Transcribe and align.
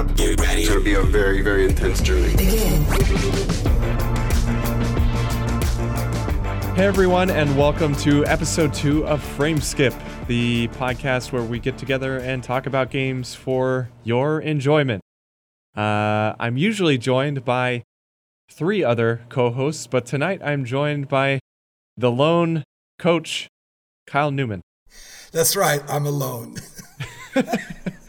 up. 0.00 0.16
Get 0.16 0.40
ready. 0.40 0.62
It's 0.62 0.70
gonna 0.70 0.80
be 0.80 0.94
a 0.94 1.02
very, 1.02 1.42
very 1.42 1.66
intense 1.66 2.00
journey. 2.00 2.34
Begin. 2.34 2.82
Hey 6.74 6.86
everyone, 6.86 7.28
and 7.28 7.58
welcome 7.58 7.94
to 7.96 8.24
episode 8.24 8.72
two 8.72 9.06
of 9.06 9.22
Frame 9.22 9.60
Skip, 9.60 9.92
the 10.26 10.68
podcast 10.68 11.32
where 11.32 11.42
we 11.42 11.58
get 11.58 11.76
together 11.76 12.16
and 12.16 12.42
talk 12.42 12.64
about 12.64 12.90
games 12.90 13.34
for 13.34 13.90
your 14.02 14.40
enjoyment. 14.40 15.02
Uh, 15.76 16.32
I'm 16.38 16.56
usually 16.56 16.96
joined 16.96 17.44
by 17.44 17.82
three 18.50 18.82
other 18.82 19.20
co-hosts, 19.28 19.86
but 19.86 20.06
tonight 20.06 20.40
I'm 20.42 20.64
joined 20.64 21.08
by 21.08 21.40
the 21.98 22.10
lone 22.10 22.64
coach, 22.98 23.48
Kyle 24.06 24.30
Newman. 24.30 24.62
That's 25.32 25.54
right, 25.54 25.82
I'm 25.88 26.06
alone. 26.06 26.56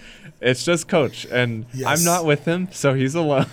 it's 0.41 0.65
just 0.65 0.87
coach, 0.87 1.25
and 1.25 1.65
yes. 1.73 1.87
I'm 1.87 2.03
not 2.03 2.25
with 2.25 2.45
him, 2.45 2.69
so 2.71 2.93
he's 2.93 3.15
alone. 3.15 3.45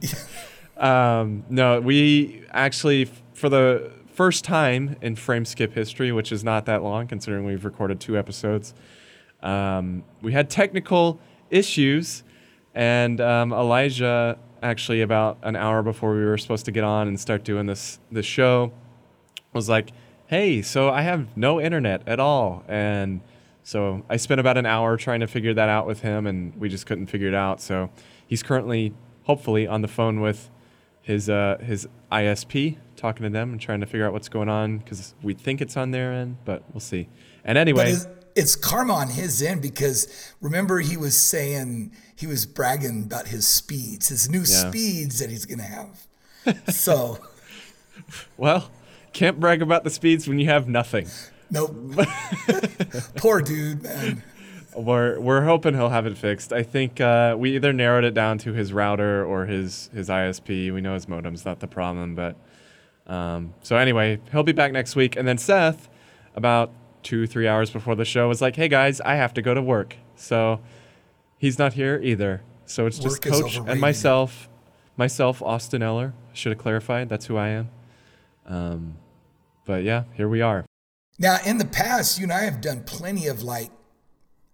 um, 0.76 1.44
no, 1.50 1.80
we 1.80 2.44
actually 2.50 3.06
for 3.34 3.48
the 3.48 3.90
first 4.06 4.44
time 4.44 4.96
in 5.02 5.16
frame 5.16 5.44
skip 5.44 5.74
history, 5.74 6.12
which 6.12 6.30
is 6.30 6.44
not 6.44 6.66
that 6.66 6.82
long 6.82 7.08
considering 7.08 7.44
we've 7.44 7.64
recorded 7.64 8.00
two 8.00 8.16
episodes. 8.16 8.72
Um, 9.42 10.04
we 10.22 10.32
had 10.32 10.48
technical 10.48 11.20
issues, 11.50 12.22
and 12.74 13.20
um, 13.20 13.52
Elijah 13.52 14.38
actually 14.62 15.02
about 15.02 15.36
an 15.42 15.56
hour 15.56 15.82
before 15.82 16.14
we 16.14 16.24
were 16.24 16.38
supposed 16.38 16.64
to 16.64 16.72
get 16.72 16.84
on 16.84 17.08
and 17.08 17.20
start 17.20 17.44
doing 17.44 17.66
this 17.66 17.98
this 18.12 18.24
show 18.24 18.72
was 19.52 19.68
like, 19.68 19.90
"Hey, 20.28 20.62
so 20.62 20.90
I 20.90 21.02
have 21.02 21.36
no 21.36 21.60
internet 21.60 22.06
at 22.06 22.20
all," 22.20 22.64
and 22.68 23.20
so 23.64 24.04
I 24.10 24.18
spent 24.18 24.40
about 24.40 24.58
an 24.58 24.66
hour 24.66 24.98
trying 24.98 25.20
to 25.20 25.26
figure 25.26 25.54
that 25.54 25.70
out 25.70 25.86
with 25.86 26.00
him, 26.00 26.26
and 26.26 26.54
we 26.56 26.68
just 26.68 26.84
couldn't 26.86 27.06
figure 27.06 27.28
it 27.28 27.34
out. 27.34 27.62
So 27.62 27.90
he's 28.26 28.42
currently, 28.42 28.92
hopefully, 29.22 29.66
on 29.66 29.80
the 29.80 29.88
phone 29.88 30.20
with 30.20 30.50
his 31.00 31.30
uh, 31.30 31.56
his 31.62 31.88
ISP, 32.12 32.76
talking 32.96 33.24
to 33.24 33.30
them 33.30 33.52
and 33.52 33.60
trying 33.60 33.80
to 33.80 33.86
figure 33.86 34.06
out 34.06 34.12
what's 34.12 34.28
going 34.28 34.50
on 34.50 34.78
because 34.78 35.14
we 35.22 35.32
think 35.32 35.62
it's 35.62 35.78
on 35.78 35.92
their 35.92 36.12
end, 36.12 36.36
but 36.44 36.62
we'll 36.72 36.80
see. 36.80 37.08
And 37.42 37.56
anyway, 37.56 37.92
it's, 37.92 38.06
it's 38.36 38.54
karma 38.54 38.92
on 38.92 39.08
his 39.08 39.40
end 39.40 39.62
because 39.62 40.32
remember 40.42 40.80
he 40.80 40.98
was 40.98 41.18
saying 41.18 41.92
he 42.14 42.26
was 42.26 42.44
bragging 42.44 43.04
about 43.04 43.28
his 43.28 43.46
speeds, 43.46 44.08
his 44.08 44.28
new 44.28 44.40
yeah. 44.40 44.68
speeds 44.68 45.20
that 45.20 45.30
he's 45.30 45.46
gonna 45.46 45.62
have. 45.62 46.06
so, 46.68 47.18
well, 48.36 48.70
can't 49.14 49.40
brag 49.40 49.62
about 49.62 49.84
the 49.84 49.90
speeds 49.90 50.28
when 50.28 50.38
you 50.38 50.46
have 50.46 50.68
nothing. 50.68 51.06
Nope. 51.50 51.74
Poor 53.16 53.40
dude, 53.40 53.82
man. 53.82 54.22
We're 54.76 55.20
we're 55.20 55.44
hoping 55.44 55.74
he'll 55.74 55.90
have 55.90 56.06
it 56.06 56.18
fixed. 56.18 56.52
I 56.52 56.62
think 56.62 57.00
uh, 57.00 57.36
we 57.38 57.54
either 57.54 57.72
narrowed 57.72 58.04
it 58.04 58.14
down 58.14 58.38
to 58.38 58.52
his 58.52 58.72
router 58.72 59.24
or 59.24 59.46
his 59.46 59.88
his 59.94 60.08
ISP. 60.08 60.72
We 60.72 60.80
know 60.80 60.94
his 60.94 61.08
modem's 61.08 61.44
not 61.44 61.60
the 61.60 61.68
problem, 61.68 62.14
but 62.14 62.36
um, 63.06 63.54
so 63.62 63.76
anyway, 63.76 64.20
he'll 64.32 64.42
be 64.42 64.52
back 64.52 64.72
next 64.72 64.96
week. 64.96 65.14
And 65.16 65.28
then 65.28 65.38
Seth, 65.38 65.88
about 66.34 66.72
two 67.02 67.26
three 67.26 67.46
hours 67.46 67.70
before 67.70 67.94
the 67.94 68.04
show, 68.04 68.26
was 68.26 68.42
like, 68.42 68.56
"Hey 68.56 68.68
guys, 68.68 69.00
I 69.00 69.14
have 69.14 69.32
to 69.34 69.42
go 69.42 69.54
to 69.54 69.62
work." 69.62 69.96
So 70.16 70.60
he's 71.38 71.58
not 71.58 71.74
here 71.74 72.00
either. 72.02 72.42
So 72.66 72.86
it's 72.86 72.98
just 72.98 73.22
Coach 73.22 73.58
and 73.58 73.80
myself, 73.80 74.48
myself 74.96 75.40
Austin 75.42 75.82
Eller. 75.82 76.14
Should 76.32 76.50
have 76.50 76.58
clarified. 76.58 77.08
That's 77.08 77.26
who 77.26 77.36
I 77.36 77.48
am. 77.48 77.68
Um, 78.46 78.96
but 79.64 79.84
yeah, 79.84 80.04
here 80.14 80.28
we 80.28 80.40
are. 80.40 80.64
Now, 81.18 81.38
in 81.46 81.58
the 81.58 81.64
past, 81.64 82.18
you 82.18 82.24
and 82.24 82.32
I 82.32 82.42
have 82.44 82.60
done 82.60 82.82
plenty 82.84 83.28
of 83.28 83.42
like 83.42 83.70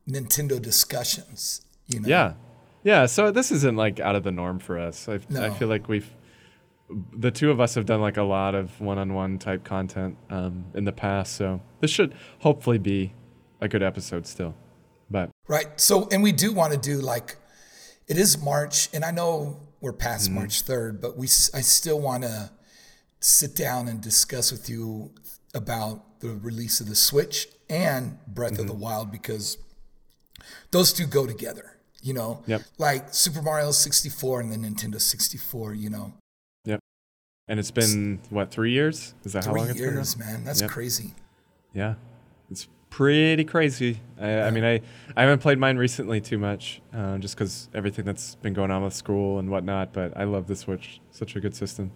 Nintendo 0.08 0.60
discussions. 0.60 1.62
You 1.86 2.00
know. 2.00 2.08
Yeah, 2.08 2.32
yeah. 2.84 3.06
So 3.06 3.30
this 3.30 3.50
isn't 3.50 3.76
like 3.76 4.00
out 4.00 4.14
of 4.14 4.22
the 4.22 4.30
norm 4.30 4.58
for 4.58 4.78
us. 4.78 5.08
I, 5.08 5.20
no. 5.28 5.44
I 5.44 5.50
feel 5.50 5.68
like 5.68 5.88
we've 5.88 6.08
the 7.12 7.30
two 7.30 7.50
of 7.50 7.60
us 7.60 7.74
have 7.76 7.86
done 7.86 8.00
like 8.00 8.16
a 8.16 8.22
lot 8.22 8.54
of 8.54 8.80
one-on-one 8.80 9.38
type 9.38 9.62
content 9.64 10.16
um, 10.28 10.64
in 10.74 10.84
the 10.84 10.92
past. 10.92 11.36
So 11.36 11.60
this 11.80 11.90
should 11.90 12.14
hopefully 12.40 12.78
be 12.78 13.14
a 13.60 13.68
good 13.68 13.82
episode 13.82 14.26
still. 14.26 14.54
But 15.10 15.30
right. 15.48 15.80
So 15.80 16.08
and 16.12 16.22
we 16.22 16.32
do 16.32 16.52
want 16.52 16.72
to 16.72 16.78
do 16.78 17.00
like 17.00 17.36
it 18.06 18.18
is 18.18 18.42
March, 18.42 18.88
and 18.92 19.04
I 19.04 19.12
know 19.12 19.60
we're 19.80 19.92
past 19.92 20.26
mm-hmm. 20.26 20.36
March 20.36 20.62
third, 20.62 21.00
but 21.00 21.16
we 21.16 21.26
I 21.26 21.62
still 21.62 22.00
want 22.00 22.24
to 22.24 22.50
sit 23.20 23.54
down 23.54 23.88
and 23.88 24.00
discuss 24.00 24.50
with 24.50 24.68
you 24.68 25.12
about 25.54 26.20
the 26.20 26.30
release 26.30 26.80
of 26.80 26.88
the 26.88 26.94
Switch 26.94 27.48
and 27.68 28.18
Breath 28.26 28.52
mm-hmm. 28.52 28.60
of 28.62 28.66
the 28.66 28.72
mm-hmm. 28.72 28.82
Wild 28.82 29.12
because 29.12 29.58
those 30.70 30.92
two 30.92 31.06
go 31.06 31.26
together. 31.26 31.76
You 32.02 32.14
know, 32.14 32.42
yep. 32.46 32.62
like 32.78 33.12
Super 33.12 33.42
Mario 33.42 33.72
64 33.72 34.40
and 34.40 34.52
the 34.52 34.56
Nintendo 34.56 34.98
64. 34.98 35.74
You 35.74 35.90
know. 35.90 36.14
Yep. 36.64 36.80
And 37.46 37.60
it's 37.60 37.70
been 37.70 38.20
what 38.30 38.50
three 38.50 38.72
years? 38.72 39.14
Is 39.24 39.34
that 39.34 39.44
three 39.44 39.52
how 39.52 39.58
long 39.58 39.68
it's 39.68 39.78
years, 39.78 40.14
been? 40.14 40.24
Three 40.24 40.30
years, 40.30 40.36
man. 40.38 40.44
That's 40.44 40.62
yep. 40.62 40.70
crazy. 40.70 41.14
Yeah, 41.74 41.94
it's 42.50 42.68
pretty 42.88 43.44
crazy. 43.44 44.00
I, 44.18 44.28
yeah. 44.28 44.46
I, 44.46 44.50
mean, 44.50 44.64
I, 44.64 44.80
I 45.16 45.22
haven't 45.22 45.40
played 45.40 45.58
mine 45.58 45.76
recently 45.76 46.20
too 46.20 46.38
much, 46.38 46.80
uh, 46.92 47.18
just 47.18 47.36
because 47.36 47.68
everything 47.74 48.04
that's 48.04 48.34
been 48.36 48.52
going 48.54 48.70
on 48.70 48.82
with 48.82 48.94
school 48.94 49.38
and 49.38 49.50
whatnot. 49.50 49.92
But 49.92 50.16
I 50.16 50.24
love 50.24 50.46
the 50.46 50.56
Switch; 50.56 51.00
such 51.10 51.36
a 51.36 51.40
good 51.40 51.54
system. 51.54 51.92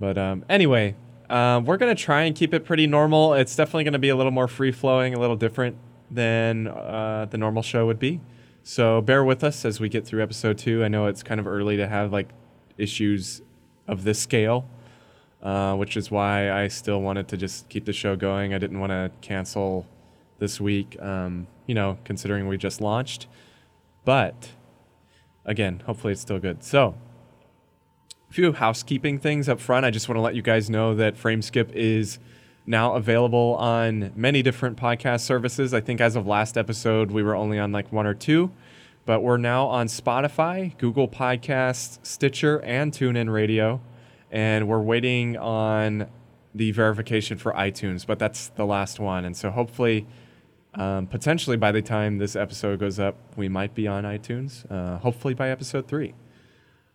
But 0.00 0.18
um, 0.18 0.44
anyway, 0.48 0.96
uh, 1.30 1.60
we're 1.64 1.76
gonna 1.76 1.94
try 1.94 2.22
and 2.22 2.34
keep 2.34 2.54
it 2.54 2.64
pretty 2.64 2.86
normal. 2.86 3.34
It's 3.34 3.56
definitely 3.56 3.84
gonna 3.84 3.98
be 3.98 4.10
a 4.10 4.16
little 4.16 4.32
more 4.32 4.48
free 4.48 4.72
flowing, 4.72 5.14
a 5.14 5.20
little 5.20 5.36
different 5.36 5.76
than 6.10 6.68
uh, 6.68 7.26
the 7.30 7.38
normal 7.38 7.62
show 7.62 7.86
would 7.86 7.98
be. 7.98 8.20
So 8.62 9.00
bear 9.00 9.24
with 9.24 9.44
us 9.44 9.64
as 9.64 9.80
we 9.80 9.88
get 9.88 10.06
through 10.06 10.22
episode 10.22 10.58
two. 10.58 10.84
I 10.84 10.88
know 10.88 11.06
it's 11.06 11.22
kind 11.22 11.38
of 11.38 11.46
early 11.46 11.76
to 11.76 11.86
have 11.86 12.12
like 12.12 12.28
issues 12.78 13.42
of 13.86 14.04
this 14.04 14.18
scale, 14.18 14.66
uh, 15.42 15.76
which 15.76 15.96
is 15.96 16.10
why 16.10 16.50
I 16.50 16.68
still 16.68 17.00
wanted 17.02 17.28
to 17.28 17.36
just 17.36 17.68
keep 17.68 17.84
the 17.84 17.92
show 17.92 18.16
going. 18.16 18.54
I 18.54 18.58
didn't 18.58 18.80
want 18.80 18.90
to 18.90 19.10
cancel 19.20 19.86
this 20.38 20.60
week, 20.60 20.96
um, 21.00 21.46
you 21.66 21.74
know, 21.74 21.98
considering 22.04 22.48
we 22.48 22.56
just 22.56 22.80
launched. 22.80 23.26
But 24.04 24.50
again, 25.44 25.82
hopefully 25.86 26.12
it's 26.12 26.22
still 26.22 26.38
good. 26.38 26.64
So 26.64 26.94
few 28.34 28.52
housekeeping 28.52 29.16
things 29.16 29.48
up 29.48 29.60
front. 29.60 29.86
I 29.86 29.92
just 29.92 30.08
want 30.08 30.16
to 30.16 30.20
let 30.20 30.34
you 30.34 30.42
guys 30.42 30.68
know 30.68 30.96
that 30.96 31.14
Frameskip 31.14 31.70
is 31.72 32.18
now 32.66 32.94
available 32.94 33.54
on 33.60 34.10
many 34.16 34.42
different 34.42 34.76
podcast 34.76 35.20
services. 35.20 35.72
I 35.72 35.80
think 35.80 36.00
as 36.00 36.16
of 36.16 36.26
last 36.26 36.58
episode, 36.58 37.12
we 37.12 37.22
were 37.22 37.36
only 37.36 37.60
on 37.60 37.70
like 37.70 37.92
one 37.92 38.08
or 38.08 38.14
two, 38.14 38.50
but 39.06 39.20
we're 39.20 39.36
now 39.36 39.68
on 39.68 39.86
Spotify, 39.86 40.76
Google 40.78 41.06
Podcasts, 41.06 42.04
Stitcher, 42.04 42.60
and 42.62 42.90
TuneIn 42.92 43.32
Radio. 43.32 43.80
And 44.32 44.66
we're 44.66 44.82
waiting 44.82 45.36
on 45.36 46.08
the 46.56 46.72
verification 46.72 47.38
for 47.38 47.52
iTunes, 47.52 48.04
but 48.04 48.18
that's 48.18 48.48
the 48.48 48.66
last 48.66 48.98
one. 48.98 49.24
And 49.24 49.36
so 49.36 49.52
hopefully, 49.52 50.08
um, 50.74 51.06
potentially 51.06 51.56
by 51.56 51.70
the 51.70 51.82
time 51.82 52.18
this 52.18 52.34
episode 52.34 52.80
goes 52.80 52.98
up, 52.98 53.14
we 53.36 53.48
might 53.48 53.76
be 53.76 53.86
on 53.86 54.02
iTunes, 54.02 54.68
uh, 54.72 54.98
hopefully 54.98 55.34
by 55.34 55.50
episode 55.50 55.86
three. 55.86 56.14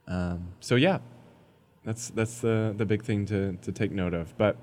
Um, 0.05 0.49
so 0.59 0.75
yeah, 0.75 0.97
that's 1.83 2.09
that's 2.09 2.39
the 2.39 2.73
the 2.75 2.85
big 2.85 3.03
thing 3.03 3.25
to 3.27 3.53
to 3.61 3.71
take 3.71 3.91
note 3.91 4.13
of. 4.13 4.37
But 4.37 4.57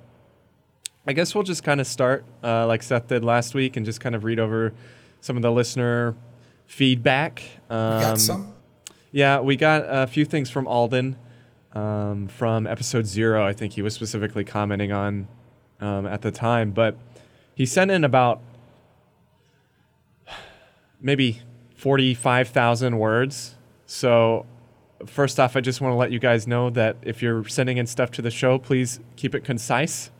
I 1.06 1.12
guess 1.12 1.34
we'll 1.34 1.44
just 1.44 1.62
kind 1.62 1.80
of 1.80 1.86
start 1.86 2.24
uh, 2.42 2.66
like 2.66 2.82
Seth 2.82 3.08
did 3.08 3.24
last 3.24 3.54
week 3.54 3.76
and 3.76 3.86
just 3.86 4.00
kind 4.00 4.14
of 4.14 4.24
read 4.24 4.38
over 4.38 4.72
some 5.20 5.36
of 5.36 5.42
the 5.42 5.52
listener 5.52 6.14
feedback. 6.66 7.42
Um, 7.70 8.00
got 8.00 8.20
some. 8.20 8.54
Yeah, 9.12 9.40
we 9.40 9.56
got 9.56 9.84
a 9.86 10.06
few 10.06 10.24
things 10.24 10.50
from 10.50 10.66
Alden 10.66 11.16
um, 11.72 12.28
from 12.28 12.66
episode 12.66 13.06
zero. 13.06 13.46
I 13.46 13.52
think 13.52 13.74
he 13.74 13.82
was 13.82 13.94
specifically 13.94 14.44
commenting 14.44 14.92
on 14.92 15.28
um, 15.80 16.06
at 16.06 16.22
the 16.22 16.30
time, 16.30 16.72
but 16.72 16.98
he 17.54 17.66
sent 17.66 17.90
in 17.90 18.04
about 18.04 18.40
maybe 21.00 21.40
forty-five 21.76 22.48
thousand 22.48 22.98
words. 22.98 23.54
So 23.86 24.44
first 25.04 25.38
off, 25.38 25.56
I 25.56 25.60
just 25.60 25.80
want 25.80 25.92
to 25.92 25.96
let 25.96 26.10
you 26.10 26.18
guys 26.18 26.46
know 26.46 26.70
that 26.70 26.96
if 27.02 27.22
you're 27.22 27.46
sending 27.48 27.76
in 27.76 27.86
stuff 27.86 28.10
to 28.12 28.22
the 28.22 28.30
show, 28.30 28.58
please 28.58 29.00
keep 29.16 29.34
it 29.34 29.44
concise. 29.44 30.10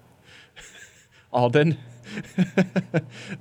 Alden. 1.32 1.78
Because 2.37 3.00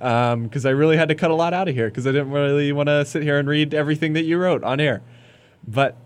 um, 0.64 0.68
I 0.68 0.70
really 0.70 0.96
had 0.96 1.08
to 1.08 1.14
cut 1.14 1.30
a 1.30 1.34
lot 1.34 1.54
out 1.54 1.68
of 1.68 1.74
here 1.74 1.88
because 1.88 2.06
I 2.06 2.12
didn't 2.12 2.30
really 2.30 2.72
want 2.72 2.88
to 2.88 3.04
sit 3.04 3.22
here 3.22 3.38
and 3.38 3.48
read 3.48 3.74
everything 3.74 4.14
that 4.14 4.24
you 4.24 4.38
wrote 4.38 4.64
on 4.64 4.80
air. 4.80 5.02
But 5.66 5.96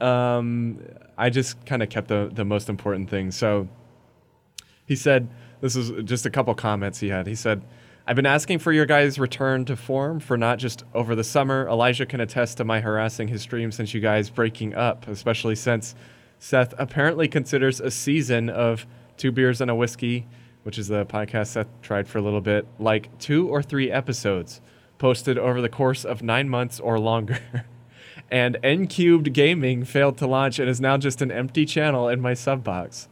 um, 0.00 0.80
I 1.16 1.30
just 1.30 1.64
kind 1.66 1.82
of 1.82 1.90
kept 1.90 2.08
the, 2.08 2.30
the 2.32 2.44
most 2.44 2.68
important 2.68 3.10
things. 3.10 3.36
So 3.36 3.68
he 4.86 4.96
said, 4.96 5.28
this 5.60 5.76
is 5.76 5.90
just 6.04 6.24
a 6.24 6.30
couple 6.30 6.54
comments 6.54 7.00
he 7.00 7.08
had. 7.08 7.26
He 7.26 7.34
said, 7.34 7.62
I've 8.08 8.16
been 8.16 8.24
asking 8.24 8.60
for 8.60 8.72
your 8.72 8.86
guys' 8.86 9.18
return 9.18 9.66
to 9.66 9.76
form 9.76 10.18
for 10.18 10.38
not 10.38 10.58
just 10.58 10.82
over 10.94 11.14
the 11.14 11.22
summer. 11.22 11.68
Elijah 11.68 12.06
can 12.06 12.22
attest 12.22 12.56
to 12.56 12.64
my 12.64 12.80
harassing 12.80 13.28
his 13.28 13.42
stream 13.42 13.70
since 13.70 13.92
you 13.92 14.00
guys 14.00 14.30
breaking 14.30 14.74
up, 14.74 15.06
especially 15.08 15.54
since 15.54 15.94
Seth 16.38 16.72
apparently 16.78 17.28
considers 17.28 17.80
a 17.80 17.90
season 17.90 18.48
of 18.48 18.86
two 19.18 19.30
beers 19.30 19.60
and 19.60 19.70
a 19.70 19.74
whiskey, 19.74 20.26
which 20.62 20.78
is 20.78 20.88
the 20.88 21.04
podcast 21.04 21.48
Seth 21.48 21.66
tried 21.82 22.08
for 22.08 22.16
a 22.16 22.22
little 22.22 22.40
bit, 22.40 22.66
like 22.78 23.10
two 23.18 23.46
or 23.46 23.62
three 23.62 23.90
episodes 23.90 24.62
posted 24.96 25.36
over 25.36 25.60
the 25.60 25.68
course 25.68 26.06
of 26.06 26.22
nine 26.22 26.48
months 26.48 26.80
or 26.80 26.98
longer. 26.98 27.38
and 28.30 28.56
N 28.62 28.86
Cubed 28.86 29.34
Gaming 29.34 29.84
failed 29.84 30.16
to 30.16 30.26
launch 30.26 30.58
and 30.58 30.70
is 30.70 30.80
now 30.80 30.96
just 30.96 31.20
an 31.20 31.30
empty 31.30 31.66
channel 31.66 32.08
in 32.08 32.22
my 32.22 32.32
sub 32.32 32.64
box. 32.64 33.06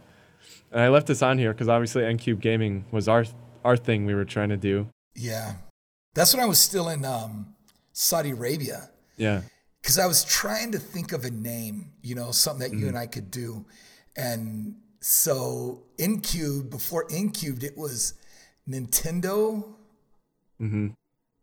And 0.73 0.81
I 0.81 0.89
left 0.89 1.07
this 1.07 1.21
on 1.21 1.37
here 1.37 1.53
because 1.53 1.69
obviously 1.69 2.03
N 2.03 2.17
Cubed 2.17 2.41
Gaming 2.41 2.87
was 2.91 3.09
our 3.09 3.27
our 3.67 3.77
thing 3.77 4.07
we 4.07 4.15
were 4.15 4.25
trying 4.25 4.51
to 4.51 4.57
do. 4.57 4.89
Yeah, 5.15 5.55
that's 6.15 6.33
when 6.33 6.43
I 6.43 6.47
was 6.47 6.61
still 6.61 6.89
in 6.89 7.05
um, 7.05 7.55
Saudi 7.93 8.31
Arabia. 8.31 8.91
Yeah, 9.17 9.43
because 9.83 9.99
I 9.99 10.07
was 10.07 10.25
trying 10.25 10.73
to 10.73 10.79
think 10.79 11.13
of 11.13 11.25
a 11.25 11.31
name, 11.31 11.93
you 12.03 12.15
know, 12.15 12.31
something 12.31 12.61
that 12.61 12.71
mm-hmm. 12.75 12.83
you 12.83 12.89
and 12.89 12.99
I 12.99 13.07
could 13.07 13.31
do, 13.31 13.67
and 14.17 14.77
so 15.01 15.83
N 15.99 16.21
Cubed 16.21 16.71
before 16.71 17.07
N 17.11 17.31
Cubed, 17.31 17.65
it 17.65 17.77
was 17.77 18.15
Nintendo. 18.69 19.65
Mm-hmm. 20.61 20.89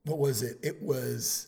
What 0.05 0.19
was 0.19 0.41
it? 0.41 0.57
It 0.63 0.81
was 0.81 1.47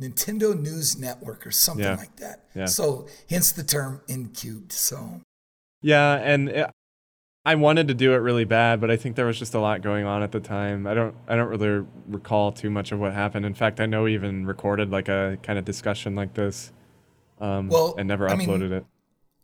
Nintendo 0.00 0.58
News 0.58 0.98
Network 0.98 1.46
or 1.46 1.50
something 1.50 1.84
yeah. 1.84 1.96
like 1.96 2.16
that. 2.16 2.44
Yeah. 2.54 2.66
So 2.66 3.08
hence 3.28 3.52
the 3.52 3.62
term 3.64 4.02
N 4.08 4.28
Cubed. 4.28 4.72
So. 4.72 5.20
Yeah, 5.82 6.14
and 6.14 6.48
it, 6.48 6.70
I 7.46 7.54
wanted 7.54 7.86
to 7.86 7.94
do 7.94 8.12
it 8.12 8.16
really 8.16 8.44
bad, 8.44 8.80
but 8.80 8.90
I 8.90 8.96
think 8.96 9.14
there 9.14 9.24
was 9.24 9.38
just 9.38 9.54
a 9.54 9.60
lot 9.60 9.80
going 9.80 10.04
on 10.04 10.20
at 10.24 10.32
the 10.32 10.40
time. 10.40 10.84
I 10.84 10.94
don't 10.94 11.14
I 11.28 11.36
don't 11.36 11.46
really 11.46 11.86
recall 12.08 12.50
too 12.50 12.70
much 12.70 12.90
of 12.90 12.98
what 12.98 13.12
happened. 13.12 13.46
In 13.46 13.54
fact, 13.54 13.78
I 13.78 13.86
know 13.86 14.02
we 14.02 14.14
even 14.14 14.46
recorded 14.46 14.90
like 14.90 15.08
a 15.08 15.38
kind 15.44 15.56
of 15.56 15.64
discussion 15.64 16.16
like 16.16 16.34
this. 16.34 16.72
Um, 17.40 17.68
well, 17.68 17.94
and 17.96 18.08
never 18.08 18.28
I 18.28 18.32
uploaded 18.34 18.60
mean, 18.60 18.72
it. 18.72 18.86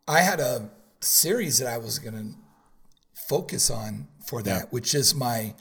I 0.08 0.22
had 0.22 0.40
a 0.40 0.68
series 0.98 1.58
that 1.58 1.68
I 1.68 1.78
was 1.78 2.00
going 2.00 2.14
to 2.14 2.34
focus 3.14 3.70
on 3.70 4.08
for 4.26 4.42
that, 4.42 4.62
yeah. 4.64 4.68
which 4.70 4.96
is 4.96 5.14
my 5.14 5.54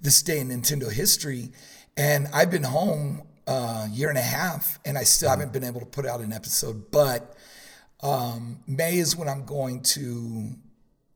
this 0.00 0.20
day 0.20 0.40
in 0.40 0.48
Nintendo 0.48 0.90
history, 0.90 1.52
and 1.96 2.26
I've 2.34 2.50
been 2.50 2.64
home 2.64 3.22
a 3.46 3.86
year 3.88 4.08
and 4.08 4.18
a 4.18 4.22
half, 4.22 4.80
and 4.84 4.98
I 4.98 5.04
still 5.04 5.30
mm-hmm. 5.30 5.42
haven't 5.42 5.52
been 5.52 5.64
able 5.64 5.78
to 5.78 5.86
put 5.86 6.06
out 6.06 6.20
an 6.22 6.32
episode. 6.32 6.90
But 6.90 7.36
um, 8.02 8.64
May 8.66 8.98
is 8.98 9.14
when 9.14 9.28
I'm 9.28 9.44
going 9.44 9.82
to 9.94 10.56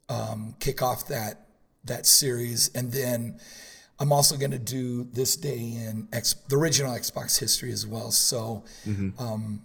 um, 0.08 0.54
kick 0.60 0.82
off 0.82 1.08
that 1.08 1.46
that 1.84 2.06
series, 2.06 2.70
and 2.74 2.92
then 2.92 3.38
I'm 3.98 4.12
also 4.12 4.36
going 4.36 4.52
to 4.52 4.58
do 4.58 5.04
this 5.12 5.36
day 5.36 5.58
in 5.58 6.08
X, 6.12 6.34
the 6.48 6.56
original 6.56 6.92
Xbox 6.92 7.38
history 7.38 7.72
as 7.72 7.86
well. 7.86 8.10
So, 8.10 8.64
mm-hmm. 8.86 9.20
um, 9.22 9.62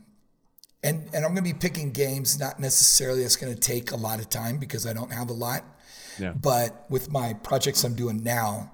and 0.84 1.10
and 1.14 1.26
I'm 1.26 1.34
going 1.34 1.44
to 1.48 1.54
be 1.54 1.54
picking 1.54 1.92
games. 1.92 2.40
Not 2.40 2.60
necessarily 2.60 3.24
it's 3.24 3.36
going 3.36 3.54
to 3.54 3.60
take 3.60 3.92
a 3.92 3.96
lot 3.96 4.20
of 4.20 4.30
time 4.30 4.58
because 4.58 4.88
I 4.88 4.94
don't 4.94 5.12
have 5.12 5.30
a 5.30 5.34
lot. 5.34 5.64
Yeah. 6.20 6.34
But 6.34 6.86
with 6.90 7.12
my 7.12 7.34
projects 7.34 7.84
I'm 7.84 7.96
doing 7.96 8.24
now, 8.24 8.72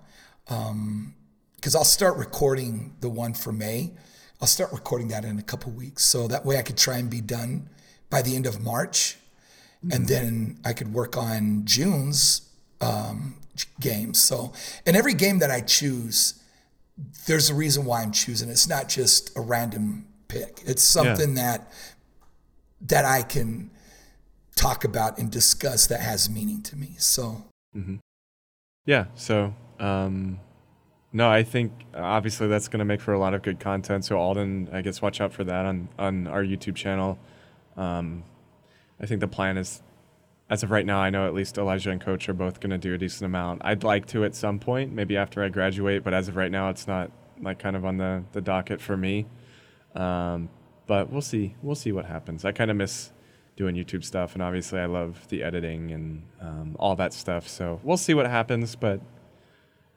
um, 0.49 1.15
because 1.55 1.75
I'll 1.75 1.83
start 1.83 2.17
recording 2.17 2.95
the 3.01 3.09
one 3.09 3.33
for 3.33 3.51
May. 3.51 3.93
I'll 4.41 4.47
start 4.47 4.71
recording 4.71 5.09
that 5.09 5.25
in 5.25 5.37
a 5.37 5.43
couple 5.43 5.71
weeks, 5.73 6.05
so 6.05 6.27
that 6.29 6.45
way 6.45 6.57
I 6.57 6.61
could 6.61 6.77
try 6.77 6.97
and 6.97 7.09
be 7.09 7.19
done 7.19 7.69
by 8.09 8.21
the 8.21 8.35
end 8.37 8.45
of 8.45 8.61
March, 8.61 9.17
mm-hmm. 9.83 9.91
and 9.91 10.07
then 10.07 10.59
I 10.65 10.73
could 10.73 10.93
work 10.93 11.17
on 11.17 11.63
June's 11.65 12.49
um, 12.81 13.35
games. 13.79 14.21
So, 14.21 14.53
and 14.85 14.95
every 14.95 15.13
game 15.13 15.39
that 15.39 15.51
I 15.51 15.61
choose, 15.61 16.41
there's 17.27 17.49
a 17.49 17.53
reason 17.53 17.85
why 17.85 18.01
I'm 18.01 18.11
choosing. 18.11 18.49
It's 18.49 18.67
not 18.67 18.89
just 18.89 19.35
a 19.37 19.41
random 19.41 20.05
pick. 20.27 20.61
It's 20.65 20.83
something 20.83 21.35
yeah. 21.35 21.43
that 21.43 21.73
that 22.81 23.05
I 23.05 23.23
can 23.23 23.71
talk 24.55 24.83
about 24.85 25.17
and 25.17 25.29
discuss 25.29 25.87
that 25.87 25.99
has 25.99 26.29
meaning 26.29 26.61
to 26.63 26.75
me. 26.75 26.95
So, 26.97 27.45
mm-hmm. 27.75 27.95
yeah. 28.85 29.05
So, 29.15 29.53
um, 29.79 30.39
no, 31.11 31.29
I 31.29 31.43
think 31.43 31.71
obviously 31.95 32.47
that's 32.47 32.67
going 32.67 32.79
to 32.79 32.85
make 32.85 33.01
for 33.01 33.13
a 33.13 33.19
lot 33.19 33.33
of 33.33 33.41
good 33.41 33.59
content. 33.59 34.05
So 34.05 34.17
Alden, 34.17 34.69
I 34.71 34.81
guess 34.81 35.01
watch 35.01 35.21
out 35.21 35.33
for 35.33 35.43
that 35.43 35.65
on 35.65 35.89
on 35.97 36.27
our 36.27 36.43
YouTube 36.43 36.75
channel. 36.75 37.17
Um, 37.75 38.23
I 38.99 39.05
think 39.05 39.21
the 39.21 39.27
plan 39.27 39.57
is, 39.57 39.81
as 40.49 40.63
of 40.63 40.71
right 40.71 40.85
now, 40.85 40.99
I 40.99 41.09
know 41.09 41.27
at 41.27 41.33
least 41.33 41.57
Elijah 41.57 41.91
and 41.91 42.01
Coach 42.01 42.27
are 42.27 42.33
both 42.33 42.59
going 42.59 42.71
to 42.71 42.77
do 42.77 42.93
a 42.93 42.97
decent 42.97 43.25
amount. 43.25 43.61
I'd 43.63 43.83
like 43.83 44.05
to 44.07 44.25
at 44.25 44.35
some 44.35 44.59
point, 44.59 44.91
maybe 44.91 45.15
after 45.15 45.43
I 45.43 45.49
graduate, 45.49 46.03
but 46.03 46.13
as 46.13 46.27
of 46.27 46.35
right 46.35 46.51
now, 46.51 46.69
it's 46.69 46.87
not 46.87 47.11
like 47.41 47.59
kind 47.59 47.75
of 47.75 47.85
on 47.85 47.97
the 47.97 48.23
the 48.33 48.41
docket 48.41 48.81
for 48.81 48.97
me. 48.97 49.25
Um, 49.95 50.49
but 50.87 51.11
we'll 51.11 51.21
see. 51.21 51.55
We'll 51.61 51.75
see 51.75 51.91
what 51.91 52.05
happens. 52.05 52.45
I 52.45 52.51
kind 52.51 52.71
of 52.71 52.77
miss 52.77 53.11
doing 53.55 53.75
YouTube 53.75 54.03
stuff, 54.03 54.33
and 54.33 54.41
obviously 54.41 54.79
I 54.79 54.85
love 54.85 55.27
the 55.29 55.43
editing 55.43 55.91
and 55.91 56.23
um, 56.41 56.75
all 56.79 56.95
that 56.95 57.13
stuff. 57.13 57.47
So 57.47 57.79
we'll 57.83 57.97
see 57.97 58.13
what 58.13 58.25
happens. 58.25 58.75
But 58.75 59.01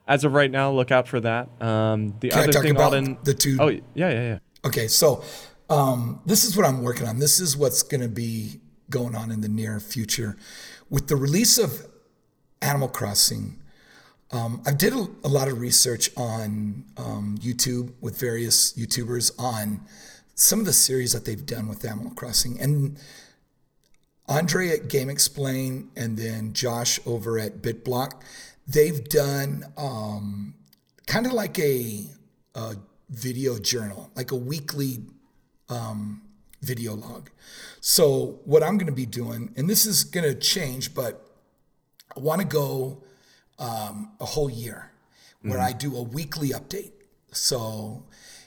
as 0.07 0.25
of 0.25 0.35
right 0.35 0.51
now, 0.51 0.71
look 0.71 0.91
out 0.91 1.09
for 1.09 1.21
that. 1.21 1.49
Um, 1.63 2.15
the 2.21 2.29
Can 2.29 2.39
other 2.41 2.49
I 2.49 2.53
talk 2.53 2.63
thing, 2.63 2.73
about 2.73 2.95
Alden, 2.95 3.19
the 3.25 3.35
two? 3.35 3.57
Oh 3.61 3.69
yeah, 3.69 3.83
yeah, 3.95 4.11
yeah. 4.11 4.39
Okay, 4.65 4.87
so 4.87 5.25
um, 5.71 6.21
this 6.27 6.45
is 6.45 6.57
what 6.57 6.67
I'm 6.67 6.83
working 6.83 7.07
on. 7.07 7.19
This 7.19 7.41
is 7.41 7.57
what's 7.57 7.83
going 7.83 8.01
to 8.03 8.09
be 8.09 8.61
going 8.93 9.17
on 9.17 9.33
in 9.33 9.41
the 9.41 9.49
near 9.49 9.81
future 9.81 10.37
with 10.89 11.09
the 11.09 11.17
release 11.17 11.59
of 11.59 11.87
Animal 12.61 12.89
Crossing. 12.89 13.59
Um, 14.31 14.63
I 14.65 14.73
did 14.73 14.93
a, 14.93 15.07
a, 15.25 15.29
lot 15.29 15.49
of 15.49 15.61
research 15.61 16.11
on 16.17 16.85
um, 16.97 17.37
YouTube 17.41 17.93
with 18.01 18.19
various 18.19 18.73
YouTubers 18.75 19.33
on 19.39 19.81
some 20.35 20.61
of 20.61 20.67
the 20.67 20.73
series 20.73 21.13
that 21.13 21.25
they've 21.25 21.45
done 21.45 21.69
with 21.69 21.85
Animal 21.85 22.13
Crossing. 22.13 22.61
And 22.61 22.99
Andre 24.29 24.69
at 24.69 24.89
GameXplain 24.89 25.89
and 25.97 26.17
then 26.17 26.53
Josh 26.53 27.01
over 27.05 27.39
at 27.39 27.61
BitBlock, 27.61 28.23
they've 28.67 29.07
done 29.09 29.65
um, 29.77 30.55
kind 31.07 31.27
of 31.27 31.33
like 31.33 31.59
a, 31.59 32.07
a, 32.55 32.77
video 33.11 33.59
journal, 33.59 34.11
like 34.17 34.31
a 34.31 34.37
weekly 34.37 35.01
um, 35.69 36.23
video 36.63 36.95
log. 36.95 37.31
So, 37.81 38.41
what 38.45 38.63
I'm 38.63 38.79
going 38.79 38.87
to 38.87 38.93
be 38.93 39.07
doing, 39.07 39.53
and 39.57 39.69
this 39.69 39.85
is 39.87 40.05
going 40.05 40.25
to 40.25 40.35
change, 40.35 40.95
but 40.95 41.27
I 42.17 42.21
want 42.21 42.41
to 42.41 42.47
go 42.47 43.03
um, 43.59 44.13
a 44.21 44.25
whole 44.25 44.49
year 44.49 44.93
where 45.43 45.59
mm-hmm. 45.59 45.67
I 45.67 45.73
do 45.73 45.97
a 45.97 46.03
weekly 46.03 46.51
update. 46.51 46.93
So, 47.33 48.05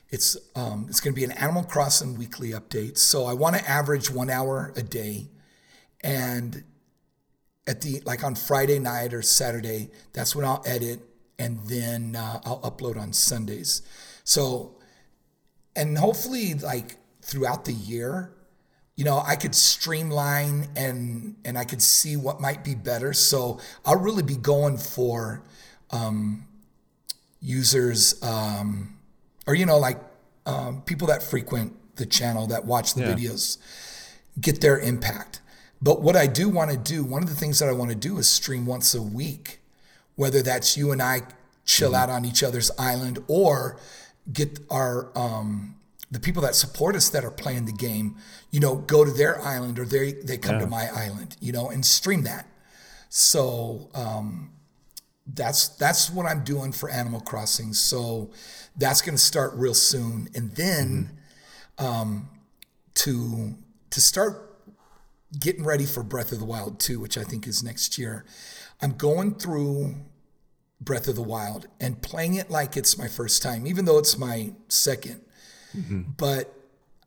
it's 0.10 0.38
um, 0.56 0.86
it's 0.90 1.00
going 1.00 1.14
to 1.14 1.20
be 1.20 1.26
an 1.26 1.32
Animal 1.32 1.64
Crossing 1.64 2.18
weekly 2.18 2.52
update. 2.52 2.98
So 2.98 3.26
I 3.26 3.34
want 3.34 3.58
to 3.58 3.70
average 3.70 4.10
one 4.10 4.30
hour 4.30 4.72
a 4.76 4.82
day, 4.82 5.28
and 6.02 6.64
at 7.68 7.82
the 7.82 8.02
like 8.06 8.24
on 8.24 8.36
Friday 8.36 8.80
night 8.80 9.14
or 9.14 9.22
Saturday, 9.22 9.90
that's 10.14 10.36
when 10.36 10.46
I'll 10.46 10.64
edit, 10.66 11.00
and 11.38 11.60
then 11.68 12.16
uh, 12.16 12.40
I'll 12.46 12.62
upload 12.62 12.98
on 12.98 13.14
Sundays. 13.14 13.82
So, 14.24 14.76
and 15.76 15.98
hopefully, 15.98 16.54
like 16.54 16.98
throughout 17.26 17.66
the 17.66 17.74
year, 17.74 18.32
you 18.96 19.04
know, 19.04 19.22
I 19.26 19.36
could 19.36 19.54
streamline 19.56 20.70
and 20.76 21.36
and 21.44 21.58
I 21.58 21.66
could 21.66 21.82
see 21.82 22.16
what 22.16 22.40
might 22.40 22.64
be 22.64 22.76
better. 22.76 23.12
So 23.14 23.60
I'll 23.86 24.00
really 24.00 24.24
be 24.24 24.38
going 24.38 24.78
for 24.78 25.42
um, 25.92 26.46
users. 27.42 28.22
Um, 28.24 28.98
or 29.48 29.56
you 29.56 29.66
know, 29.66 29.78
like 29.78 30.00
um, 30.46 30.82
people 30.84 31.08
that 31.08 31.22
frequent 31.22 31.74
the 31.98 32.06
channel 32.06 32.48
that 32.48 32.66
watch 32.66 32.94
the 32.94 33.02
yeah. 33.02 33.14
videos 33.14 33.58
get 34.40 34.62
their 34.62 34.80
impact. 34.80 35.42
But 35.82 36.02
what 36.02 36.16
I 36.16 36.28
do 36.28 36.50
want 36.50 36.72
to 36.72 36.78
do, 36.78 37.04
one 37.04 37.22
of 37.22 37.30
the 37.30 37.36
things 37.36 37.60
that 37.60 37.70
I 37.70 37.74
want 37.74 37.92
to 37.92 37.96
do 37.96 38.18
is 38.18 38.30
stream 38.30 38.66
once 38.66 38.96
a 38.96 39.02
week, 39.02 39.60
whether 40.16 40.42
that's 40.42 40.78
you 40.78 40.92
and 40.92 41.02
I 41.02 41.24
chill 41.66 41.92
mm-hmm. 41.92 42.02
out 42.02 42.10
on 42.10 42.26
each 42.26 42.44
other's 42.44 42.72
island 42.78 43.20
or 43.28 43.78
get 44.32 44.60
our 44.70 45.12
um, 45.16 45.76
the 46.12 46.20
people 46.20 46.42
that 46.44 46.56
support 46.56 46.96
us 46.96 47.10
that 47.10 47.26
are 47.26 47.32
playing 47.32 47.66
the 47.66 47.72
game, 47.72 48.16
you 48.52 48.60
know, 48.60 48.76
go 48.76 49.04
to 49.04 49.12
their 49.12 49.42
island 49.42 49.80
or 49.80 49.86
they 49.86 50.14
they 50.14 50.38
come 50.38 50.56
yeah. 50.56 50.62
to 50.62 50.68
my 50.68 50.88
island, 50.94 51.36
you 51.40 51.52
know, 51.52 51.70
and 51.70 51.86
stream 51.86 52.24
that. 52.24 52.48
So 53.10 53.90
um, 53.94 54.52
that's 55.26 55.70
that's 55.70 56.10
what 56.10 56.26
I'm 56.26 56.44
doing 56.44 56.72
for 56.72 56.90
Animal 56.90 57.22
Crossing. 57.22 57.74
So 57.74 58.32
that's 58.78 59.02
going 59.02 59.16
to 59.16 59.22
start 59.22 59.54
real 59.56 59.74
soon, 59.74 60.30
and 60.36 60.52
then 60.52 61.12
mm-hmm. 61.78 61.86
um, 61.86 62.30
to 62.96 63.56
to 63.90 64.02
start 64.02 64.58
getting 65.40 65.64
ready 65.66 65.86
for 65.86 66.04
Breath 66.04 66.32
of 66.32 66.40
the 66.40 66.46
Wild 66.46 66.80
2, 66.80 67.00
which 67.00 67.18
I 67.18 67.24
think 67.24 67.48
is 67.48 67.64
next 67.64 67.98
year. 67.98 68.26
I'm 68.82 68.92
going 68.92 69.36
through 69.36 69.96
Breath 70.80 71.08
of 71.08 71.16
the 71.16 71.22
Wild 71.22 71.68
and 71.80 72.02
playing 72.02 72.36
it 72.36 72.50
like 72.50 72.78
it's 72.78 72.98
my 72.98 73.08
first 73.08 73.42
time, 73.42 73.66
even 73.66 73.86
though 73.86 73.98
it's 73.98 74.18
my 74.18 74.54
2nd 74.70 75.22
mm-hmm. 75.76 76.02
But 76.18 76.54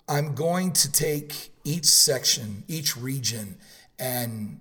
I'm 0.08 0.34
going 0.34 0.72
to 0.72 0.92
take 0.92 1.50
each 1.64 1.86
section, 1.86 2.64
each 2.68 2.96
region, 2.96 3.56
and 3.98 4.60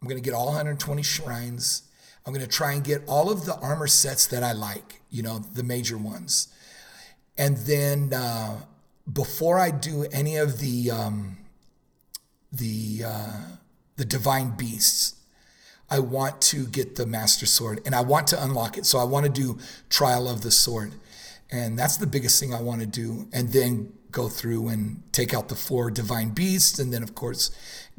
I'm 0.00 0.08
going 0.08 0.20
to 0.20 0.24
get 0.24 0.34
all 0.34 0.46
120 0.46 1.02
shrines. 1.02 1.82
I'm 2.24 2.32
going 2.32 2.44
to 2.44 2.50
try 2.50 2.72
and 2.72 2.84
get 2.84 3.02
all 3.06 3.30
of 3.30 3.44
the 3.46 3.54
armor 3.56 3.86
sets 3.86 4.26
that 4.28 4.42
I 4.42 4.52
like, 4.52 5.00
you 5.10 5.22
know, 5.22 5.38
the 5.38 5.62
major 5.62 5.96
ones. 5.96 6.48
And 7.38 7.56
then 7.58 8.12
uh, 8.12 8.60
before 9.10 9.58
I 9.58 9.70
do 9.70 10.06
any 10.12 10.36
of 10.36 10.58
the 10.58 10.90
um, 10.90 11.38
the 12.52 13.02
uh, 13.06 13.40
the 13.96 14.04
divine 14.04 14.56
beasts, 14.56 15.14
I 15.88 16.00
want 16.00 16.40
to 16.42 16.66
get 16.66 16.96
the 16.96 17.06
master 17.06 17.46
sword 17.46 17.80
and 17.86 17.94
I 17.94 18.00
want 18.00 18.26
to 18.28 18.42
unlock 18.42 18.76
it. 18.76 18.86
So 18.86 18.98
I 18.98 19.04
want 19.04 19.26
to 19.26 19.32
do 19.32 19.58
trial 19.88 20.28
of 20.28 20.42
the 20.42 20.50
sword, 20.50 20.92
and 21.50 21.78
that's 21.78 21.96
the 21.96 22.06
biggest 22.06 22.40
thing 22.40 22.54
I 22.54 22.60
want 22.60 22.80
to 22.80 22.86
do. 22.86 23.28
And 23.32 23.52
then 23.52 23.92
go 24.10 24.28
through 24.28 24.68
and 24.68 25.02
take 25.12 25.34
out 25.34 25.48
the 25.48 25.54
four 25.54 25.90
divine 25.90 26.30
beasts, 26.30 26.78
and 26.78 26.92
then 26.92 27.02
of 27.02 27.14
course 27.14 27.50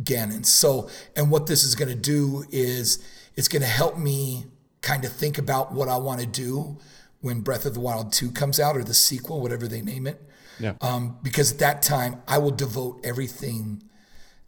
Ganon. 0.02 0.46
So, 0.46 0.90
and 1.16 1.30
what 1.30 1.48
this 1.48 1.64
is 1.64 1.76
going 1.76 1.90
to 1.90 1.96
do 1.96 2.46
is 2.52 3.04
it's 3.36 3.48
going 3.48 3.62
to 3.62 3.68
help 3.68 3.98
me 3.98 4.46
kind 4.82 5.06
of 5.06 5.12
think 5.12 5.38
about 5.38 5.74
what 5.74 5.88
I 5.88 5.98
want 5.98 6.22
to 6.22 6.28
do 6.28 6.78
when 7.22 7.42
Breath 7.42 7.66
of 7.66 7.74
the 7.74 7.80
Wild 7.80 8.14
2 8.14 8.32
comes 8.32 8.60
out 8.60 8.78
or 8.78 8.84
the 8.84 8.94
sequel, 8.94 9.42
whatever 9.42 9.68
they 9.68 9.82
name 9.82 10.08
it. 10.08 10.22
Yeah. 10.60 10.74
Um, 10.82 11.18
because 11.24 11.52
at 11.54 11.60
that 11.60 11.82
time, 11.82 12.22
I 12.28 12.38
will 12.38 12.52
devote 12.52 13.02
everything, 13.04 13.84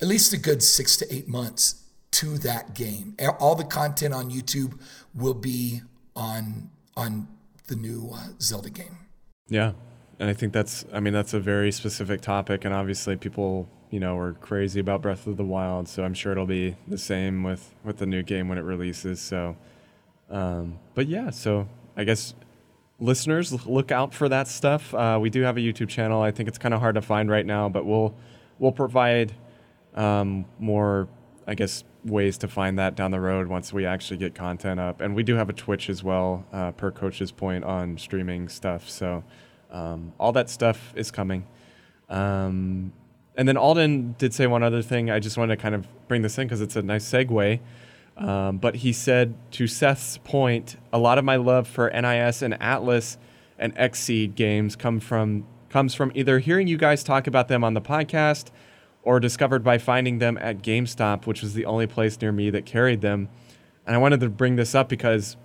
at 0.02 0.08
least 0.08 0.34
a 0.34 0.38
good 0.38 0.64
six 0.64 0.98
to 0.98 1.14
eight 1.14 1.28
months, 1.28 1.84
to 2.12 2.38
that 2.40 2.74
game. 2.74 3.16
All 3.40 3.56
the 3.56 3.64
content 3.64 4.14
on 4.14 4.32
YouTube 4.32 4.80
will 5.14 5.36
be 5.36 5.82
on 6.16 6.70
on 6.98 7.28
the 7.70 7.76
new 7.76 8.10
uh, 8.14 8.28
Zelda 8.42 8.70
game. 8.70 8.98
Yeah, 9.48 9.74
and 10.20 10.30
I 10.30 10.34
think 10.34 10.54
that's 10.54 10.86
I 10.94 11.00
mean 11.00 11.14
that's 11.14 11.34
a 11.34 11.40
very 11.40 11.72
specific 11.72 12.22
topic, 12.22 12.66
and 12.66 12.74
obviously 12.74 13.16
people 13.16 13.70
you 13.90 14.00
know 14.00 14.18
are 14.18 14.34
crazy 14.34 14.80
about 14.80 15.02
Breath 15.02 15.26
of 15.26 15.38
the 15.38 15.46
Wild, 15.46 15.88
so 15.88 16.04
I'm 16.04 16.14
sure 16.14 16.32
it'll 16.32 16.46
be 16.46 16.76
the 16.88 16.98
same 16.98 17.44
with 17.44 17.74
with 17.84 17.98
the 17.98 18.06
new 18.06 18.24
game 18.24 18.50
when 18.50 18.58
it 18.58 18.64
releases. 18.64 19.22
So, 19.22 19.56
um, 20.30 20.80
but 20.94 21.08
yeah, 21.08 21.30
so 21.30 21.68
I 21.96 22.04
guess 22.04 22.34
listeners 23.00 23.66
look 23.66 23.92
out 23.92 24.14
for 24.14 24.28
that 24.30 24.48
stuff. 24.48 24.94
Uh, 24.94 25.18
we 25.22 25.30
do 25.30 25.42
have 25.42 25.58
a 25.58 25.62
YouTube 25.62 25.90
channel. 25.90 26.22
I 26.22 26.32
think 26.32 26.50
it's 26.50 26.58
kind 26.58 26.74
of 26.74 26.82
hard 26.82 26.96
to 26.96 27.02
find 27.02 27.30
right 27.30 27.46
now, 27.46 27.70
but 27.70 27.86
we'll 27.86 28.14
we'll 28.60 28.72
provide 28.72 29.34
um, 29.96 30.46
more, 30.60 31.08
I 31.48 31.56
guess, 31.56 31.84
ways 32.06 32.38
to 32.40 32.48
find 32.48 32.80
that 32.80 32.96
down 32.96 33.12
the 33.12 33.20
road 33.20 33.48
once 33.48 33.74
we 33.74 33.86
actually 33.86 34.18
get 34.18 34.36
content 34.36 34.80
up. 34.80 35.02
And 35.02 35.16
we 35.16 35.24
do 35.24 35.36
have 35.36 35.50
a 35.50 35.54
Twitch 35.54 35.90
as 35.90 36.04
well, 36.04 36.46
uh, 36.54 36.72
per 36.72 36.92
Coach's 36.92 37.32
point 37.32 37.64
on 37.64 37.98
streaming 37.98 38.48
stuff. 38.48 38.90
So 38.90 39.24
um, 39.72 40.14
all 40.20 40.32
that 40.34 40.50
stuff 40.50 40.94
is 40.96 41.12
coming. 41.12 41.46
Um, 42.10 42.94
and 43.36 43.48
then 43.48 43.58
Alden 43.58 44.16
did 44.18 44.34
say 44.34 44.48
one 44.48 44.64
other 44.64 44.82
thing. 44.82 45.10
I 45.10 45.20
just 45.20 45.38
wanted 45.38 45.56
to 45.56 45.62
kind 45.62 45.76
of 45.76 45.88
bring 46.08 46.22
this 46.22 46.38
in 46.38 46.48
because 46.48 46.62
it's 46.62 46.76
a 46.76 46.82
nice 46.82 47.06
segue. 47.10 47.60
Um, 48.18 48.58
but 48.58 48.76
he 48.76 48.92
said 48.92 49.36
to 49.52 49.68
Seth's 49.68 50.18
point, 50.18 50.76
a 50.92 51.00
lot 51.00 51.18
of 51.18 51.24
my 51.24 51.38
love 51.38 51.68
for 51.68 51.90
NIS 51.90 52.42
and 52.42 52.54
Atlus 52.56 53.18
and 53.58 53.74
Xseed 53.76 54.36
games 54.36 54.76
come 54.76 55.00
from 55.00 55.46
comes 55.70 55.94
from 55.94 56.12
either 56.16 56.40
hearing 56.40 56.68
you 56.68 56.78
guys 56.78 57.04
talk 57.04 57.28
about 57.28 57.48
them 57.48 57.64
on 57.64 57.76
the 57.76 57.82
podcast 57.82 58.50
or 59.10 59.20
discovered 59.20 59.64
by 59.64 59.80
finding 59.80 60.20
them 60.20 60.38
at 60.38 60.62
GameStop, 60.62 61.26
which 61.26 61.42
was 61.42 61.56
the 61.56 61.66
only 61.66 61.88
place 61.88 62.22
near 62.22 62.32
me 62.32 62.52
that 62.52 62.64
carried 62.64 63.02
them. 63.02 63.28
And 63.88 63.96
I 63.96 63.98
wanted 63.98 64.20
to 64.20 64.30
bring 64.30 64.56
this 64.56 64.76
up 64.76 64.88
because 64.88 65.36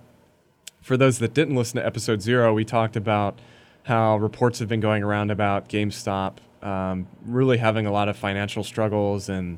for 0.83 0.97
those 0.97 1.17
that 1.17 1.33
didn't 1.33 1.55
listen 1.55 1.79
to 1.79 1.85
episode 1.85 2.21
zero, 2.21 2.53
we 2.53 2.63
talked 2.63 2.95
about 2.95 3.39
how 3.85 4.17
reports 4.17 4.59
have 4.59 4.69
been 4.69 4.81
going 4.81 5.01
around 5.01 5.31
about 5.31 5.67
GameStop 5.67 6.37
um, 6.61 7.07
really 7.25 7.57
having 7.57 7.87
a 7.87 7.91
lot 7.91 8.07
of 8.07 8.15
financial 8.15 8.63
struggles 8.63 9.29
and 9.29 9.57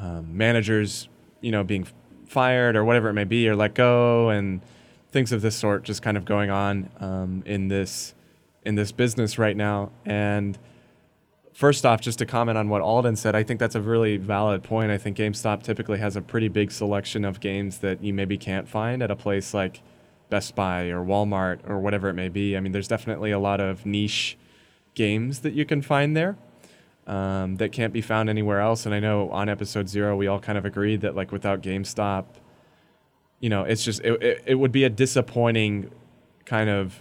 um, 0.00 0.34
managers, 0.34 1.10
you 1.42 1.50
know, 1.50 1.64
being 1.64 1.86
fired 2.26 2.76
or 2.76 2.84
whatever 2.84 3.10
it 3.10 3.12
may 3.12 3.24
be, 3.24 3.46
or 3.46 3.54
let 3.54 3.74
go, 3.74 4.30
and 4.30 4.62
things 5.12 5.32
of 5.32 5.42
this 5.42 5.54
sort 5.54 5.82
just 5.82 6.00
kind 6.00 6.16
of 6.16 6.24
going 6.24 6.48
on 6.48 6.88
um, 6.98 7.42
in 7.44 7.68
this 7.68 8.14
in 8.64 8.74
this 8.74 8.90
business 8.90 9.38
right 9.38 9.56
now. 9.56 9.90
And 10.06 10.58
first 11.54 11.86
off, 11.86 12.00
just 12.00 12.18
to 12.18 12.26
comment 12.26 12.58
on 12.58 12.68
what 12.68 12.82
Alden 12.82 13.16
said, 13.16 13.34
I 13.34 13.42
think 13.42 13.60
that's 13.60 13.76
a 13.76 13.80
really 13.80 14.18
valid 14.18 14.62
point. 14.62 14.90
I 14.90 14.98
think 14.98 15.16
GameStop 15.16 15.62
typically 15.62 15.98
has 15.98 16.16
a 16.16 16.20
pretty 16.20 16.48
big 16.48 16.70
selection 16.70 17.24
of 17.24 17.40
games 17.40 17.78
that 17.78 18.02
you 18.02 18.12
maybe 18.12 18.36
can't 18.36 18.68
find 18.68 19.02
at 19.02 19.10
a 19.10 19.16
place 19.16 19.54
like 19.54 19.80
Best 20.28 20.54
Buy 20.54 20.88
or 20.88 21.04
Walmart 21.04 21.60
or 21.68 21.78
whatever 21.78 22.08
it 22.08 22.14
may 22.14 22.28
be. 22.28 22.56
I 22.56 22.60
mean, 22.60 22.72
there's 22.72 22.88
definitely 22.88 23.30
a 23.30 23.38
lot 23.38 23.60
of 23.60 23.86
niche 23.86 24.36
games 24.94 25.40
that 25.40 25.54
you 25.54 25.64
can 25.64 25.80
find 25.80 26.16
there 26.16 26.36
um, 27.06 27.56
that 27.56 27.72
can't 27.72 27.92
be 27.92 28.00
found 28.00 28.28
anywhere 28.28 28.60
else. 28.60 28.84
And 28.84 28.94
I 28.94 29.00
know 29.00 29.30
on 29.30 29.48
episode 29.48 29.88
zero, 29.88 30.16
we 30.16 30.26
all 30.26 30.40
kind 30.40 30.58
of 30.58 30.64
agreed 30.64 31.02
that 31.02 31.14
like 31.14 31.30
without 31.30 31.62
GameStop, 31.62 32.24
you 33.38 33.48
know, 33.48 33.62
it's 33.62 33.84
just 33.84 34.00
it, 34.00 34.20
it, 34.22 34.42
it 34.46 34.54
would 34.56 34.72
be 34.72 34.84
a 34.84 34.90
disappointing 34.90 35.90
kind 36.46 36.68
of 36.68 37.00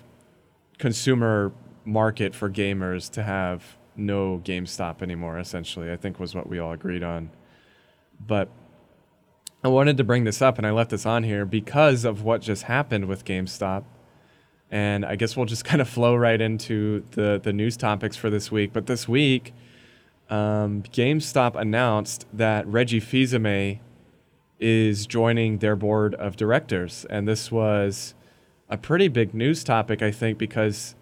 consumer 0.78 1.52
market 1.86 2.36
for 2.36 2.50
gamers 2.50 3.10
to 3.12 3.24
have 3.24 3.78
no 3.96 4.42
GameStop 4.44 5.02
anymore. 5.02 5.40
Essentially, 5.40 5.92
I 5.92 5.98
think 5.98 6.20
was 6.20 6.36
what 6.36 6.48
we 6.48 6.60
all 6.60 6.72
agreed 6.72 7.04
on. 7.04 7.30
But 8.26 8.50
I 9.64 9.68
wanted 9.68 9.98
to 9.98 10.04
bring 10.04 10.24
this 10.24 10.42
up, 10.42 10.58
and 10.58 10.68
I 10.68 10.72
left 10.72 10.90
this 10.90 11.06
on 11.06 11.24
here 11.24 11.46
because 11.46 12.06
of 12.06 12.24
what 12.24 12.42
just 12.42 12.64
happened 12.64 13.06
with 13.06 13.26
GameStop. 13.26 13.84
And 14.72 15.06
I 15.06 15.16
guess 15.16 15.38
we'll 15.38 15.46
just 15.46 15.66
kind 15.72 15.82
of 15.82 15.90
flow 15.90 16.16
right 16.16 16.40
into 16.40 17.04
the 17.12 17.40
the 17.42 17.54
news 17.54 17.78
topics 17.78 18.16
for 18.16 18.30
this 18.30 18.52
week. 18.52 18.74
But 18.74 18.88
this 18.88 19.08
week 19.08 19.54
um, 20.30 20.84
GameStop 20.84 21.56
announced 21.56 22.26
that 22.34 22.66
Reggie 22.68 23.00
Fils-Aimé 23.00 23.80
is 24.60 25.06
joining 25.06 25.60
their 25.60 25.76
board 25.76 26.16
of 26.16 26.36
directors, 26.36 27.06
and 27.10 27.28
this 27.28 27.52
was 27.52 28.16
a 28.70 28.78
pretty 28.78 29.10
big 29.10 29.34
news 29.34 29.64
topic, 29.64 30.02
I 30.02 30.12
think, 30.12 30.38
because 30.38 30.96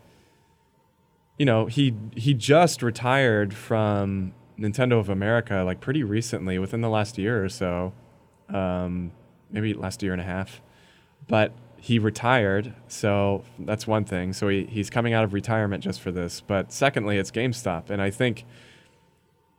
you 1.41 1.45
know 1.45 1.65
he 1.65 1.95
he 2.15 2.36
just 2.36 2.83
retired 2.83 3.51
from 3.51 4.31
Nintendo 4.60 5.00
of 5.00 5.10
America 5.10 5.63
like 5.65 5.79
pretty 5.79 6.03
recently, 6.03 6.60
within 6.60 6.81
the 6.81 6.88
last 6.88 7.17
year 7.17 7.43
or 7.43 7.50
so, 7.50 7.93
um, 8.50 9.12
maybe 9.50 9.74
last 9.74 10.03
year 10.03 10.12
and 10.12 10.21
a 10.21 10.24
half, 10.24 10.62
but 11.27 11.51
he 11.77 11.98
retired, 11.98 12.75
so 12.88 13.43
that's 13.57 13.88
one 13.88 14.05
thing. 14.05 14.33
So 14.33 14.50
he, 14.50 14.65
he's 14.65 14.91
coming 14.91 15.13
out 15.13 15.24
of 15.24 15.33
retirement 15.33 15.83
just 15.83 16.00
for 16.00 16.12
this. 16.12 16.41
But 16.41 16.71
secondly, 16.71 17.17
it's 17.17 17.31
GameStop, 17.31 17.89
and 17.89 18.03
I 18.03 18.12
think 18.12 18.45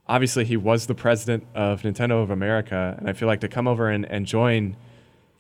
obviously 0.07 0.45
he 0.45 0.57
was 0.57 0.87
the 0.87 0.95
president 0.95 1.49
of 1.53 1.83
Nintendo 1.83 2.23
of 2.23 2.31
America, 2.31 2.95
and 2.97 3.09
I 3.09 3.13
feel 3.13 3.27
like 3.27 3.41
to 3.41 3.49
come 3.49 3.67
over 3.67 3.91
and, 3.91 4.05
and 4.05 4.25
join 4.25 4.77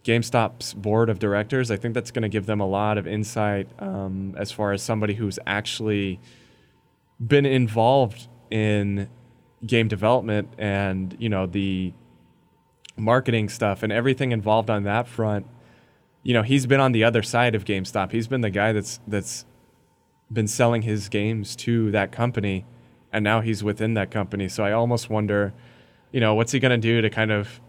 GameStop's 0.04 0.74
board 0.74 1.08
of 1.08 1.18
directors, 1.18 1.70
I 1.70 1.76
think 1.76 1.94
that's 1.94 2.10
going 2.10 2.22
to 2.22 2.28
give 2.28 2.46
them 2.46 2.60
a 2.60 2.66
lot 2.66 2.98
of 2.98 3.06
insight 3.06 3.68
um, 3.78 4.34
as 4.36 4.50
far 4.50 4.72
as 4.72 4.82
somebody 4.82 5.14
who's 5.14 5.38
actually 5.46 6.20
been 7.24 7.46
involved 7.46 8.28
in 8.50 9.08
game 9.64 9.86
development 9.86 10.48
and 10.58 11.16
you 11.20 11.28
know 11.28 11.46
the 11.46 11.92
marketing 12.96 13.48
stuff 13.48 13.84
and 13.84 13.92
everything 13.92 14.32
involved 14.32 14.68
on 14.68 14.82
that 14.82 15.06
front. 15.06 15.46
You 16.24 16.34
know, 16.34 16.42
he's 16.42 16.66
been 16.66 16.80
on 16.80 16.92
the 16.92 17.04
other 17.04 17.22
side 17.22 17.54
of 17.54 17.64
GameStop. 17.64 18.12
He's 18.12 18.26
been 18.26 18.40
the 18.40 18.50
guy 18.50 18.72
that's 18.72 19.00
that's 19.06 19.44
been 20.32 20.48
selling 20.48 20.82
his 20.82 21.08
games 21.08 21.54
to 21.54 21.90
that 21.90 22.10
company 22.10 22.64
and 23.12 23.22
now 23.22 23.40
he's 23.42 23.62
within 23.62 23.94
that 23.94 24.10
company. 24.10 24.48
So 24.48 24.64
I 24.64 24.72
almost 24.72 25.10
wonder, 25.10 25.52
you 26.10 26.20
know, 26.20 26.34
what's 26.34 26.52
he 26.52 26.58
going 26.58 26.70
to 26.70 26.78
do 26.78 27.02
to 27.02 27.10
kind 27.10 27.30
of, 27.30 27.60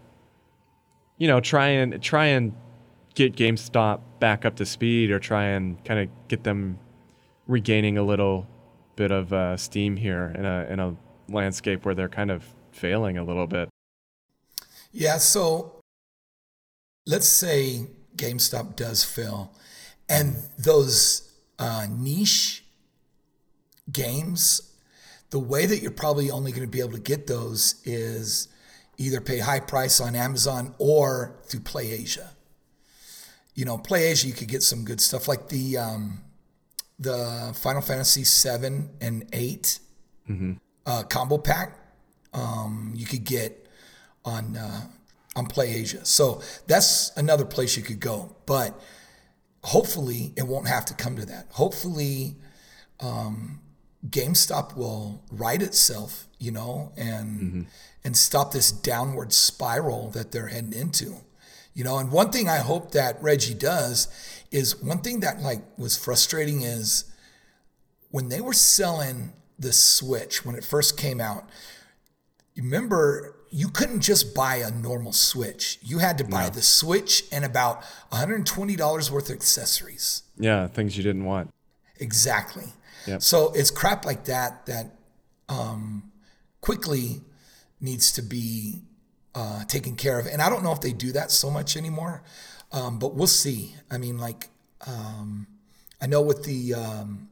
you 1.24 1.30
know, 1.30 1.40
try 1.40 1.70
and 1.70 2.04
try 2.04 2.26
and 2.26 2.54
get 3.16 3.34
GameStop 3.34 4.02
back 4.20 4.44
up 4.44 4.58
to 4.58 4.66
speed, 4.66 5.10
or 5.10 5.20
try 5.20 5.46
and 5.46 5.82
kind 5.86 6.02
of 6.02 6.10
get 6.28 6.44
them 6.44 6.78
regaining 7.48 7.98
a 7.98 8.04
little 8.04 8.46
bit 8.98 9.10
of 9.10 9.32
uh, 9.32 9.56
steam 9.56 9.96
here 9.96 10.36
in 10.38 10.44
a 10.44 10.68
in 10.70 10.82
a 10.82 10.98
landscape 11.30 11.86
where 11.86 11.96
they're 11.96 12.10
kind 12.10 12.30
of 12.30 12.44
failing 12.74 13.18
a 13.18 13.24
little 13.24 13.48
bit. 13.48 13.70
Yeah. 14.92 15.16
So 15.16 15.80
let's 17.08 17.30
say 17.30 17.88
GameStop 18.18 18.76
does 18.76 19.06
fail, 19.06 19.54
and 20.10 20.36
those 20.58 21.32
uh, 21.58 21.88
niche 21.90 22.66
games 23.90 24.74
the 25.30 25.40
way 25.40 25.66
that 25.66 25.82
you're 25.82 25.90
probably 25.90 26.30
only 26.30 26.52
going 26.52 26.64
to 26.64 26.68
be 26.68 26.82
able 26.82 26.92
to 26.92 27.00
get 27.00 27.28
those 27.28 27.82
is 27.86 28.50
either 28.98 29.22
pay 29.22 29.40
high 29.40 29.60
price 29.60 30.00
on 30.00 30.16
Amazon 30.16 30.76
or 30.78 31.36
through 31.46 31.62
PlayAsia. 31.62 32.30
You 33.56 33.66
know, 33.66 33.78
PlayAsia 33.78 34.26
you 34.26 34.34
could 34.34 34.48
get 34.48 34.64
some 34.64 34.84
good 34.84 35.02
stuff 35.02 35.28
like 35.28 35.50
the 35.50 35.78
um, 35.78 36.22
the 37.00 37.54
Final 37.56 37.82
Fantasy 37.82 38.24
seven 38.24 38.90
and 39.02 39.28
8 39.34 39.80
mm-hmm. 40.30 40.54
uh, 40.86 41.04
combo 41.04 41.38
pack. 41.38 41.80
Um, 42.34 42.94
you 42.96 43.06
could 43.06 43.24
get 43.24 43.68
on 44.26 44.58
uh, 44.58 44.82
on 45.36 45.48
PlayAsia, 45.48 46.06
so 46.06 46.42
that's 46.68 47.12
another 47.16 47.46
place 47.46 47.78
you 47.78 47.84
could 47.84 48.00
go. 48.00 48.36
But 48.46 48.80
hopefully, 49.64 50.34
it 50.36 50.48
won't 50.48 50.68
have 50.68 50.86
to 50.86 50.94
come 50.96 51.16
to 51.18 51.26
that. 51.28 51.48
Hopefully, 51.52 52.38
um, 53.00 53.60
GameStop 54.10 54.76
will 54.76 55.22
right 55.32 55.62
itself, 55.62 56.28
you 56.40 56.52
know, 56.52 56.92
and 56.98 57.42
mm-hmm. 57.42 57.62
and 58.04 58.18
stop 58.18 58.52
this 58.52 58.72
downward 58.72 59.32
spiral 59.34 60.10
that 60.12 60.32
they're 60.32 60.48
heading 60.48 60.74
into. 60.74 61.16
You 61.74 61.84
know, 61.84 61.98
and 61.98 62.12
one 62.12 62.32
thing 62.32 62.48
I 62.48 62.58
hope 62.58 62.92
that 62.92 63.22
Reggie 63.22 63.56
does 63.56 64.08
is 64.52 64.82
one 64.82 65.00
thing 65.00 65.22
that 65.22 65.42
like 65.42 65.62
was 65.78 65.98
frustrating 65.98 66.62
is 66.62 67.06
when 68.12 68.30
they 68.30 68.42
were 68.42 68.54
selling 68.54 69.34
the 69.58 69.74
Switch 69.74 70.46
when 70.46 70.56
it 70.56 70.64
first 70.64 70.98
came 70.98 71.20
out. 71.20 71.50
Remember, 72.56 73.36
you 73.50 73.70
couldn't 73.70 74.02
just 74.02 74.36
buy 74.36 74.58
a 74.58 74.70
normal 74.70 75.14
Switch. 75.14 75.80
You 75.82 76.00
had 76.00 76.18
to 76.20 76.24
buy 76.24 76.44
no. 76.44 76.50
the 76.50 76.62
Switch 76.62 77.24
and 77.32 77.44
about 77.44 77.84
$120 78.12 79.12
worth 79.12 79.30
of 79.30 79.36
accessories. 79.36 80.24
Yeah, 80.38 80.68
things 80.68 80.96
you 80.96 81.04
didn't 81.04 81.26
want. 81.26 81.52
Exactly. 82.00 82.66
Yep. 83.08 83.22
So 83.22 83.52
it's 83.54 83.72
crap 83.72 84.06
like 84.06 84.26
that 84.26 84.66
that 84.66 84.96
um, 85.50 86.12
quickly 86.62 87.22
needs 87.80 88.12
to 88.14 88.22
be 88.22 88.82
uh, 89.36 89.66
taken 89.66 89.96
care 89.96 90.20
of. 90.20 90.26
And 90.28 90.42
I 90.42 90.50
don't 90.50 90.64
know 90.64 90.72
if 90.72 90.82
they 90.82 90.94
do 90.94 91.12
that 91.14 91.32
so 91.32 91.50
much 91.50 91.76
anymore, 91.76 92.24
um, 92.72 93.00
but 93.00 93.16
we'll 93.16 93.28
see. 93.28 93.76
I 93.92 93.98
mean, 93.98 94.18
like, 94.18 94.50
um, 94.88 95.48
I 96.02 96.08
know 96.08 96.22
with 96.22 96.44
the, 96.44 96.74
um, 96.74 97.30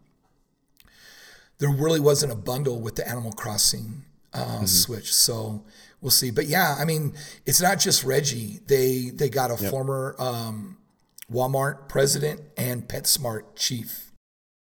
there 1.59 1.69
really 1.69 1.99
wasn't 1.99 2.31
a 2.31 2.35
bundle 2.35 2.81
with 2.81 2.95
the 2.95 3.07
Animal 3.07 3.31
Crossing 3.31 4.03
uh, 4.33 4.39
mm-hmm. 4.39 4.65
Switch. 4.65 5.13
So 5.13 5.63
we'll 6.01 6.11
see. 6.11 6.31
But 6.31 6.47
yeah, 6.47 6.75
I 6.79 6.85
mean, 6.85 7.13
it's 7.45 7.61
not 7.61 7.79
just 7.79 8.03
Reggie. 8.03 8.59
They 8.67 9.11
they 9.13 9.29
got 9.29 9.51
a 9.51 9.61
yep. 9.61 9.71
former 9.71 10.15
um, 10.19 10.77
Walmart 11.31 11.87
president 11.87 12.41
and 12.57 12.87
PetSmart 12.87 13.55
chief. 13.55 14.10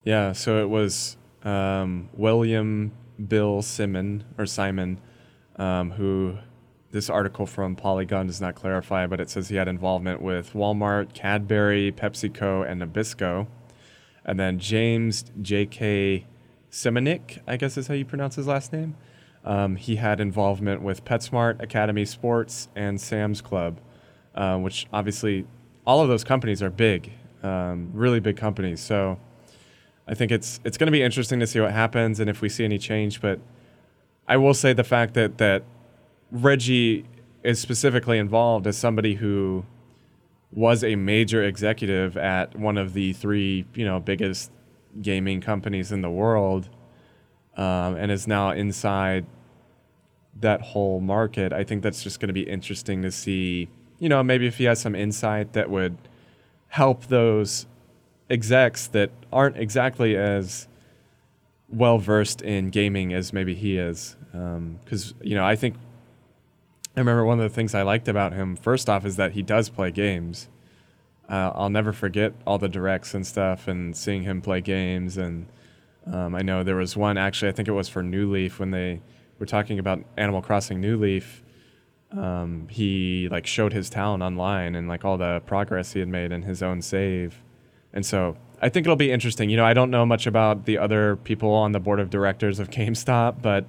Yeah, 0.08 0.32
so 0.32 0.62
it 0.62 0.70
was 0.70 1.18
um, 1.44 2.08
William 2.14 2.94
Bill 3.28 3.62
Simon 3.62 4.24
or 4.38 4.46
Simon, 4.46 5.02
um, 5.58 5.92
who 5.92 6.38
this 6.92 7.10
article 7.10 7.46
from 7.46 7.76
Polygon 7.76 8.28
does 8.28 8.40
not 8.40 8.56
clarify, 8.56 9.06
but 9.06 9.20
it 9.20 9.30
says 9.30 9.50
he 9.50 9.58
had 9.58 9.68
involvement 9.68 10.22
with 10.22 10.54
Walmart, 10.54 11.14
Cadbury, 11.14 11.92
PepsiCo, 11.92 12.66
and 12.66 12.82
Nabisco. 12.82 13.48
And 14.24 14.40
then 14.40 14.60
James 14.60 15.26
J.K. 15.42 16.26
Symancyk, 16.72 17.42
I 17.46 17.58
guess 17.58 17.76
is 17.76 17.88
how 17.88 17.94
you 17.94 18.06
pronounce 18.06 18.36
his 18.36 18.48
last 18.48 18.72
name. 18.72 18.96
Um, 19.44 19.76
he 19.76 19.98
had 19.98 20.22
involvement 20.22 20.82
with 20.82 21.04
PetSmart, 21.04 21.62
Academy 21.62 22.06
Sports, 22.06 22.70
and 22.78 23.02
Sam's 23.02 23.42
Club, 23.42 23.82
uh, 24.36 24.58
which 24.58 24.88
obviously 24.94 25.46
all 25.86 26.02
of 26.02 26.08
those 26.08 26.24
companies 26.24 26.64
are 26.64 26.70
big, 26.70 27.12
um, 27.44 27.90
really 27.92 28.22
big 28.22 28.38
companies. 28.38 28.80
So 28.80 29.20
I 30.08 30.14
think 30.14 30.32
it's 30.32 30.60
it's 30.64 30.78
going 30.78 30.88
to 30.88 30.92
be 30.92 31.04
interesting 31.04 31.40
to 31.40 31.48
see 31.48 31.60
what 31.60 31.72
happens 31.72 32.20
and 32.20 32.30
if 32.30 32.42
we 32.42 32.50
see 32.50 32.64
any 32.64 32.78
change. 32.78 33.22
But 33.22 33.40
I 34.28 34.38
will 34.38 34.54
say 34.54 34.74
the 34.74 34.84
fact 34.84 35.14
that 35.16 35.38
that 35.38 35.64
Reggie 36.32 37.06
is 37.44 37.60
specifically 37.60 38.18
involved 38.18 38.68
as 38.68 38.78
somebody 38.78 39.16
who 39.16 39.66
was 40.52 40.84
a 40.84 40.96
major 40.96 41.44
executive 41.44 42.18
at 42.18 42.56
one 42.56 42.78
of 42.78 42.94
the 42.94 43.14
three 43.14 43.66
you 43.76 43.86
know 43.86 44.00
biggest 44.00 44.52
gaming 45.02 45.42
companies 45.42 45.92
in 45.92 46.02
the 46.02 46.10
world 46.10 46.70
um, 47.58 47.96
and 47.96 48.12
is 48.12 48.28
now 48.28 48.52
inside 48.52 49.26
that 50.40 50.62
whole 50.62 51.00
market. 51.02 51.52
I 51.52 51.64
think 51.64 51.84
that's 51.84 52.04
just 52.04 52.20
going 52.20 52.28
to 52.28 52.34
be 52.34 52.48
interesting 52.48 53.02
to 53.02 53.12
see. 53.12 53.70
You 54.00 54.10
know, 54.10 54.22
maybe 54.24 54.46
if 54.46 54.58
he 54.58 54.66
has 54.66 54.80
some 54.80 54.96
insight 54.96 55.54
that 55.54 55.70
would 55.70 55.98
help 56.68 57.08
those 57.08 57.66
execs 58.30 58.88
that 58.88 59.12
aren't 59.32 59.58
exactly 59.58 60.16
as 60.16 60.68
well 61.70 61.98
versed 61.98 62.42
in 62.42 62.70
gaming 62.70 63.14
as 63.14 63.34
maybe 63.34 63.54
he 63.54 63.78
is. 63.78 64.16
Because, 64.32 65.12
um, 65.12 65.18
you 65.22 65.36
know, 65.36 65.46
I 65.46 65.56
think 65.56 65.76
I 66.96 67.00
remember 67.00 67.26
one 67.26 67.40
of 67.40 67.44
the 67.44 67.54
things 67.54 67.76
I 67.76 67.84
liked 67.84 68.08
about 68.08 68.34
him, 68.34 68.56
first 68.56 68.90
off, 68.90 69.06
is 69.06 69.18
that 69.18 69.34
he 69.34 69.42
does 69.42 69.70
play 69.70 69.92
games. 69.92 70.50
Uh, 71.30 71.52
I'll 71.54 71.70
never 71.70 71.94
forget 71.94 72.34
all 72.46 72.58
the 72.58 72.70
directs 72.70 73.14
and 73.14 73.28
stuff 73.28 73.68
and 73.68 73.96
seeing 73.96 74.24
him 74.24 74.42
play 74.42 74.62
games. 74.62 75.18
And 75.18 75.48
um, 76.06 76.36
I 76.36 76.42
know 76.42 76.64
there 76.64 76.76
was 76.76 76.96
one, 76.96 77.18
actually, 77.18 77.50
I 77.50 77.52
think 77.52 77.68
it 77.68 77.74
was 77.74 77.90
for 77.90 78.02
New 78.02 78.32
Leaf 78.32 78.60
when 78.60 78.72
they 78.72 79.02
we're 79.40 79.46
talking 79.46 79.80
about 79.80 80.04
Animal 80.18 80.42
Crossing 80.42 80.82
New 80.82 80.98
Leaf, 80.98 81.44
um, 82.12 82.68
he 82.70 83.28
like 83.30 83.46
showed 83.46 83.74
his 83.74 83.90
town 83.90 84.22
online 84.22 84.76
and 84.76 84.88
like 84.88 85.06
all 85.06 85.18
the 85.18 85.42
progress 85.46 85.94
he 85.94 86.00
had 86.00 86.08
made 86.08 86.32
in 86.32 86.44
his 86.44 86.64
own 86.64 86.82
save, 86.82 87.44
and 87.94 88.06
so 88.06 88.38
I 88.62 88.70
think 88.70 88.86
it'll 88.86 88.96
be 88.96 89.12
interesting. 89.12 89.50
You 89.50 89.58
know, 89.58 89.66
I 89.66 89.74
don't 89.74 89.92
know 89.92 90.06
much 90.06 90.28
about 90.28 90.66
the 90.66 90.78
other 90.78 91.16
people 91.18 91.52
on 91.52 91.72
the 91.72 91.80
board 91.80 92.00
of 92.00 92.10
directors 92.10 92.60
of 92.60 92.70
GameStop, 92.70 93.42
but 93.42 93.66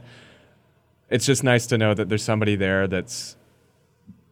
it's 1.11 1.27
just 1.27 1.45
nice 1.45 1.67
to 1.67 1.79
know 1.79 1.95
that 1.95 2.09
there's 2.09 2.23
somebody 2.23 2.57
there 2.57 2.87
that's 2.87 3.37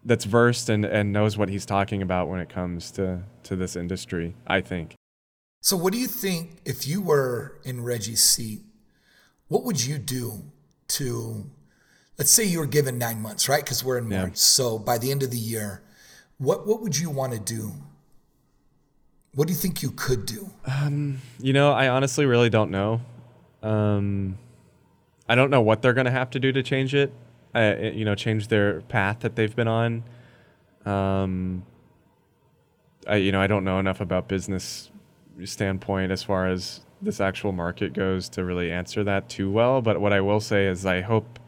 that's 0.05 0.25
versed 0.25 0.69
and, 0.69 0.85
and 0.85 1.13
knows 1.13 1.37
what 1.37 1.49
he's 1.49 1.67
talking 1.67 2.01
about 2.01 2.29
when 2.29 2.39
it 2.39 2.49
comes 2.49 2.93
to, 2.93 3.21
to 3.43 3.57
this 3.57 3.75
industry, 3.75 4.37
I 4.47 4.61
think. 4.61 4.95
So 5.63 5.77
what 5.77 5.93
do 5.93 5.99
you 5.99 6.07
think 6.07 6.59
if 6.65 6.87
you 6.87 7.03
were 7.03 7.59
in 7.65 7.83
Reggie's 7.83 8.23
seat, 8.23 8.61
what 9.49 9.65
would 9.65 9.85
you 9.85 9.99
do 9.99 10.45
to 10.89 11.51
let's 12.19 12.31
say 12.31 12.45
you 12.45 12.61
were 12.61 12.67
given 12.67 12.99
nine 12.99 13.21
months, 13.21 13.49
right? 13.49 13.65
Because 13.65 13.85
we're 13.85 13.99
in 13.99 14.09
March. 14.09 14.29
Yeah. 14.29 14.35
So 14.35 14.79
by 14.79 14.97
the 14.99 15.11
end 15.11 15.23
of 15.23 15.31
the 15.31 15.39
year, 15.39 15.83
what 16.39 16.67
what 16.67 16.83
would 16.83 16.97
you 16.97 17.11
want 17.11 17.33
to 17.33 17.41
do? 17.41 17.73
What 19.37 19.49
do 19.49 19.53
you 19.53 19.59
think 19.59 19.83
you 19.83 19.90
could 19.90 20.25
do? 20.25 20.51
Um, 20.64 21.20
you 21.38 21.53
know, 21.53 21.70
I 21.70 21.88
honestly 21.88 22.25
really 22.25 22.49
don't 22.49 22.70
know. 22.70 23.03
Um, 23.62 24.38
I 25.29 25.35
don't 25.35 25.51
know 25.51 25.61
what 25.61 25.83
they're 25.83 25.92
going 25.92 26.07
to 26.07 26.11
have 26.11 26.31
to 26.31 26.40
do 26.40 26.53
to 26.53 26.62
change 26.62 26.94
it. 26.94 27.12
Uh, 27.55 27.75
you 27.92 28.07
know, 28.07 28.14
change 28.14 28.49
their 28.49 28.81
path 28.83 29.20
that 29.20 29.37
they've 29.37 29.55
been 29.55 29.68
on. 29.68 30.05
Um, 30.87 31.64
I 33.07 33.16
you 33.16 33.31
know 33.31 33.40
I 33.40 33.46
don't 33.46 33.62
know 33.62 33.79
enough 33.79 34.01
about 34.01 34.27
business 34.27 34.90
standpoint 35.44 36.12
as 36.12 36.22
far 36.22 36.49
as 36.49 36.81
this 37.03 37.20
actual 37.20 37.53
market 37.53 37.92
goes 37.92 38.31
to 38.31 38.44
really 38.44 38.72
answer 38.72 39.05
that 39.05 39.29
too 39.29 39.51
well. 39.51 39.83
But 39.83 40.01
what 40.01 40.14
I 40.14 40.20
will 40.22 40.40
say 40.40 40.66
is 40.66 40.87
I 40.87 41.03
hope 41.03 41.38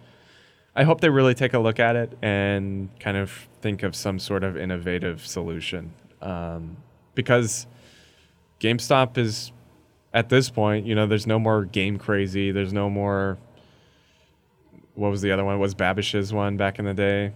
I 0.76 0.84
hope 0.84 1.00
they 1.00 1.08
really 1.08 1.34
take 1.34 1.54
a 1.54 1.58
look 1.58 1.80
at 1.80 1.96
it 1.96 2.18
and 2.20 2.90
kind 3.00 3.16
of 3.16 3.48
think 3.62 3.82
of 3.82 3.96
some 3.96 4.18
sort 4.18 4.44
of 4.44 4.58
innovative 4.58 5.26
solution. 5.26 5.94
Um, 6.20 6.76
because 7.14 7.66
GameStop 8.60 9.18
is 9.18 9.52
at 10.12 10.28
this 10.28 10.50
point, 10.50 10.86
you 10.86 10.94
know, 10.94 11.06
there's 11.06 11.26
no 11.26 11.38
more 11.38 11.64
game 11.64 11.98
crazy. 11.98 12.50
There's 12.50 12.72
no 12.72 12.90
more. 12.90 13.38
What 14.94 15.10
was 15.10 15.22
the 15.22 15.30
other 15.30 15.44
one? 15.44 15.58
was 15.60 15.74
Babbage's 15.74 16.32
one 16.32 16.56
back 16.56 16.78
in 16.78 16.84
the 16.84 16.94
day? 16.94 17.32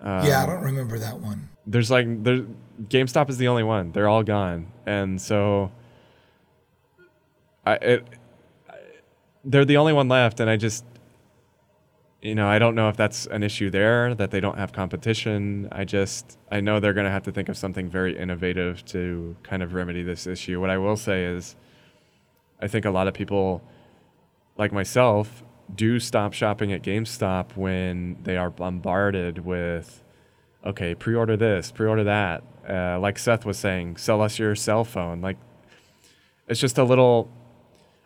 Um, 0.00 0.26
yeah, 0.26 0.42
I 0.42 0.46
don't 0.46 0.62
remember 0.62 0.98
that 0.98 1.18
one. 1.18 1.48
There's 1.66 1.90
like 1.90 2.22
there's 2.22 2.42
GameStop 2.88 3.30
is 3.30 3.38
the 3.38 3.48
only 3.48 3.62
one. 3.62 3.92
They're 3.92 4.08
all 4.08 4.22
gone, 4.22 4.70
and 4.86 5.20
so 5.20 5.72
I, 7.68 7.74
it, 7.74 8.08
I, 8.68 8.74
they're 9.44 9.64
the 9.64 9.76
only 9.76 9.92
one 9.92 10.08
left, 10.08 10.40
and 10.40 10.48
I 10.48 10.56
just, 10.56 10.84
you 12.20 12.34
know, 12.34 12.48
I 12.48 12.58
don't 12.58 12.74
know 12.74 12.88
if 12.88 12.96
that's 12.96 13.26
an 13.26 13.42
issue 13.42 13.70
there 13.70 14.14
that 14.14 14.30
they 14.30 14.40
don't 14.40 14.58
have 14.58 14.72
competition. 14.72 15.68
I 15.70 15.84
just, 15.84 16.38
I 16.50 16.60
know 16.60 16.80
they're 16.80 16.92
going 16.92 17.04
to 17.04 17.10
have 17.10 17.22
to 17.24 17.32
think 17.32 17.48
of 17.48 17.56
something 17.56 17.88
very 17.88 18.18
innovative 18.18 18.84
to 18.86 19.36
kind 19.42 19.62
of 19.62 19.72
remedy 19.72 20.02
this 20.02 20.26
issue. 20.26 20.60
What 20.60 20.70
I 20.70 20.78
will 20.78 20.96
say 20.96 21.24
is, 21.24 21.54
I 22.60 22.66
think 22.66 22.84
a 22.84 22.90
lot 22.90 23.06
of 23.06 23.14
people, 23.14 23.62
like 24.56 24.72
myself, 24.72 25.44
do 25.72 26.00
stop 26.00 26.32
shopping 26.32 26.72
at 26.72 26.82
GameStop 26.82 27.56
when 27.56 28.18
they 28.24 28.36
are 28.36 28.50
bombarded 28.50 29.44
with, 29.44 30.02
okay, 30.66 30.94
pre-order 30.96 31.36
this, 31.36 31.70
pre-order 31.70 32.04
that. 32.04 32.42
Uh, 32.68 32.98
like 32.98 33.18
Seth 33.18 33.44
was 33.44 33.58
saying, 33.58 33.96
sell 33.96 34.20
us 34.20 34.38
your 34.40 34.56
cell 34.56 34.82
phone. 34.82 35.20
Like, 35.20 35.36
it's 36.48 36.58
just 36.58 36.78
a 36.78 36.84
little 36.84 37.30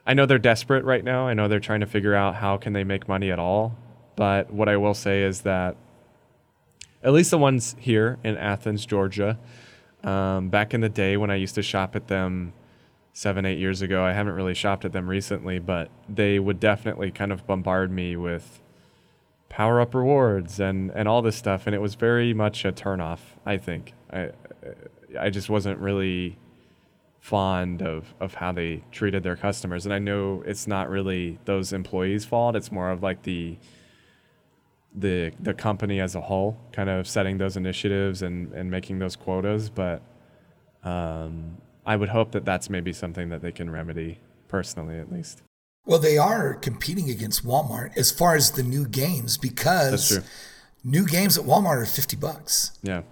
I 0.05 0.14
know 0.14 0.27
they're 0.27 0.38
desperate 0.38 0.85
right 0.85 1.05
now. 1.05 1.29
I 1.29 1.35
know 1.35 1.48
they're 1.48 1.61
trying 1.61 1.81
to 1.81 1.87
figure 1.87 2.14
out 2.14 2.35
how 2.37 2.57
can 2.57 2.72
they 2.72 2.85
make 2.85 3.07
money 3.07 3.31
at 3.31 3.38
all. 3.38 3.77
But 4.16 4.53
what 4.53 4.68
I 4.68 4.77
will 4.77 4.94
say 4.94 5.22
is 5.22 5.42
that 5.42 5.77
at 7.03 7.12
least 7.12 7.31
the 7.31 7.38
ones 7.38 7.75
here 7.79 8.18
in 8.22 8.37
Athens, 8.37 8.87
Georgia, 8.87 9.38
um, 10.05 10.48
back 10.48 10.75
in 10.75 10.81
the 10.81 10.88
day 10.88 11.16
when 11.16 11.31
I 11.31 11.37
used 11.37 11.55
to 11.57 11.62
shop 11.62 11.96
at 11.96 12.09
them 12.09 12.53
seven, 13.12 13.44
eight 13.44 13.59
years 13.59 13.83
ago, 13.83 14.05
I 14.05 14.12
haven't 14.12 14.35
really 14.35 14.55
shopped 14.55 14.85
at 14.85 14.92
them 14.92 15.09
recently, 15.09 15.59
but 15.59 15.90
they 16.09 16.38
would 16.38 16.61
definitely 16.61 17.11
kind 17.11 17.33
of 17.33 17.46
bombard 17.46 17.90
me 17.90 18.16
with 18.16 18.61
power 19.48 19.81
up 19.81 19.94
rewards 19.94 20.61
and, 20.61 20.90
and 20.92 21.09
all 21.09 21.22
this 21.22 21.37
stuff. 21.37 21.66
And 21.66 21.75
it 21.75 21.81
was 21.81 21.94
very 21.94 22.33
much 22.33 22.64
a 22.64 22.72
turnoff, 22.72 23.20
I 23.44 23.59
think. 23.59 23.92
I, 24.12 24.31
I 25.18 25.31
just 25.31 25.51
wasn't 25.51 25.79
really 25.79 26.38
fond 27.22 27.83
of 27.83 28.14
of 28.18 28.35
how 28.35 28.51
they 28.51 28.83
treated 28.90 29.22
their 29.22 29.37
customers 29.37 29.87
and 29.87 29.94
i 29.94 29.98
know 30.01 30.42
it's 30.44 30.66
not 30.66 30.90
really 30.90 31.38
those 31.44 31.72
employees 31.72 32.25
fault 32.25 32.57
it's 32.57 32.72
more 32.72 32.90
of 32.90 33.01
like 33.01 33.22
the 33.22 33.57
the 34.94 35.33
the 35.40 35.55
company 35.55 36.00
as 36.00 36.14
a 36.14 36.20
whole 36.20 36.57
kind 36.72 36.90
of 36.90 37.07
setting 37.07 37.38
those 37.38 37.57
initiatives 37.57 38.22
and 38.22 38.52
and 38.52 38.70
making 38.70 38.98
those 38.98 39.16
quotas 39.16 39.70
but 39.70 40.02
um, 40.85 41.57
i 41.87 41.96
would 41.96 42.11
hope 42.11 42.33
that 42.33 42.44
that's 42.44 42.68
maybe 42.68 42.92
something 42.92 43.28
that 43.31 43.40
they 43.40 43.52
can 43.52 43.70
remedy 43.70 44.18
personally 44.48 44.98
at 44.98 45.11
least 45.11 45.42
well 45.87 45.98
they 45.98 46.18
are 46.18 46.55
competing 46.55 47.09
against 47.09 47.44
walmart 47.44 47.96
as 47.96 48.11
far 48.11 48.37
as 48.37 48.52
the 48.52 48.62
new 48.62 48.87
games 48.87 49.38
because 49.38 50.20
new 50.85 51.07
games 51.07 51.38
at 51.38 51.44
walmart 51.44 51.83
are 51.83 51.87
50 51.87 52.16
bucks 52.16 52.78
yeah 52.83 53.02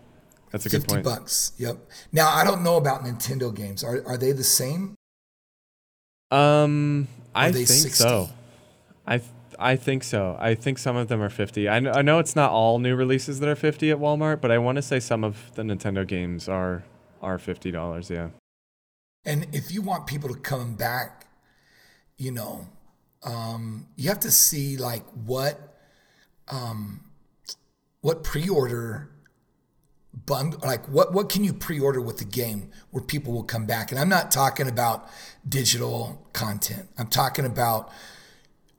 that's 0.50 0.66
a 0.66 0.68
good 0.68 0.86
point. 0.86 1.04
50 1.04 1.20
bucks. 1.20 1.52
Yep. 1.58 1.78
Now, 2.12 2.30
I 2.34 2.44
don't 2.44 2.62
know 2.62 2.76
about 2.76 3.04
Nintendo 3.04 3.54
games. 3.54 3.84
Are, 3.84 4.02
are 4.06 4.16
they 4.16 4.32
the 4.32 4.44
same? 4.44 4.96
Um, 6.30 7.08
I 7.34 7.52
think 7.52 7.68
60? 7.68 7.90
so. 7.90 8.28
I 9.06 9.20
I 9.60 9.76
think 9.76 10.02
so. 10.02 10.36
I 10.40 10.54
think 10.54 10.78
some 10.78 10.96
of 10.96 11.08
them 11.08 11.20
are 11.20 11.28
50. 11.28 11.68
I, 11.68 11.76
I 11.76 12.02
know 12.02 12.18
it's 12.18 12.34
not 12.34 12.50
all 12.50 12.78
new 12.78 12.96
releases 12.96 13.40
that 13.40 13.48
are 13.48 13.54
50 13.54 13.90
at 13.90 13.98
Walmart, 13.98 14.40
but 14.40 14.50
I 14.50 14.58
want 14.58 14.76
to 14.76 14.82
say 14.82 14.98
some 14.98 15.22
of 15.22 15.54
the 15.54 15.62
Nintendo 15.62 16.06
games 16.06 16.48
are 16.48 16.84
are 17.22 17.36
$50, 17.36 18.08
yeah. 18.08 18.30
And 19.26 19.46
if 19.52 19.70
you 19.70 19.82
want 19.82 20.06
people 20.06 20.30
to 20.30 20.40
come 20.40 20.74
back, 20.74 21.26
you 22.16 22.32
know, 22.32 22.66
um, 23.22 23.88
you 23.96 24.08
have 24.08 24.20
to 24.20 24.30
see 24.30 24.78
like 24.78 25.04
what 25.10 25.76
um, 26.48 27.04
what 28.00 28.24
pre-order 28.24 29.10
bund 30.26 30.60
like 30.62 30.88
what 30.88 31.12
what 31.12 31.28
can 31.28 31.44
you 31.44 31.52
pre-order 31.52 32.00
with 32.00 32.18
the 32.18 32.24
game 32.24 32.70
where 32.90 33.02
people 33.02 33.32
will 33.32 33.44
come 33.44 33.64
back 33.64 33.92
and 33.92 34.00
i'm 34.00 34.08
not 34.08 34.32
talking 34.32 34.68
about 34.68 35.08
digital 35.48 36.28
content 36.32 36.88
i'm 36.98 37.06
talking 37.06 37.46
about 37.46 37.92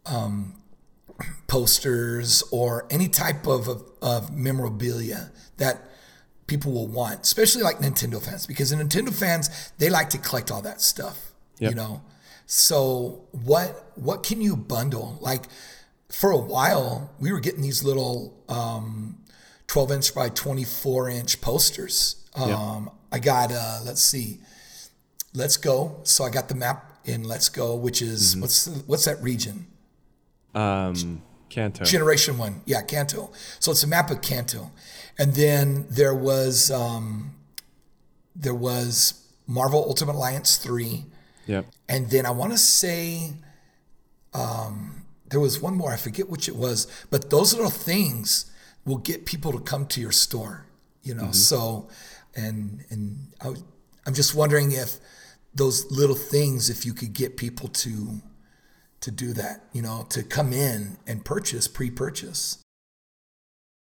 um, 0.06 0.61
posters 1.48 2.44
or 2.52 2.86
any 2.90 3.08
type 3.08 3.48
of, 3.48 3.68
of, 3.68 3.84
of 4.02 4.36
memorabilia 4.36 5.32
that 5.58 5.90
people 6.48 6.72
will 6.72 6.88
want 6.88 7.22
especially 7.22 7.62
like 7.62 7.78
nintendo 7.78 8.22
fans 8.22 8.46
because 8.46 8.72
the 8.72 8.76
nintendo 8.76 9.14
fans 9.14 9.72
they 9.78 9.90
like 9.90 10.10
to 10.10 10.18
collect 10.18 10.52
all 10.52 10.62
that 10.62 10.82
stuff 10.82 11.32
yep. 11.60 11.72
you 11.72 11.76
know 11.76 12.02
so 12.46 13.26
what 13.32 13.92
what 13.96 14.24
can 14.24 14.42
you 14.42 14.58
bundle 14.58 15.18
like 15.22 15.46
for 16.10 16.32
a 16.32 16.38
while 16.38 17.14
we 17.20 17.32
were 17.32 17.40
getting 17.40 17.62
these 17.62 17.84
little 17.84 18.38
um, 18.50 19.18
12 19.72 19.92
inch 19.94 20.14
by 20.14 20.28
24 20.28 21.10
inch 21.10 21.40
posters. 21.40 22.28
Um, 22.36 22.84
yep. 22.84 22.94
I 23.14 23.20
got, 23.20 23.52
uh, 23.54 23.80
let's 23.86 24.02
see, 24.02 24.42
Let's 25.34 25.56
Go. 25.56 26.02
So 26.04 26.26
I 26.26 26.30
got 26.30 26.50
the 26.50 26.56
map 26.56 27.00
in 27.06 27.24
Let's 27.24 27.48
Go, 27.48 27.76
which 27.76 28.02
is 28.02 28.32
mm-hmm. 28.32 28.42
what's 28.42 28.68
what's 28.86 29.06
that 29.06 29.24
region? 29.24 29.68
Um, 30.54 31.22
Kanto. 31.50 31.84
Generation 31.84 32.38
one, 32.38 32.62
yeah, 32.66 32.82
Kanto. 32.82 33.32
So 33.60 33.72
it's 33.72 33.84
a 33.84 33.88
map 33.88 34.10
of 34.10 34.22
Kanto, 34.22 34.72
and 35.18 35.34
then 35.36 35.86
there 35.90 36.16
was 36.16 36.72
um, 36.72 37.36
there 38.36 38.56
was 38.56 39.28
Marvel 39.48 39.84
Ultimate 39.88 40.16
Alliance 40.16 40.58
three. 40.58 41.06
Yep. 41.48 41.66
And 41.90 42.10
then 42.10 42.26
I 42.26 42.32
want 42.32 42.54
to 42.54 42.58
say 42.58 43.34
um, 44.34 45.04
there 45.30 45.40
was 45.40 45.62
one 45.62 45.76
more. 45.76 45.92
I 45.92 45.98
forget 45.98 46.30
which 46.30 46.48
it 46.48 46.56
was, 46.56 46.88
but 47.10 47.30
those 47.30 47.54
little 47.54 47.72
things 47.72 48.50
will 48.86 48.98
get 48.98 49.26
people 49.26 49.52
to 49.52 49.60
come 49.60 49.86
to 49.88 50.00
your 50.00 50.12
store, 50.12 50.66
you 51.04 51.14
know. 51.14 51.24
Mm-hmm. 51.24 51.34
So, 51.34 51.90
and 52.36 52.86
and 52.90 53.28
I, 53.42 53.56
I'm 54.06 54.14
just 54.14 54.36
wondering 54.36 54.72
if 54.72 54.98
those 55.54 55.92
little 55.92 56.16
things, 56.16 56.70
if 56.70 56.86
you 56.86 56.94
could 56.94 57.14
get 57.14 57.36
people 57.36 57.68
to 57.68 58.22
to 59.02 59.12
do 59.12 59.34
that, 59.34 59.66
you 59.74 59.82
know, 59.82 60.06
to 60.10 60.24
come 60.24 60.54
in 60.54 60.98
and 61.06 61.26
purchase, 61.26 61.68
pre-purchase. 61.68 62.60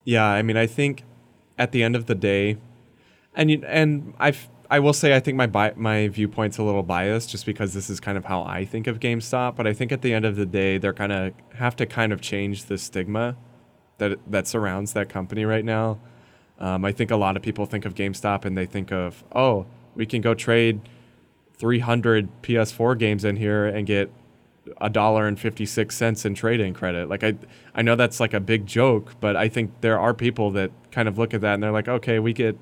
Yeah, 0.05 0.25
I 0.25 0.43
mean, 0.43 0.57
I 0.57 0.67
think 0.67 1.03
at 1.59 1.73
the 1.73 1.83
end 1.83 1.97
of 1.97 2.07
the 2.07 2.15
day, 2.15 2.59
and 3.35 3.51
you, 3.51 3.63
and 3.67 4.15
I 4.21 4.35
I 4.71 4.79
will 4.79 4.93
say 4.93 5.15
I 5.15 5.21
think 5.21 5.37
my 5.37 5.47
bi- 5.47 5.75
my 5.77 6.09
viewpoint's 6.09 6.59
a 6.59 6.63
little 6.63 6.83
biased 6.83 7.31
just 7.31 7.47
because 7.47 7.75
this 7.75 7.91
is 7.91 8.01
kind 8.01 8.19
of 8.19 8.25
how 8.25 8.43
I 8.43 8.65
think 8.65 8.87
of 8.87 9.01
GameStop, 9.01 9.57
but 9.57 9.67
I 9.67 9.73
think 9.73 9.93
at 9.93 10.03
the 10.03 10.13
end 10.13 10.25
of 10.25 10.37
the 10.37 10.47
day 10.47 10.79
they're 10.79 10.95
kind 10.95 11.13
of 11.13 11.33
have 11.55 11.77
to 11.77 11.87
kind 11.87 12.13
of 12.13 12.21
change 12.21 12.65
the 12.65 12.79
stigma 12.79 13.37
that 13.99 14.19
that 14.31 14.47
surrounds 14.47 14.93
that 14.93 15.09
company 15.09 15.45
right 15.45 15.65
now. 15.65 15.99
Um, 16.59 16.85
I 16.85 16.93
think 16.93 17.11
a 17.11 17.17
lot 17.17 17.37
of 17.37 17.43
people 17.43 17.67
think 17.67 17.85
of 17.85 17.95
GameStop 17.95 18.45
and 18.45 18.57
they 18.57 18.65
think 18.65 18.91
of, 18.91 19.23
oh, 19.35 19.67
we 19.95 20.07
can 20.07 20.23
go 20.23 20.35
trade 20.35 20.81
300 21.59 22.43
PS4 22.43 22.99
games 22.99 23.25
in 23.25 23.37
here 23.37 23.67
and 23.67 23.87
get 23.87 24.11
a 24.81 24.91
dollar 24.91 25.27
and 25.27 25.39
56 25.39 25.95
cents 25.95 26.25
in 26.25 26.35
trading 26.35 26.75
credit. 26.75 27.09
Like 27.09 27.25
I 27.25 27.35
I 27.75 27.83
know 27.83 27.97
that's 27.97 28.21
like 28.21 28.35
a 28.35 28.41
big 28.41 28.67
joke, 28.67 29.15
but 29.21 29.37
I 29.37 29.49
think 29.49 29.81
there 29.81 29.99
are 29.99 30.15
people 30.15 30.51
that 30.53 30.71
kind 30.91 31.09
of 31.09 31.19
look 31.19 31.35
at 31.35 31.41
that 31.43 31.55
and 31.55 31.63
they're 31.63 31.73
like, 31.73 31.89
okay, 31.89 32.19
we 32.19 32.33
get 32.33 32.59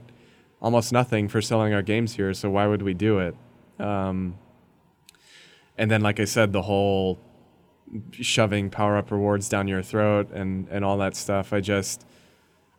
almost 0.60 0.92
nothing 0.92 1.28
for 1.28 1.42
selling 1.42 1.74
our 1.74 1.82
games 1.82 2.16
here, 2.16 2.32
so 2.32 2.50
why 2.50 2.66
would 2.66 2.82
we 2.82 2.94
do 2.94 3.18
it? 3.18 3.36
Um, 3.78 4.38
and 5.76 5.90
then, 5.90 6.00
like 6.00 6.20
I 6.20 6.24
said, 6.24 6.52
the 6.52 6.62
whole 6.62 7.18
shoving 8.12 8.70
power 8.70 8.96
up 8.96 9.10
rewards 9.10 9.48
down 9.48 9.68
your 9.68 9.82
throat 9.82 10.30
and 10.32 10.68
and 10.68 10.84
all 10.84 10.98
that 10.98 11.16
stuff. 11.16 11.52
I 11.52 11.60
just 11.60 12.06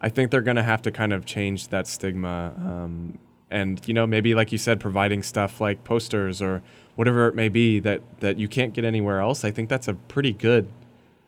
I 0.02 0.10
think 0.10 0.32
they're 0.32 0.42
gonna 0.42 0.64
have 0.64 0.82
to 0.84 0.92
kind 0.92 1.14
of 1.14 1.26
change 1.26 1.70
that 1.70 1.88
stigma. 1.88 2.54
Um, 2.58 3.20
and 3.50 3.82
you 3.88 3.94
know 3.94 4.08
maybe 4.08 4.34
like 4.34 4.52
you 4.52 4.58
said 4.58 4.80
providing 4.80 5.22
stuff 5.22 5.62
like 5.62 5.84
posters 5.84 6.42
or 6.42 6.62
whatever 6.96 7.28
it 7.28 7.36
may 7.36 7.50
be 7.50 7.80
that 7.80 8.02
that 8.20 8.38
you 8.38 8.48
can't 8.48 8.74
get 8.74 8.84
anywhere 8.84 9.20
else 9.20 9.44
i 9.44 9.52
think 9.52 9.70
that's 9.70 9.88
a 9.88 9.94
pretty 9.94 10.32
good 10.34 10.68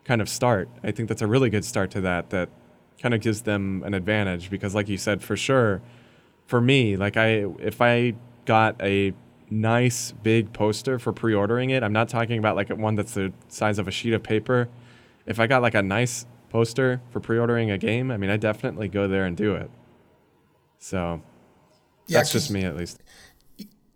kind 0.04 0.22
of 0.22 0.30
start 0.30 0.70
i 0.84 0.92
think 0.92 1.08
that's 1.10 1.22
a 1.22 1.28
really 1.28 1.50
good 1.50 1.66
start 1.66 1.92
to 1.92 2.02
that 2.02 2.30
that 2.30 2.50
kind 3.00 3.14
of 3.14 3.22
gives 3.22 3.42
them 3.44 3.84
an 3.86 3.94
advantage 3.94 4.50
because 4.50 4.74
like 4.74 4.90
you 4.90 4.98
said 4.98 5.22
for 5.22 5.38
sure 5.38 5.82
for 6.48 6.60
me 6.60 6.98
like 6.98 7.18
i 7.18 7.46
if 7.60 7.82
i 7.82 8.14
got 8.46 8.82
a 8.82 9.14
nice 9.50 10.12
big 10.24 10.52
poster 10.54 11.00
for 11.00 11.14
pre-ordering 11.14 11.70
it. 11.70 11.84
I'm 11.84 11.94
not 11.94 12.10
talking 12.10 12.40
about 12.40 12.56
like 12.56 12.70
one 12.70 12.96
that's 12.96 13.14
the 13.14 13.32
size 13.48 13.80
of 13.80 13.88
a 13.88 13.92
sheet 13.92 14.14
of 14.14 14.24
paper. 14.24 14.70
If 15.26 15.40
I 15.40 15.48
got 15.48 15.62
like 15.62 15.76
a 15.76 15.82
nice 15.82 16.26
poster 16.50 17.02
for 17.12 17.20
pre-ordering 17.20 17.72
a 17.72 17.78
game, 17.78 18.12
I 18.12 18.18
mean, 18.18 18.30
I 18.30 18.38
definitely 18.38 18.88
go 18.88 19.08
there 19.08 19.26
and 19.26 19.36
do 19.36 19.56
it. 19.56 19.70
So 20.80 21.22
yeah, 22.08 22.20
that's 22.20 22.32
just 22.32 22.52
me 22.52 22.64
at 22.64 22.76
least. 22.76 23.02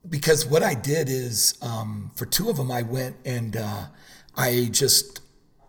Because 0.10 0.46
what 0.46 0.64
I 0.64 0.74
did 0.74 1.10
is 1.10 1.56
um, 1.62 2.12
for 2.16 2.26
two 2.26 2.50
of 2.50 2.58
them, 2.58 2.72
I 2.72 2.82
went 2.82 3.16
and 3.26 3.56
uh, 3.56 3.86
I 4.36 4.70
just 4.72 5.22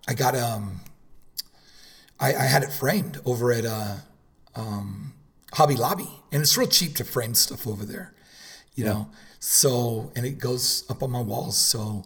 I 0.09 0.15
got 0.15 0.35
um 0.35 0.81
I, 2.23 2.35
I 2.35 2.45
had 2.45 2.63
it 2.63 2.73
framed 2.73 3.21
over 3.27 3.53
at 3.53 3.67
uh, 3.67 3.97
um, 4.55 5.13
Hobby 5.53 5.75
Lobby, 5.75 6.09
and 6.31 6.41
it's 6.41 6.57
real 6.57 6.69
cheap 6.69 6.95
to 6.97 7.05
frame 7.05 7.35
stuff 7.35 7.67
over 7.67 7.85
there, 7.85 8.15
you 8.77 8.85
yeah. 8.85 8.93
know. 8.93 9.11
So, 9.41 10.13
and 10.15 10.25
it 10.25 10.39
goes 10.39 10.85
up 10.89 11.03
on 11.03 11.11
my 11.11 11.21
walls. 11.21 11.59
So, 11.59 12.05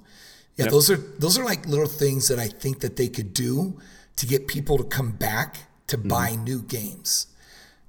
yeah, 0.57 0.64
yep. 0.64 0.72
those 0.72 0.90
are 0.90 0.96
those 0.96 1.38
are 1.38 1.44
like 1.44 1.66
little 1.66 1.87
things 1.87 2.29
that 2.29 2.38
I 2.38 2.49
think 2.49 2.81
that 2.81 2.96
they 2.96 3.09
could 3.09 3.35
do 3.35 3.79
to 4.16 4.27
get 4.27 4.49
people 4.49 4.79
to 4.79 4.85
come 4.85 5.11
back 5.12 5.59
to 5.88 5.99
mm-hmm. 5.99 6.09
buy 6.09 6.35
new 6.35 6.62
games. 6.62 7.27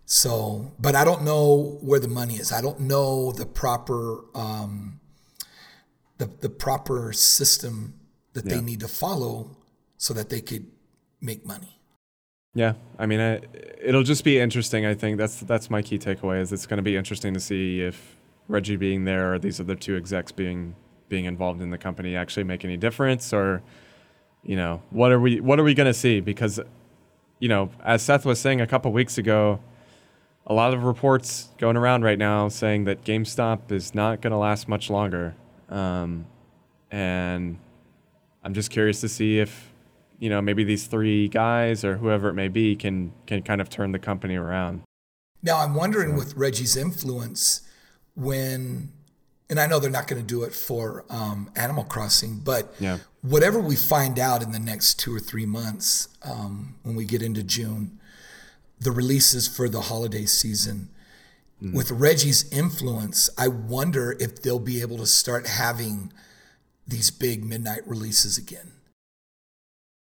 So, 0.10 0.72
but 0.80 0.96
I 0.96 1.04
don't 1.04 1.24
know 1.24 1.78
where 1.82 2.00
the 2.00 2.08
money 2.08 2.36
is. 2.36 2.54
I 2.54 2.62
don't 2.62 2.80
know 2.80 3.34
the 3.34 3.46
proper 3.46 4.24
um, 4.34 5.02
the 6.18 6.28
the 6.28 6.50
proper 6.50 7.12
system 7.12 8.00
that 8.32 8.46
yeah. 8.46 8.56
they 8.56 8.62
need 8.62 8.80
to 8.80 8.88
follow 8.88 9.58
so 9.98 10.14
that 10.14 10.30
they 10.30 10.40
could 10.40 10.66
make 11.20 11.46
money. 11.46 11.78
Yeah, 12.54 12.74
I 12.98 13.06
mean, 13.06 13.20
I, 13.20 13.42
it'll 13.82 14.04
just 14.04 14.24
be 14.24 14.40
interesting. 14.40 14.86
I 14.86 14.94
think 14.94 15.18
that's 15.18 15.42
that's 15.42 15.70
my 15.70 15.82
key 15.82 16.00
takeaway. 16.00 16.40
Is 16.40 16.54
it's 16.54 16.66
going 16.66 16.78
to 16.78 16.84
be 16.84 16.96
interesting 16.96 17.34
to 17.34 17.40
see 17.42 17.82
if 17.82 18.16
Reggie 18.48 18.78
being 18.78 19.04
there 19.04 19.34
or 19.34 19.40
these 19.40 19.60
other 19.60 19.76
two 19.76 19.98
execs 19.98 20.32
being 20.32 20.74
being 21.10 21.26
involved 21.26 21.62
in 21.62 21.70
the 21.70 21.78
company 21.78 22.16
actually 22.16 22.46
make 22.46 22.64
any 22.64 22.78
difference 22.78 23.34
or 23.34 23.62
you 24.44 24.56
know 24.56 24.82
what 24.90 25.12
are 25.12 25.20
we 25.20 25.42
what 25.42 25.60
are 25.60 25.64
we 25.64 25.74
going 25.74 25.88
to 25.88 25.94
see 25.94 26.22
because 26.22 26.62
you 27.40 27.50
know 27.50 27.70
as 27.84 28.02
Seth 28.02 28.26
was 28.26 28.40
saying 28.40 28.62
a 28.62 28.68
couple 28.68 28.92
weeks 28.94 29.18
ago 29.18 29.60
a 30.48 30.54
lot 30.54 30.74
of 30.74 30.84
reports 30.84 31.50
going 31.58 31.78
around 31.78 32.04
right 32.04 32.18
now 32.18 32.48
saying 32.48 32.86
that 32.86 33.04
GameStop 33.04 33.72
is 33.72 33.94
not 33.94 34.22
going 34.22 34.32
to 34.32 34.38
last 34.38 34.68
much 34.68 34.90
longer 34.90 35.36
um, 35.70 36.26
and 36.90 37.58
I'm 38.44 38.54
just 38.54 38.72
curious 38.72 39.02
to 39.02 39.10
see 39.10 39.40
if 39.40 39.74
you 40.20 40.30
know 40.30 40.42
maybe 40.42 40.64
these 40.64 40.88
three 40.88 41.28
guys 41.28 41.84
or 41.84 41.98
whoever 41.98 42.30
it 42.30 42.34
may 42.34 42.48
be 42.48 42.76
can 42.76 43.14
can 43.28 43.44
kind 43.44 43.62
of 43.62 43.70
turn 43.70 43.92
the 43.92 44.00
company 44.00 44.36
around 44.36 44.82
now 45.44 45.60
I'm 45.60 45.76
wondering 45.76 46.12
so. 46.12 46.16
with 46.18 46.36
Reggie's 46.36 46.76
influence 46.76 47.62
when 48.16 48.92
and 49.50 49.60
I 49.60 49.68
know 49.68 49.80
they're 49.80 49.90
not 49.90 50.08
going 50.08 50.22
to 50.22 50.28
do 50.28 50.44
it 50.44 50.54
for 50.54 51.06
um, 51.10 51.50
Animal 51.56 51.86
Crossing, 51.86 52.40
but 52.40 52.74
yeah. 52.80 52.98
whatever 53.22 53.60
we 53.60 53.76
find 53.76 54.20
out 54.20 54.44
in 54.44 54.52
the 54.52 54.60
next 54.60 55.00
two 55.00 55.16
or 55.16 55.20
three 55.20 55.46
months, 55.46 56.10
um, 56.24 56.76
when 56.84 56.96
we 56.96 57.06
get 57.06 57.22
into 57.22 57.44
June, 57.44 57.98
the 58.80 58.92
releases 58.92 59.48
for 59.48 59.68
the 59.68 59.82
holiday 59.82 60.26
season, 60.26 60.90
mm. 61.62 61.74
with 61.74 61.92
Reggie's 61.92 62.52
influence, 62.52 63.30
I 63.38 63.48
wonder 63.48 64.16
if 64.20 64.42
they'll 64.42 64.60
be 64.60 64.82
able 64.82 64.98
to 64.98 65.06
start 65.06 65.48
having 65.48 66.12
these 66.88 67.12
big 67.12 67.44
midnight 67.44 67.86
releases 67.86 68.38
again. 68.38 68.72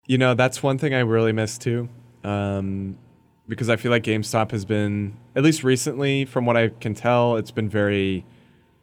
You 0.06 0.18
know, 0.18 0.34
that's 0.34 0.63
one 0.63 0.78
thing 0.78 0.94
I 0.94 1.00
really 1.00 1.34
miss 1.34 1.58
too. 1.58 1.90
Um, 2.24 2.98
because 3.48 3.70
I 3.70 3.76
feel 3.78 3.92
like 3.92 4.04
GameStop 4.04 4.52
has 4.52 4.66
been, 4.66 5.18
at 5.36 5.44
least 5.44 5.63
recently, 5.63 6.26
from 6.26 6.46
what 6.46 6.58
I 6.58 6.70
can 6.70 6.94
tell, 6.94 7.38
it's 7.38 7.52
been 7.52 7.70
very, 7.70 8.26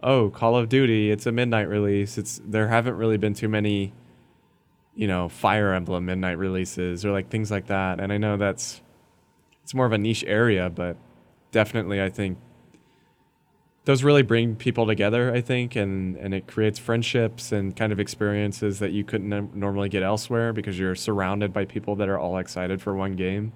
oh, 0.03 0.31
Call 0.31 0.57
of 0.57 0.69
Duty, 0.69 1.11
it's 1.11 1.27
a 1.27 1.33
midnight 1.33 1.69
release. 1.69 2.19
It's 2.19 2.41
there 2.45 2.69
haven't 2.69 2.97
really 2.97 3.19
been 3.19 3.35
too 3.35 3.49
many, 3.49 3.93
you 4.95 5.07
know, 5.07 5.29
Fire 5.29 5.73
Emblem 5.73 6.07
midnight 6.07 6.39
releases 6.39 7.05
or 7.05 7.13
like 7.13 7.29
things 7.29 7.51
like 7.51 7.67
that. 7.67 8.01
And 8.01 8.13
I 8.13 8.19
know 8.19 8.37
that's 8.37 8.81
it's 9.65 9.75
more 9.75 9.87
of 9.87 9.93
a 9.93 9.99
niche 9.99 10.25
area, 10.27 10.71
but 10.71 10.97
definitely 11.51 12.01
I 12.01 12.11
think 12.11 12.39
those 13.87 14.03
really 14.05 14.23
bring 14.23 14.57
people 14.57 14.87
together. 14.87 15.35
I 15.35 15.41
think, 15.41 15.75
and 15.75 16.17
and 16.17 16.33
it 16.35 16.47
creates 16.47 16.79
friendships 16.79 17.51
and 17.51 17.75
kind 17.75 17.93
of 17.93 17.99
experiences 17.99 18.79
that 18.79 18.93
you 18.93 19.05
couldn't 19.05 19.55
normally 19.55 19.89
get 19.89 20.03
elsewhere 20.03 20.53
because 20.53 20.79
you're 20.79 20.95
surrounded 20.95 21.53
by 21.53 21.65
people 21.65 21.97
that 21.97 22.09
are 22.09 22.19
all 22.19 22.39
excited 22.39 22.81
for 22.81 22.95
one 22.95 23.17
game. 23.17 23.53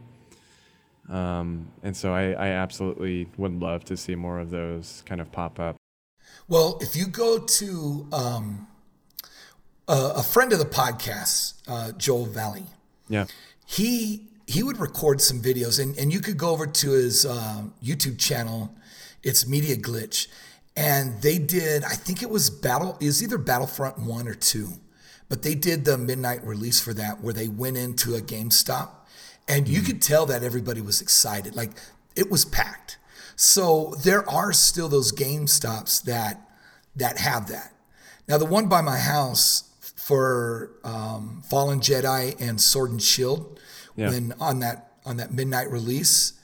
Um, 1.08 1.70
and 1.82 1.96
so 1.96 2.12
I, 2.12 2.32
I 2.32 2.48
absolutely 2.48 3.28
would 3.38 3.60
love 3.60 3.84
to 3.84 3.96
see 3.96 4.14
more 4.14 4.38
of 4.38 4.50
those 4.50 5.02
kind 5.06 5.20
of 5.20 5.32
pop 5.32 5.58
up. 5.58 5.76
Well, 6.48 6.78
if 6.82 6.94
you 6.94 7.06
go 7.06 7.38
to 7.38 8.06
um, 8.12 8.66
uh, 9.86 10.14
a 10.16 10.22
friend 10.22 10.52
of 10.52 10.58
the 10.58 10.66
podcast, 10.66 11.54
uh, 11.66 11.92
Joel 11.92 12.26
Valley. 12.26 12.64
Yeah. 13.08 13.26
He 13.64 14.27
he 14.48 14.62
would 14.62 14.78
record 14.78 15.20
some 15.20 15.42
videos, 15.42 15.78
and, 15.80 15.96
and 15.98 16.10
you 16.10 16.20
could 16.20 16.38
go 16.38 16.48
over 16.50 16.66
to 16.66 16.90
his 16.92 17.26
uh, 17.26 17.64
YouTube 17.84 18.18
channel. 18.18 18.74
It's 19.22 19.46
Media 19.46 19.76
Glitch, 19.76 20.26
and 20.74 21.20
they 21.20 21.38
did. 21.38 21.84
I 21.84 21.90
think 21.90 22.22
it 22.22 22.30
was 22.30 22.48
Battle. 22.48 22.96
It 22.98 23.04
was 23.04 23.22
either 23.22 23.36
Battlefront 23.36 23.98
one 23.98 24.26
or 24.26 24.32
two, 24.32 24.70
but 25.28 25.42
they 25.42 25.54
did 25.54 25.84
the 25.84 25.98
midnight 25.98 26.42
release 26.42 26.80
for 26.80 26.94
that, 26.94 27.20
where 27.20 27.34
they 27.34 27.46
went 27.46 27.76
into 27.76 28.14
a 28.14 28.20
GameStop, 28.22 28.88
and 29.46 29.68
you 29.68 29.82
could 29.82 30.00
tell 30.00 30.24
that 30.24 30.42
everybody 30.42 30.80
was 30.80 31.02
excited. 31.02 31.54
Like 31.54 31.72
it 32.16 32.30
was 32.30 32.46
packed. 32.46 32.96
So 33.36 33.94
there 34.02 34.28
are 34.30 34.54
still 34.54 34.88
those 34.88 35.12
GameStops 35.12 36.02
that 36.04 36.40
that 36.96 37.18
have 37.18 37.48
that. 37.48 37.74
Now 38.26 38.38
the 38.38 38.46
one 38.46 38.66
by 38.66 38.80
my 38.80 38.98
house 38.98 39.64
for 39.94 40.70
um, 40.84 41.42
Fallen 41.50 41.80
Jedi 41.80 42.34
and 42.40 42.58
Sword 42.58 42.92
and 42.92 43.02
Shield, 43.02 43.60
Yeah. 43.98 44.10
when 44.10 44.32
on 44.40 44.60
that 44.60 44.92
on 45.04 45.16
that 45.18 45.32
midnight 45.32 45.70
release, 45.70 46.34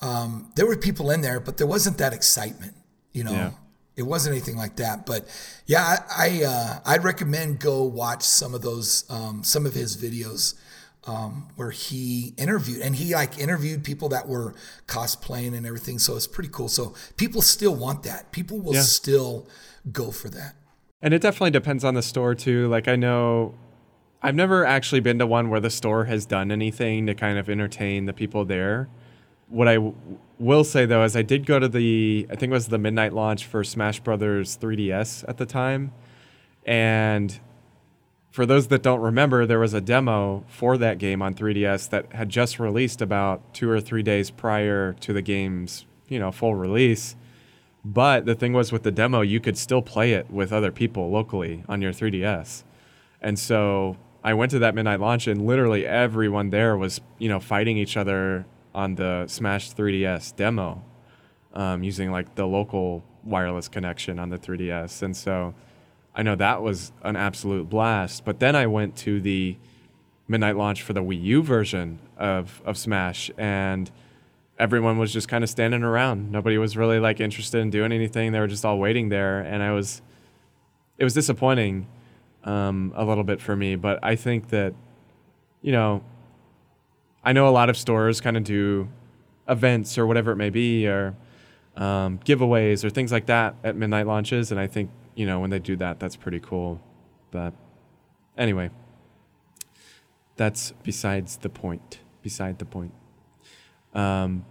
um, 0.00 0.50
there 0.56 0.66
were 0.66 0.76
people 0.76 1.10
in 1.10 1.20
there, 1.20 1.40
but 1.40 1.56
there 1.58 1.66
wasn't 1.66 1.98
that 1.98 2.12
excitement. 2.12 2.74
You 3.12 3.24
know, 3.24 3.32
Yeah. 3.32 3.50
it 3.96 4.02
wasn't 4.04 4.34
anything 4.34 4.56
like 4.56 4.76
that. 4.76 5.04
But 5.06 5.26
yeah, 5.66 5.82
I, 6.16 6.26
I 6.40 6.44
uh, 6.44 6.78
I'd 6.86 7.04
recommend 7.04 7.58
go 7.60 7.82
watch 7.84 8.22
some 8.22 8.54
of 8.54 8.62
those 8.62 9.04
um, 9.10 9.44
some 9.44 9.66
of 9.66 9.74
his 9.74 9.96
videos 9.96 10.54
um, 11.04 11.48
where 11.56 11.70
he 11.70 12.34
interviewed 12.36 12.80
and 12.82 12.94
he 12.96 13.14
like 13.14 13.38
interviewed 13.38 13.84
people 13.84 14.08
that 14.10 14.28
were 14.28 14.54
cosplaying 14.86 15.54
and 15.56 15.66
everything. 15.66 15.98
So 15.98 16.16
it's 16.16 16.26
pretty 16.26 16.50
cool. 16.52 16.68
So 16.68 16.94
people 17.16 17.42
still 17.42 17.74
want 17.74 18.02
that. 18.04 18.32
People 18.32 18.60
will 18.60 18.74
Yeah. 18.74 18.82
still 18.82 19.46
go 19.92 20.10
for 20.10 20.28
that. 20.30 20.56
And 21.02 21.14
it 21.14 21.22
definitely 21.22 21.50
depends 21.52 21.84
on 21.84 21.94
the 21.94 22.02
store 22.02 22.34
too. 22.34 22.68
Like 22.68 22.86
I 22.88 22.96
know 22.96 23.54
I've 24.22 24.34
never 24.34 24.66
actually 24.66 25.00
been 25.00 25.18
to 25.18 25.26
one 25.26 25.48
where 25.48 25.60
the 25.60 25.70
store 25.70 26.04
has 26.04 26.26
done 26.26 26.50
anything 26.50 27.06
to 27.06 27.14
kind 27.14 27.38
of 27.38 27.48
entertain 27.48 28.04
the 28.04 28.12
people 28.12 28.44
there. 28.44 28.88
What 29.48 29.66
I 29.66 29.76
w- 29.76 29.94
will 30.38 30.62
say 30.62 30.84
though 30.84 31.02
is 31.04 31.16
I 31.16 31.22
did 31.22 31.46
go 31.46 31.58
to 31.58 31.68
the 31.68 32.26
I 32.30 32.36
think 32.36 32.50
it 32.50 32.54
was 32.54 32.68
the 32.68 32.78
midnight 32.78 33.14
launch 33.14 33.46
for 33.46 33.64
Smash 33.64 34.00
Brothers 34.00 34.58
3DS 34.58 35.24
at 35.26 35.38
the 35.38 35.46
time. 35.46 35.92
And 36.66 37.40
for 38.30 38.44
those 38.44 38.68
that 38.68 38.82
don't 38.82 39.00
remember, 39.00 39.46
there 39.46 39.58
was 39.58 39.74
a 39.74 39.80
demo 39.80 40.44
for 40.46 40.76
that 40.76 40.98
game 40.98 41.22
on 41.22 41.34
3DS 41.34 41.88
that 41.88 42.12
had 42.12 42.28
just 42.28 42.60
released 42.60 43.00
about 43.00 43.54
2 43.54 43.68
or 43.68 43.80
3 43.80 44.02
days 44.02 44.30
prior 44.30 44.92
to 45.00 45.12
the 45.12 45.22
game's, 45.22 45.86
you 46.08 46.18
know, 46.18 46.30
full 46.30 46.54
release. 46.54 47.16
But 47.84 48.26
the 48.26 48.34
thing 48.34 48.52
was 48.52 48.70
with 48.70 48.82
the 48.82 48.92
demo, 48.92 49.22
you 49.22 49.40
could 49.40 49.56
still 49.56 49.82
play 49.82 50.12
it 50.12 50.30
with 50.30 50.52
other 50.52 50.70
people 50.70 51.10
locally 51.10 51.64
on 51.68 51.80
your 51.80 51.92
3DS. 51.92 52.62
And 53.22 53.38
so 53.38 53.96
I 54.22 54.34
went 54.34 54.50
to 54.52 54.58
that 54.60 54.74
midnight 54.74 55.00
launch 55.00 55.26
and 55.26 55.46
literally 55.46 55.86
everyone 55.86 56.50
there 56.50 56.76
was, 56.76 57.00
you 57.18 57.28
know, 57.28 57.40
fighting 57.40 57.76
each 57.76 57.96
other 57.96 58.44
on 58.74 58.94
the 58.94 59.26
Smash 59.26 59.72
3DS 59.72 60.36
demo 60.36 60.84
um, 61.54 61.82
using 61.82 62.10
like 62.10 62.34
the 62.34 62.46
local 62.46 63.02
wireless 63.24 63.68
connection 63.68 64.18
on 64.18 64.28
the 64.28 64.38
3DS. 64.38 65.02
And 65.02 65.16
so 65.16 65.54
I 66.14 66.22
know 66.22 66.36
that 66.36 66.62
was 66.62 66.92
an 67.02 67.16
absolute 67.16 67.68
blast. 67.68 68.24
But 68.24 68.40
then 68.40 68.54
I 68.54 68.66
went 68.66 68.96
to 68.98 69.20
the 69.20 69.56
midnight 70.28 70.56
launch 70.56 70.82
for 70.82 70.92
the 70.92 71.02
Wii 71.02 71.22
U 71.22 71.42
version 71.42 71.98
of, 72.16 72.62
of 72.64 72.76
Smash 72.76 73.30
and 73.38 73.90
everyone 74.60 74.98
was 74.98 75.12
just 75.12 75.26
kind 75.26 75.42
of 75.42 75.48
standing 75.48 75.82
around. 75.82 76.30
Nobody 76.30 76.58
was 76.58 76.76
really 76.76 77.00
like 77.00 77.18
interested 77.18 77.60
in 77.60 77.70
doing 77.70 77.90
anything. 77.90 78.32
They 78.32 78.38
were 78.38 78.46
just 78.46 78.64
all 78.64 78.78
waiting 78.78 79.08
there, 79.08 79.40
and 79.40 79.62
I 79.62 79.72
was. 79.72 80.02
It 80.98 81.04
was 81.04 81.14
disappointing, 81.14 81.86
um, 82.44 82.92
a 82.96 83.04
little 83.04 83.24
bit 83.24 83.40
for 83.40 83.54
me, 83.56 83.76
but 83.76 83.98
I 84.02 84.16
think 84.16 84.48
that, 84.48 84.74
you 85.62 85.72
know. 85.72 86.02
I 87.22 87.34
know 87.34 87.46
a 87.46 87.50
lot 87.50 87.68
of 87.68 87.76
stores 87.76 88.18
kind 88.22 88.38
of 88.38 88.44
do 88.44 88.88
events 89.46 89.98
or 89.98 90.06
whatever 90.06 90.32
it 90.32 90.36
may 90.36 90.48
be, 90.48 90.86
or 90.86 91.14
um, 91.76 92.18
giveaways 92.24 92.84
or 92.84 92.90
things 92.90 93.12
like 93.12 93.26
that 93.26 93.56
at 93.62 93.76
midnight 93.76 94.06
launches, 94.06 94.50
and 94.50 94.60
I 94.60 94.66
think 94.66 94.90
you 95.14 95.26
know 95.26 95.40
when 95.40 95.50
they 95.50 95.58
do 95.58 95.76
that, 95.76 96.00
that's 96.00 96.16
pretty 96.16 96.40
cool. 96.40 96.80
But 97.30 97.52
anyway, 98.38 98.70
that's 100.36 100.72
besides 100.82 101.36
the 101.36 101.48
point. 101.48 102.00
Beside 102.22 102.58
the 102.58 102.64
point. 102.64 102.92
Um, 103.94 104.44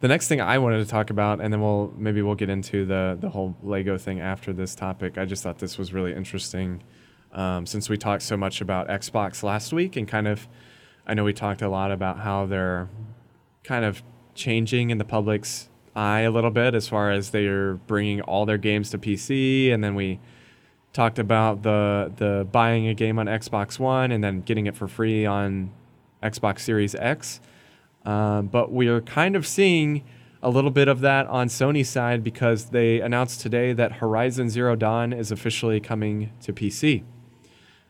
the 0.00 0.08
next 0.08 0.28
thing 0.28 0.40
I 0.40 0.58
wanted 0.58 0.78
to 0.78 0.86
talk 0.86 1.10
about, 1.10 1.40
and 1.40 1.52
then 1.52 1.60
we'll 1.60 1.92
maybe 1.96 2.22
we'll 2.22 2.34
get 2.34 2.48
into 2.48 2.84
the 2.86 3.18
the 3.20 3.28
whole 3.28 3.54
Lego 3.62 3.98
thing 3.98 4.20
after 4.20 4.52
this 4.52 4.74
topic. 4.74 5.18
I 5.18 5.26
just 5.26 5.42
thought 5.42 5.58
this 5.58 5.78
was 5.78 5.92
really 5.92 6.14
interesting, 6.14 6.82
um, 7.32 7.66
since 7.66 7.88
we 7.88 7.96
talked 7.96 8.22
so 8.22 8.36
much 8.36 8.60
about 8.60 8.88
Xbox 8.88 9.42
last 9.42 9.72
week, 9.72 9.96
and 9.96 10.08
kind 10.08 10.26
of, 10.26 10.48
I 11.06 11.14
know 11.14 11.24
we 11.24 11.34
talked 11.34 11.60
a 11.60 11.68
lot 11.68 11.92
about 11.92 12.18
how 12.20 12.46
they're 12.46 12.88
kind 13.62 13.84
of 13.84 14.02
changing 14.34 14.88
in 14.88 14.96
the 14.98 15.04
public's 15.04 15.68
eye 15.94 16.20
a 16.20 16.30
little 16.30 16.50
bit 16.50 16.74
as 16.74 16.88
far 16.88 17.10
as 17.10 17.30
they're 17.30 17.74
bringing 17.74 18.22
all 18.22 18.46
their 18.46 18.58
games 18.58 18.90
to 18.90 18.98
PC, 18.98 19.70
and 19.72 19.84
then 19.84 19.94
we 19.94 20.18
talked 20.94 21.18
about 21.18 21.62
the 21.62 22.10
the 22.16 22.46
buying 22.50 22.88
a 22.88 22.94
game 22.94 23.18
on 23.18 23.26
Xbox 23.26 23.78
One 23.78 24.12
and 24.12 24.24
then 24.24 24.40
getting 24.40 24.66
it 24.66 24.74
for 24.74 24.88
free 24.88 25.26
on 25.26 25.70
Xbox 26.22 26.60
Series 26.60 26.94
X. 26.94 27.40
Um, 28.10 28.48
but 28.48 28.72
we 28.72 28.88
are 28.88 29.00
kind 29.00 29.36
of 29.36 29.46
seeing 29.46 30.02
a 30.42 30.50
little 30.50 30.72
bit 30.72 30.88
of 30.88 31.00
that 31.00 31.26
on 31.28 31.46
Sony's 31.46 31.88
side 31.88 32.24
because 32.24 32.70
they 32.70 33.00
announced 33.00 33.40
today 33.40 33.72
that 33.72 33.92
Horizon 33.92 34.50
Zero 34.50 34.74
Dawn 34.74 35.12
is 35.12 35.30
officially 35.30 35.78
coming 35.78 36.32
to 36.40 36.52
PC. 36.52 37.04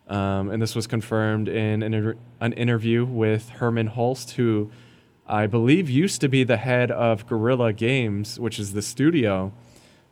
Um, 0.09 0.50
and 0.50 0.61
this 0.61 0.74
was 0.74 0.87
confirmed 0.87 1.48
in 1.48 1.83
an, 1.83 1.94
inter- 1.94 2.16
an 2.40 2.52
interview 2.52 3.06
with 3.06 3.48
Hermen 3.61 3.88
Hulst, 3.88 4.33
who 4.33 4.70
I 5.26 5.46
believe 5.46 5.88
used 5.88 6.20
to 6.20 6.28
be 6.28 6.44
the 6.44 6.59
head 6.59 6.90
of 6.90 7.26
Guerrilla 7.26 7.72
Games, 7.72 8.38
which 8.38 8.59
is 8.59 8.74
the 8.74 8.83
studio 8.83 9.52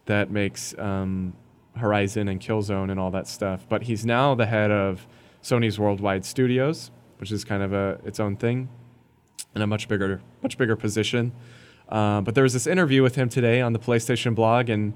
that 0.07 0.31
makes 0.31 0.79
um, 0.79 1.35
Horizon 1.77 2.29
and 2.29 2.41
Killzone 2.41 2.91
and 2.91 2.99
all 2.99 3.11
that 3.11 3.27
stuff. 3.27 3.67
But 3.69 3.83
he's 3.83 4.07
now 4.07 4.35
the 4.35 4.47
head 4.47 4.71
of 4.71 5.07
Sony's 5.43 5.79
Worldwide 5.79 6.25
Studios, 6.25 6.93
which 7.19 7.31
is 7.31 7.45
kind 7.45 7.63
of 7.63 7.75
a 7.75 8.01
its 8.07 8.21
own 8.21 8.37
thing 8.37 8.71
in 9.59 9.63
a 9.63 9.67
much 9.67 9.89
bigger 9.89 10.21
much 10.43 10.57
bigger 10.57 10.77
position. 10.77 11.33
Uh, 11.89 12.21
but 12.21 12.35
there 12.35 12.45
was 12.45 12.53
this 12.53 12.67
interview 12.67 13.03
with 13.03 13.15
him 13.15 13.29
today 13.29 13.61
on 13.61 13.73
the 13.73 13.79
PlayStation 13.79 14.35
blog, 14.35 14.69
and 14.69 14.95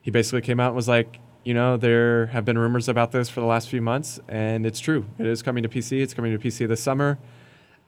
he 0.00 0.10
basically 0.10 0.40
came 0.40 0.60
out 0.60 0.68
and 0.68 0.76
was 0.76 0.88
like, 0.88 1.18
you 1.44 1.52
know, 1.52 1.76
there 1.76 2.26
have 2.26 2.44
been 2.44 2.56
rumors 2.56 2.88
about 2.88 3.12
this 3.12 3.28
for 3.28 3.40
the 3.40 3.46
last 3.46 3.68
few 3.68 3.82
months, 3.82 4.20
and 4.28 4.64
it's 4.64 4.80
true. 4.80 5.06
It 5.18 5.26
is 5.26 5.42
coming 5.42 5.62
to 5.62 5.68
PC. 5.68 6.00
It's 6.00 6.14
coming 6.14 6.36
to 6.36 6.38
PC 6.38 6.68
this 6.68 6.82
summer, 6.82 7.18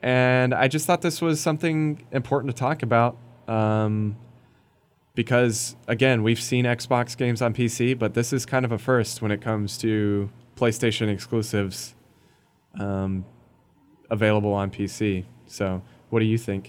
and 0.02 0.52
I 0.52 0.68
just 0.68 0.86
thought 0.86 1.02
this 1.02 1.20
was 1.20 1.40
something 1.40 2.04
important 2.12 2.54
to 2.54 2.58
talk 2.58 2.82
about. 2.82 3.16
Um, 3.48 4.16
because 5.14 5.76
again, 5.88 6.22
we've 6.22 6.40
seen 6.40 6.64
Xbox 6.64 7.16
games 7.16 7.42
on 7.42 7.52
PC, 7.52 7.98
but 7.98 8.14
this 8.14 8.32
is 8.32 8.46
kind 8.46 8.64
of 8.64 8.72
a 8.72 8.78
first 8.78 9.22
when 9.22 9.30
it 9.30 9.40
comes 9.40 9.76
to 9.78 10.30
PlayStation 10.56 11.12
exclusives 11.12 11.94
um, 12.78 13.24
available 14.10 14.52
on 14.52 14.70
PC. 14.70 15.24
So, 15.46 15.82
what 16.10 16.20
do 16.20 16.26
you 16.26 16.38
think? 16.38 16.68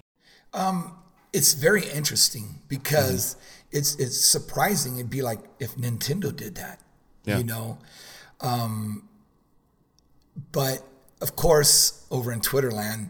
Um, 0.53 0.97
It's 1.33 1.53
very 1.53 1.85
interesting 1.89 2.59
because 2.67 3.35
Mm-hmm. 3.35 3.77
it's 3.77 3.95
it's 3.95 4.17
surprising. 4.19 4.95
It'd 4.97 5.09
be 5.09 5.21
like 5.21 5.39
if 5.59 5.75
Nintendo 5.77 6.35
did 6.35 6.55
that, 6.55 6.79
Yeah. 7.25 7.37
you 7.37 7.43
know. 7.45 7.77
Um, 8.41 9.07
but 10.51 10.83
of 11.21 11.35
course, 11.35 12.05
over 12.09 12.31
in 12.31 12.39
Twitterland, 12.41 13.09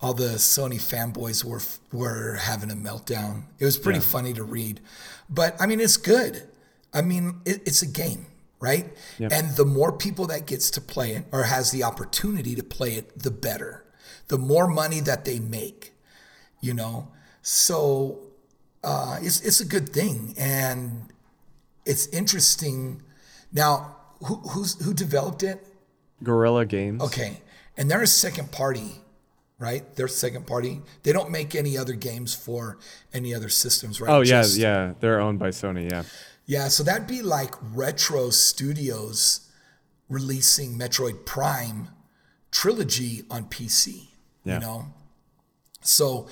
all 0.00 0.14
the 0.14 0.36
Sony 0.38 0.80
fanboys 0.80 1.44
were 1.44 1.62
were 1.92 2.34
having 2.34 2.70
a 2.70 2.74
meltdown. 2.74 3.44
It 3.58 3.64
was 3.64 3.78
pretty 3.78 4.00
Yeah. 4.00 4.04
funny 4.16 4.32
to 4.34 4.42
read, 4.44 4.80
but 5.30 5.56
I 5.60 5.66
mean, 5.66 5.80
it's 5.80 5.96
good. 5.96 6.48
I 6.92 7.00
mean, 7.00 7.40
it, 7.46 7.62
it's 7.64 7.80
a 7.82 7.86
game, 7.86 8.26
right? 8.60 8.94
Yep. 9.18 9.32
And 9.32 9.56
the 9.56 9.64
more 9.64 9.92
people 9.96 10.26
that 10.26 10.46
gets 10.46 10.70
to 10.72 10.80
play 10.80 11.12
it 11.12 11.24
or 11.32 11.44
has 11.44 11.70
the 11.70 11.84
opportunity 11.84 12.54
to 12.54 12.62
play 12.62 12.92
it, 12.96 13.18
the 13.22 13.30
better. 13.30 13.84
The 14.32 14.38
more 14.38 14.66
money 14.66 15.00
that 15.00 15.26
they 15.26 15.38
make, 15.40 15.92
you 16.62 16.72
know. 16.72 17.08
So 17.42 18.18
uh, 18.82 19.18
it's 19.20 19.42
it's 19.42 19.60
a 19.60 19.66
good 19.66 19.90
thing, 19.90 20.32
and 20.38 21.12
it's 21.84 22.06
interesting. 22.06 23.02
Now, 23.52 23.94
who 24.26 24.36
who's 24.36 24.82
who 24.82 24.94
developed 24.94 25.42
it? 25.42 25.66
Guerrilla 26.22 26.64
Games. 26.64 27.02
Okay, 27.02 27.42
and 27.76 27.90
they're 27.90 28.00
a 28.00 28.06
second 28.06 28.52
party, 28.52 29.02
right? 29.58 29.84
They're 29.96 30.08
second 30.08 30.46
party. 30.46 30.80
They 31.02 31.12
don't 31.12 31.30
make 31.30 31.54
any 31.54 31.76
other 31.76 31.92
games 31.92 32.34
for 32.34 32.78
any 33.12 33.34
other 33.34 33.50
systems, 33.50 34.00
right? 34.00 34.10
Oh 34.10 34.22
yeah, 34.22 34.46
yeah. 34.54 34.94
They're 34.98 35.20
owned 35.20 35.40
by 35.40 35.50
Sony. 35.50 35.90
Yeah. 35.90 36.04
yeah. 36.46 36.68
So 36.68 36.82
that'd 36.82 37.06
be 37.06 37.20
like 37.20 37.54
Retro 37.60 38.30
Studios 38.30 39.50
releasing 40.08 40.78
Metroid 40.78 41.26
Prime 41.26 41.88
trilogy 42.50 43.24
on 43.30 43.44
PC. 43.44 44.11
Yeah. 44.44 44.54
You 44.54 44.60
know, 44.60 44.86
so 45.82 46.26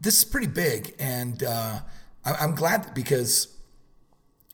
this 0.00 0.18
is 0.18 0.24
pretty 0.24 0.46
big, 0.46 0.94
and 0.98 1.42
uh, 1.42 1.80
I- 2.24 2.34
I'm 2.34 2.54
glad 2.54 2.92
because 2.94 3.48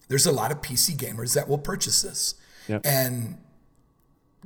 there's 0.09 0.27
a 0.27 0.33
lot 0.33 0.53
of 0.53 0.63
PC 0.63 0.97
gamers 0.97 1.35
that 1.35 1.49
will 1.49 1.59
purchase 1.59 2.03
this, 2.03 2.35
Yep. 2.69 2.83
and 2.85 3.39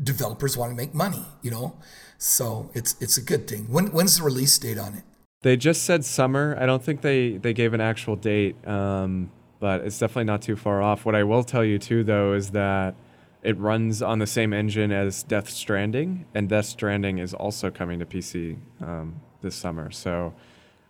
developers 0.02 0.56
want 0.56 0.70
to 0.72 0.76
make 0.76 0.94
money, 0.94 1.24
you 1.42 1.50
know. 1.50 1.76
So 2.18 2.70
it's 2.74 2.96
it's 3.00 3.18
a 3.18 3.22
good 3.22 3.46
thing. 3.46 3.66
When 3.68 3.86
when's 3.88 4.16
the 4.18 4.24
release 4.24 4.56
date 4.58 4.78
on 4.78 4.94
it? 4.94 5.02
They 5.42 5.56
just 5.56 5.82
said 5.84 6.04
summer. 6.04 6.56
I 6.58 6.64
don't 6.66 6.82
think 6.82 7.02
they 7.02 7.36
they 7.36 7.52
gave 7.52 7.74
an 7.74 7.80
actual 7.80 8.16
date, 8.16 8.56
um, 8.66 9.30
but 9.60 9.82
it's 9.82 9.98
definitely 9.98 10.24
not 10.24 10.40
too 10.42 10.56
far 10.56 10.80
off. 10.82 11.04
What 11.04 11.14
I 11.14 11.24
will 11.24 11.44
tell 11.44 11.64
you 11.64 11.78
too, 11.78 12.04
though, 12.04 12.32
is 12.32 12.50
that 12.52 12.94
it 13.46 13.56
runs 13.60 14.02
on 14.02 14.18
the 14.18 14.26
same 14.26 14.52
engine 14.52 14.90
as 14.90 15.22
Death 15.22 15.48
Stranding, 15.48 16.26
and 16.34 16.48
Death 16.48 16.64
Stranding 16.64 17.18
is 17.18 17.32
also 17.32 17.70
coming 17.70 18.00
to 18.00 18.04
PC 18.04 18.58
um, 18.82 19.20
this 19.40 19.54
summer. 19.54 19.92
So 19.92 20.34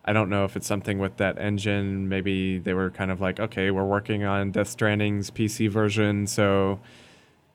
I 0.07 0.15
don't 0.15 0.31
know 0.31 0.47
if 0.47 0.57
it's 0.57 0.67
something 0.67 0.99
with 0.99 1.19
that 1.19 1.39
engine. 1.39 2.09
Maybe 2.09 2.59
they 2.59 2.73
were 2.73 2.91
kind 2.91 3.11
of 3.11 3.21
like, 3.21 3.39
okay, 3.39 3.71
we're 3.71 3.85
working 3.85 4.25
on 4.25 4.53
Death 4.53 4.69
Stranding's 4.69 5.31
PC 5.31 5.69
version, 5.69 6.27
so 6.27 6.81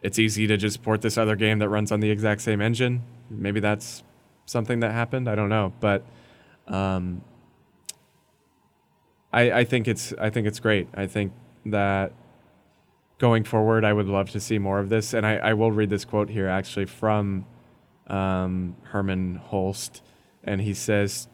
it's 0.03 0.19
easy 0.19 0.45
to 0.45 0.55
just 0.55 0.83
port 0.83 1.01
this 1.01 1.17
other 1.17 1.35
game 1.35 1.57
that 1.57 1.69
runs 1.69 1.91
on 1.91 1.99
the 1.99 2.11
exact 2.11 2.41
same 2.41 2.61
engine. 2.61 3.01
Maybe 3.27 3.59
that's 3.59 4.03
something 4.45 4.81
that 4.81 4.91
happened. 4.91 5.27
I 5.27 5.33
don't 5.33 5.49
know, 5.49 5.73
but 5.79 6.05
um, 6.67 7.23
I, 9.33 9.51
I 9.51 9.63
think 9.63 9.87
it's 9.87 10.13
I 10.19 10.29
think 10.29 10.45
it's 10.45 10.59
great. 10.59 10.89
I 10.93 11.07
think 11.07 11.33
that 11.65 12.13
going 13.21 13.43
forward, 13.43 13.85
I 13.85 13.93
would 13.93 14.07
love 14.07 14.31
to 14.31 14.39
see 14.39 14.57
more 14.57 14.79
of 14.79 14.89
this. 14.89 15.13
And 15.13 15.27
I, 15.27 15.35
I 15.35 15.53
will 15.53 15.71
read 15.71 15.91
this 15.91 16.03
quote 16.03 16.31
here 16.31 16.47
actually 16.47 16.87
from 16.87 17.45
um, 18.07 18.75
Hermen 18.91 19.39
Hulst, 19.49 20.01
and 20.43 20.59
he 20.59 20.73
says. 20.73 21.27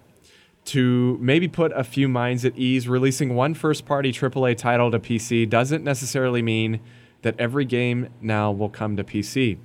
To 0.66 1.18
maybe 1.22 1.48
put 1.48 1.72
a 1.72 1.86
few 1.86 2.10
minds 2.10 2.44
at 2.44 2.58
ease, 2.58 2.90
releasing 2.90 3.36
one 3.36 3.54
first 3.54 3.86
party 3.86 4.12
AAA 4.12 4.58
title 4.58 4.92
to 4.92 5.00
PC 5.00 5.50
doesn't 5.50 5.82
necessarily 5.82 6.42
mean 6.42 6.82
that 7.22 7.40
every 7.40 7.64
game 7.64 8.10
now 8.20 8.52
will 8.52 8.68
come 8.68 8.98
to 8.98 9.04
PC. 9.06 9.58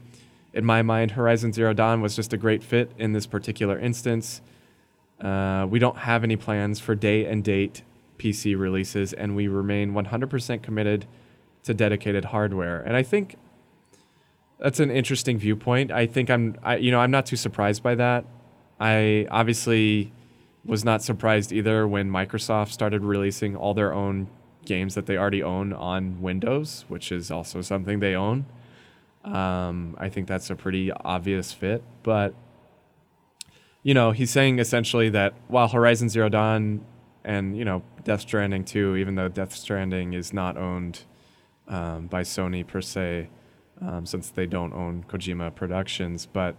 In 0.54 0.64
my 0.64 0.80
mind, 0.80 1.10
Horizon 1.10 1.52
Zero 1.52 1.72
Dawn 1.72 2.02
was 2.02 2.14
just 2.14 2.32
a 2.32 2.36
great 2.36 2.62
fit 2.62 2.92
in 2.98 3.14
this 3.14 3.26
particular 3.26 3.76
instance. 3.80 4.42
Uh, 5.20 5.66
we 5.68 5.80
don't 5.80 5.98
have 5.98 6.22
any 6.22 6.36
plans 6.36 6.78
for 6.78 6.94
day 6.94 7.24
and 7.26 7.42
date 7.42 7.82
PC 8.16 8.56
releases, 8.56 9.12
and 9.12 9.34
we 9.34 9.48
remain 9.48 9.94
100% 9.94 10.62
committed 10.62 11.08
to 11.64 11.74
dedicated 11.74 12.26
hardware. 12.26 12.80
And 12.80 12.96
I 12.96 13.02
think 13.02 13.36
that's 14.58 14.80
an 14.80 14.90
interesting 14.90 15.38
viewpoint. 15.38 15.90
I 15.90 16.06
think 16.06 16.30
I'm, 16.30 16.56
I, 16.62 16.76
you 16.76 16.90
know, 16.90 17.00
I'm 17.00 17.10
not 17.10 17.26
too 17.26 17.36
surprised 17.36 17.82
by 17.82 17.94
that. 17.96 18.24
I 18.78 19.26
obviously 19.30 20.12
was 20.64 20.84
not 20.84 21.02
surprised 21.02 21.52
either 21.52 21.86
when 21.88 22.10
Microsoft 22.10 22.70
started 22.70 23.02
releasing 23.02 23.56
all 23.56 23.74
their 23.74 23.92
own 23.92 24.28
games 24.64 24.94
that 24.94 25.06
they 25.06 25.16
already 25.16 25.42
own 25.42 25.72
on 25.72 26.22
Windows, 26.22 26.84
which 26.88 27.10
is 27.10 27.30
also 27.30 27.60
something 27.60 27.98
they 27.98 28.14
own. 28.14 28.46
Um, 29.24 29.96
I 29.98 30.08
think 30.08 30.28
that's 30.28 30.50
a 30.50 30.54
pretty 30.54 30.92
obvious 30.92 31.52
fit. 31.52 31.82
But, 32.02 32.34
you 33.82 33.94
know, 33.94 34.12
he's 34.12 34.30
saying 34.30 34.58
essentially 34.60 35.08
that 35.10 35.34
while 35.48 35.68
Horizon 35.68 36.08
Zero 36.08 36.28
Dawn 36.28 36.84
and, 37.24 37.56
you 37.56 37.64
know, 37.64 37.82
Death 38.04 38.20
Stranding 38.20 38.64
too, 38.64 38.96
even 38.96 39.16
though 39.16 39.28
Death 39.28 39.54
Stranding 39.54 40.12
is 40.12 40.32
not 40.32 40.56
owned 40.56 41.04
um, 41.68 42.06
by 42.06 42.22
Sony 42.22 42.66
per 42.66 42.80
se, 42.80 43.28
um, 43.80 44.06
since 44.06 44.30
they 44.30 44.46
don't 44.46 44.72
own 44.72 45.04
Kojima 45.08 45.54
Productions, 45.54 46.26
but 46.26 46.56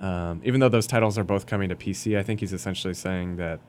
um, 0.00 0.40
even 0.44 0.60
though 0.60 0.68
those 0.68 0.86
titles 0.86 1.18
are 1.18 1.24
both 1.24 1.46
coming 1.46 1.68
to 1.68 1.76
PC, 1.76 2.16
I 2.16 2.22
think 2.22 2.40
he's 2.40 2.52
essentially 2.52 2.94
saying 2.94 3.36
that 3.36 3.60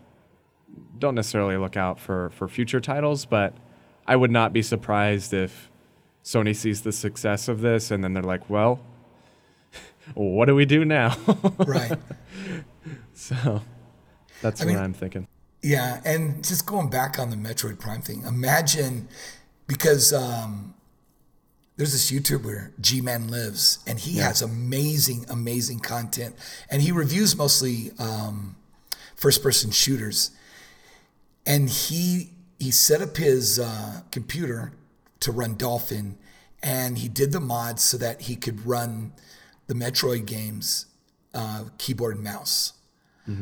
don't 0.99 1.15
necessarily 1.15 1.57
look 1.57 1.75
out 1.75 1.99
for 1.99 2.29
for 2.31 2.47
future 2.47 2.79
titles, 2.79 3.25
but 3.25 3.53
I 4.05 4.15
would 4.15 4.31
not 4.31 4.53
be 4.53 4.61
surprised 4.61 5.33
if 5.33 5.71
Sony 6.23 6.55
sees 6.55 6.81
the 6.81 6.91
success 6.91 7.47
of 7.47 7.61
this 7.61 7.89
and 7.91 8.03
then 8.03 8.13
they're 8.13 8.23
like, 8.23 8.49
well, 8.49 8.79
what 10.13 10.45
do 10.45 10.55
we 10.55 10.65
do 10.65 10.85
now? 10.85 11.17
right. 11.57 11.97
So 13.13 13.61
that's 14.41 14.61
I 14.61 14.65
what 14.65 14.73
mean, 14.73 14.83
I'm 14.83 14.93
thinking. 14.93 15.27
Yeah, 15.61 16.01
and 16.05 16.43
just 16.43 16.65
going 16.65 16.89
back 16.89 17.19
on 17.19 17.31
the 17.31 17.35
Metroid 17.35 17.79
Prime 17.79 18.01
thing, 18.01 18.23
imagine 18.25 19.07
because 19.69 20.11
um, 20.11 20.73
there's 21.77 21.91
this 21.93 22.11
YouTuber, 22.11 22.71
G 22.81 23.01
Man 23.01 23.29
Lives, 23.29 23.79
and 23.85 23.99
he 23.99 24.17
has 24.17 24.41
amazing, 24.41 25.25
amazing 25.29 25.79
content, 25.79 26.35
and 26.69 26.81
he 26.81 26.91
reviews 26.91 27.37
mostly 27.37 27.91
um, 27.99 28.55
first 29.15 29.43
person 29.43 29.69
shooters. 29.69 30.31
And 31.45 31.69
he 31.69 32.31
he 32.57 32.71
set 32.71 33.01
up 33.01 33.15
his 33.15 33.59
uh, 33.59 34.01
computer 34.11 34.73
to 35.21 35.31
run 35.31 35.55
Dolphin, 35.55 36.17
and 36.63 36.97
he 36.97 37.07
did 37.07 37.31
the 37.31 37.39
mods 37.39 37.83
so 37.83 37.97
that 37.97 38.21
he 38.21 38.35
could 38.35 38.65
run 38.65 39.13
the 39.67 39.75
Metroid 39.75 40.25
games 40.25 40.87
uh, 41.35 41.65
keyboard 41.77 42.15
and 42.15 42.23
mouse. 42.23 42.73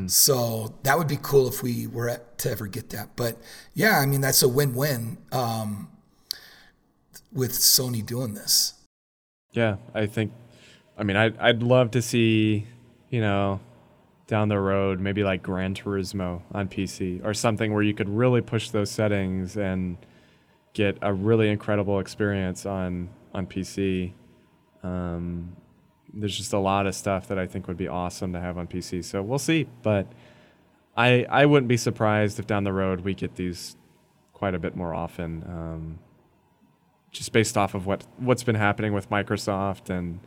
So 0.08 0.76
that 0.84 0.98
would 0.98 1.08
be 1.08 1.18
cool 1.22 1.48
if 1.48 1.64
we 1.64 1.88
were 1.88 2.10
at, 2.10 2.38
to 2.40 2.52
ever 2.52 2.68
get 2.68 2.90
that. 2.90 3.16
But 3.16 3.38
yeah, 3.74 4.00
I 4.00 4.06
mean 4.06 4.20
that's 4.20 4.44
a 4.44 4.50
win-win 4.50 5.18
um, 5.32 5.88
with 7.32 7.52
Sony 7.52 8.06
doing 8.06 8.34
this. 8.34 8.74
Yeah, 9.52 9.78
I 9.94 10.06
think. 10.06 10.32
I 10.98 11.04
mean, 11.04 11.16
I'd 11.16 11.38
I'd 11.38 11.64
love 11.64 11.92
to 11.92 12.02
see, 12.02 12.66
you 13.10 13.22
know, 13.22 13.60
down 14.28 14.50
the 14.50 14.60
road 14.60 15.00
maybe 15.00 15.24
like 15.24 15.42
Gran 15.42 15.74
Turismo 15.74 16.42
on 16.52 16.68
PC 16.68 17.24
or 17.26 17.34
something 17.34 17.74
where 17.74 17.84
you 17.84 17.94
could 17.94 18.10
really 18.10 18.42
push 18.42 18.70
those 18.70 18.92
settings 18.92 19.56
and 19.58 19.98
get 20.74 20.98
a 21.02 21.14
really 21.14 21.50
incredible 21.50 22.00
experience 22.00 22.66
on 22.66 23.10
on 23.34 23.48
PC. 23.48 24.14
Um, 24.84 25.56
there's 26.14 26.38
just 26.38 26.54
a 26.54 26.60
lot 26.60 26.88
of 26.88 26.96
stuff 26.96 27.28
that 27.28 27.40
I 27.40 27.48
think 27.48 27.68
would 27.68 27.78
be 27.78 27.88
awesome 27.88 28.34
to 28.34 28.40
have 28.40 28.58
on 28.58 28.68
PC. 28.68 29.04
So 29.04 29.22
we'll 29.22 29.40
see, 29.40 29.68
but 29.82 30.08
I 30.96 31.26
I 31.30 31.46
wouldn't 31.46 31.68
be 31.68 31.78
surprised 31.78 32.40
if 32.40 32.48
down 32.48 32.64
the 32.64 32.74
road 32.74 33.02
we 33.02 33.14
get 33.14 33.36
these 33.36 33.76
quite 34.34 34.54
a 34.54 34.60
bit 34.60 34.76
more 34.76 34.94
often. 34.94 35.44
Um, 35.48 36.00
just 37.18 37.32
based 37.32 37.58
off 37.58 37.74
of 37.74 37.86
what 37.86 38.06
what's 38.18 38.44
been 38.44 38.56
happening 38.56 38.94
with 38.94 39.10
Microsoft, 39.10 39.90
and 39.90 40.20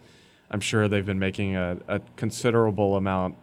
I'm 0.51 0.61
sure 0.61 0.89
they've 0.89 1.07
been 1.07 1.19
making 1.19 1.57
a, 1.57 1.79
a 1.89 2.01
considerable 2.17 2.97
amount 2.97 3.37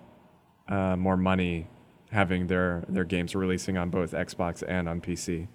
uh, 0.67 0.95
more 0.97 1.17
money 1.17 1.67
having 2.11 2.47
their 2.47 2.83
their 2.89 3.05
games 3.05 3.35
releasing 3.35 3.77
on 3.77 3.89
both 3.89 4.11
Xbox 4.11 4.63
and 4.67 4.87
on 4.89 5.01
PC. 5.01 5.47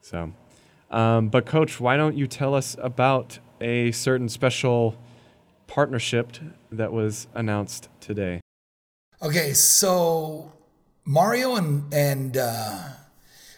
So, 0.00 0.32
um, 0.90 1.28
but 1.28 1.46
Coach, 1.46 1.80
why 1.80 1.96
don't 1.96 2.16
you 2.16 2.26
tell 2.26 2.54
us 2.54 2.76
about 2.80 3.38
a 3.60 3.92
certain 3.92 4.28
special 4.28 4.96
partnership 5.66 6.32
that 6.70 6.92
was 6.92 7.26
announced 7.34 7.88
today? 8.00 8.40
Okay, 9.22 9.52
so 9.54 10.52
Mario 11.04 11.54
and 11.54 11.92
and 11.94 12.36
uh, 12.36 12.88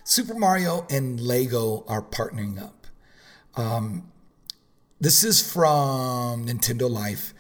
Super 0.05 0.35
Mario 0.35 0.87
and 0.91 1.21
Lego 1.21 1.85
are 1.89 2.03
partnering 2.03 2.63
up. 2.63 2.86
Um, 3.57 4.11
this 5.01 5.25
is 5.25 5.53
from 5.53 6.47
Nintendo 6.47 6.91
Life, 6.91 7.35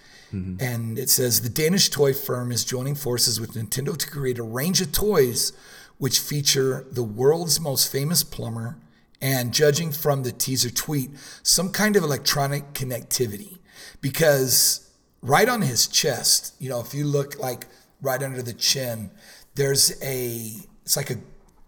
and 0.61 0.99
it 0.99 1.09
says 1.09 1.43
the 1.43 1.49
Danish 1.49 1.89
toy 1.89 2.13
firm 2.13 2.51
is 2.53 2.65
joining 2.65 2.95
forces 2.95 3.41
with 3.41 3.53
Nintendo 3.55 3.97
to 3.97 4.11
create 4.11 4.39
a 4.39 4.43
range 4.43 4.81
of 4.81 4.93
toys 4.93 5.53
which 5.99 6.19
feature 6.19 6.87
the 6.91 7.03
world's 7.03 7.59
most 7.61 7.91
famous 7.91 8.23
plumber 8.23 8.77
and, 9.21 9.55
judging 9.55 9.93
from 9.93 10.23
the 10.25 10.33
teaser 10.33 10.69
tweet, 10.71 11.11
some 11.43 11.71
kind 11.71 11.97
of 11.97 12.03
electronic 12.03 12.75
connectivity. 12.75 13.59
Because 14.03 14.91
right 15.23 15.49
on 15.49 15.63
his 15.63 15.87
chest, 15.87 16.55
you 16.59 16.69
know, 16.69 16.81
if 16.81 16.93
you 16.93 17.07
look 17.07 17.39
like 17.39 17.67
right 18.03 18.23
under 18.23 18.43
the 18.43 18.53
chin, 18.53 19.11
there's 19.55 20.01
a 20.03 20.53
it's 20.83 20.97
like 20.97 21.11
a, 21.11 21.17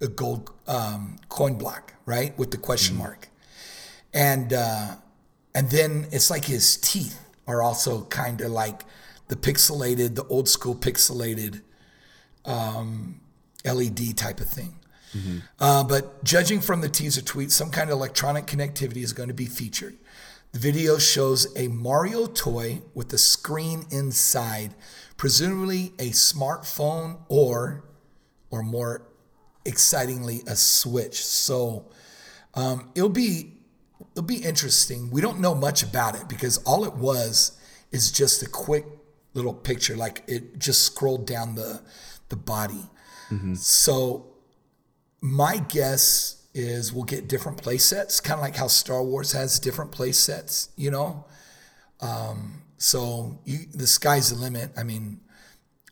a 0.02 0.08
gold 0.08 0.50
um, 0.66 1.16
coin 1.28 1.54
block, 1.54 1.94
right, 2.04 2.38
with 2.38 2.50
the 2.50 2.58
question 2.58 2.96
mark, 2.96 3.27
and 4.18 4.52
uh, 4.52 4.96
and 5.54 5.70
then 5.70 6.08
it's 6.10 6.28
like 6.28 6.44
his 6.44 6.76
teeth 6.76 7.24
are 7.46 7.62
also 7.62 8.02
kind 8.06 8.40
of 8.40 8.50
like 8.50 8.82
the 9.28 9.36
pixelated, 9.36 10.16
the 10.16 10.24
old 10.24 10.48
school 10.48 10.74
pixelated 10.74 11.62
um, 12.44 13.20
LED 13.64 14.16
type 14.16 14.40
of 14.40 14.48
thing. 14.48 14.74
Uh, 15.60 15.84
but 15.84 16.22
judging 16.24 16.60
from 16.60 16.80
the 16.80 16.88
teaser 16.88 17.22
tweet, 17.22 17.52
some 17.52 17.70
kind 17.70 17.90
of 17.90 17.96
electronic 17.96 18.46
connectivity 18.46 19.02
is 19.04 19.12
going 19.12 19.28
to 19.28 19.34
be 19.34 19.46
featured. 19.46 19.96
The 20.52 20.58
video 20.58 20.98
shows 20.98 21.56
a 21.56 21.68
Mario 21.68 22.26
toy 22.26 22.82
with 22.94 23.12
a 23.12 23.18
screen 23.18 23.84
inside, 23.90 24.74
presumably 25.16 25.92
a 25.98 26.10
smartphone 26.10 27.18
or, 27.28 27.84
or 28.50 28.62
more 28.62 29.02
excitingly, 29.64 30.42
a 30.46 30.56
Switch. 30.56 31.24
So 31.24 31.86
um, 32.54 32.90
it'll 32.94 33.08
be 33.08 33.57
it'll 34.12 34.22
be 34.24 34.36
interesting. 34.44 35.10
We 35.10 35.20
don't 35.20 35.40
know 35.40 35.54
much 35.54 35.82
about 35.82 36.14
it 36.14 36.28
because 36.28 36.58
all 36.58 36.84
it 36.84 36.94
was 36.94 37.52
is 37.90 38.10
just 38.12 38.42
a 38.42 38.48
quick 38.48 38.86
little 39.34 39.54
picture, 39.54 39.96
like 39.96 40.22
it 40.26 40.58
just 40.58 40.82
scrolled 40.82 41.26
down 41.26 41.54
the 41.54 41.82
the 42.28 42.36
body. 42.36 42.84
So 43.56 44.26
my 45.20 45.58
guess 45.58 46.46
is 46.54 46.92
we'll 46.92 47.04
get 47.04 47.28
different 47.28 47.58
play 47.62 47.76
sets, 47.78 48.20
kind 48.20 48.38
of 48.38 48.42
like 48.42 48.56
how 48.56 48.66
Star 48.68 49.02
Wars 49.02 49.32
has 49.32 49.60
different 49.60 49.92
play 49.92 50.12
sets, 50.12 50.70
you 50.76 50.90
know. 50.90 51.24
Um, 52.00 52.62
So 52.78 53.38
you, 53.44 53.66
the 53.74 53.86
sky's 53.86 54.30
the 54.30 54.36
limit. 54.36 54.70
I 54.76 54.82
mean, 54.84 55.20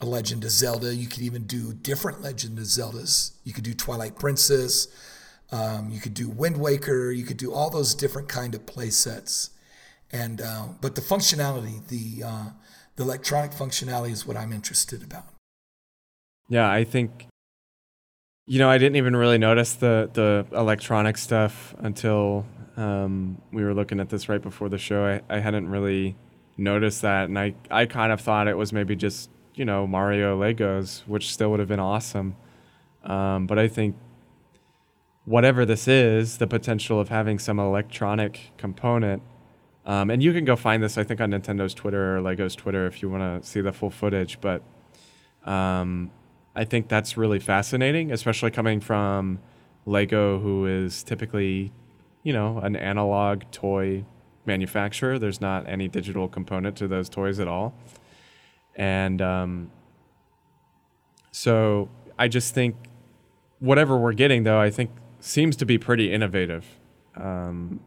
a 0.01 0.07
Legend 0.07 0.45
of 0.45 0.51
Zelda. 0.51 0.95
You 0.95 1.09
could 1.09 1.23
even 1.23 1.43
do 1.47 1.73
different 1.75 2.23
Legend 2.23 2.59
of 2.59 2.65
Zeldas. 2.65 3.33
You 3.45 3.53
could 3.53 3.65
do 3.65 3.75
Twilight 3.75 4.17
Princess. 4.19 4.89
Um, 5.53 5.91
you 5.91 6.01
could 6.01 6.15
do 6.15 6.29
Wind 6.29 6.59
Waker. 6.59 7.11
You 7.11 7.25
could 7.25 7.37
do 7.37 7.53
all 7.53 7.71
those 7.71 7.95
different 7.95 8.29
kind 8.29 8.55
of 8.55 8.67
play 8.67 8.91
sets. 8.91 9.51
And 10.13 10.41
uh, 10.41 10.69
but 10.81 10.95
the 10.95 11.01
functionality, 11.01 11.87
the 11.89 12.25
uh, 12.25 12.47
the 12.97 13.03
electronic 13.03 13.53
functionality, 13.53 14.11
is 14.11 14.27
what 14.27 14.37
I'm 14.37 14.53
interested 14.53 15.03
about. 15.03 15.25
Yeah, 16.49 16.71
I 16.71 16.85
think. 16.85 17.27
You 18.49 18.61
know, 18.61 18.71
I 18.71 18.79
didn't 18.79 18.97
even 18.97 19.17
really 19.17 19.39
notice 19.39 19.75
the 19.75 20.09
the 20.13 20.47
electronic 20.57 21.19
stuff 21.19 21.75
until 21.79 22.47
um, 22.77 23.41
we 23.53 23.65
were 23.65 23.75
looking 23.75 23.99
at 23.99 24.09
this 24.09 24.29
right 24.29 24.41
before 24.41 24.69
the 24.69 24.79
show. 24.79 25.05
I, 25.05 25.37
I 25.37 25.41
hadn't 25.41 25.69
really 25.69 26.15
noticed 26.57 27.03
that, 27.03 27.29
and 27.29 27.39
I 27.39 27.55
I 27.71 27.87
kind 27.87 28.13
of 28.13 28.21
thought 28.21 28.47
it 28.47 28.57
was 28.57 28.73
maybe 28.73 28.95
just 28.95 29.31
you 29.55 29.65
know 29.65 29.87
Mario 29.87 30.41
Legos, 30.41 31.01
which 31.07 31.33
still 31.33 31.51
would 31.51 31.61
have 31.61 31.69
been 31.69 31.81
awesome. 31.81 32.37
Um, 33.03 33.47
but 33.47 33.59
I 33.59 33.67
think 33.67 33.97
whatever 35.27 35.67
this 35.67 35.87
is, 35.87 36.39
the 36.39 36.47
potential 36.47 36.99
of 36.99 37.11
having 37.11 37.39
some 37.39 37.59
electronic 37.59 38.53
component, 38.57 39.23
um, 39.85 40.11
and 40.11 40.23
you 40.23 40.33
can 40.33 40.45
go 40.45 40.57
find 40.57 40.83
this 40.83 40.97
I 40.97 41.05
think 41.05 41.21
on 41.21 41.31
Nintendo's 41.31 41.75
Twitter 41.75 42.17
or 42.17 42.21
Lego's 42.23 42.57
Twitter 42.57 42.87
if 42.87 43.03
you 43.03 43.11
want 43.11 43.43
to 43.43 43.49
see 43.49 43.61
the 43.61 43.73
full 43.73 43.91
footage. 43.91 44.41
But 44.41 44.63
um, 45.45 46.11
I 46.55 46.65
think 46.65 46.89
that's 46.89 47.17
really 47.17 47.39
fascinating, 47.39 48.11
especially 48.11 48.51
coming 48.51 48.81
from 48.81 49.41
Lego, 49.85 50.41
who 50.41 50.67
is 50.67 51.03
typically, 51.05 51.73
you 52.23 52.33
know, 52.33 52.59
an 52.59 52.75
analog 52.75 53.43
toy 53.53 54.05
manufacturer. 54.45 55.19
There's 55.19 55.41
not 55.41 55.69
any 55.69 55.87
digital 55.87 56.29
component 56.29 56.77
to 56.79 56.89
those 56.89 57.09
toys 57.09 57.39
at 57.39 57.47
all. 57.47 57.75
And 58.75 59.23
um, 59.23 59.71
so 61.31 61.89
I 62.19 62.29
just 62.29 62.55
think 62.55 62.77
whatever 63.61 63.97
we're 63.97 64.13
getting, 64.13 64.43
though, 64.43 64.61
I 64.61 64.71
think 64.71 64.91
seems 65.21 65.57
to 65.57 65.67
be 65.67 65.79
pretty 65.79 66.13
innovative. 66.13 66.65
Um, 67.17 67.81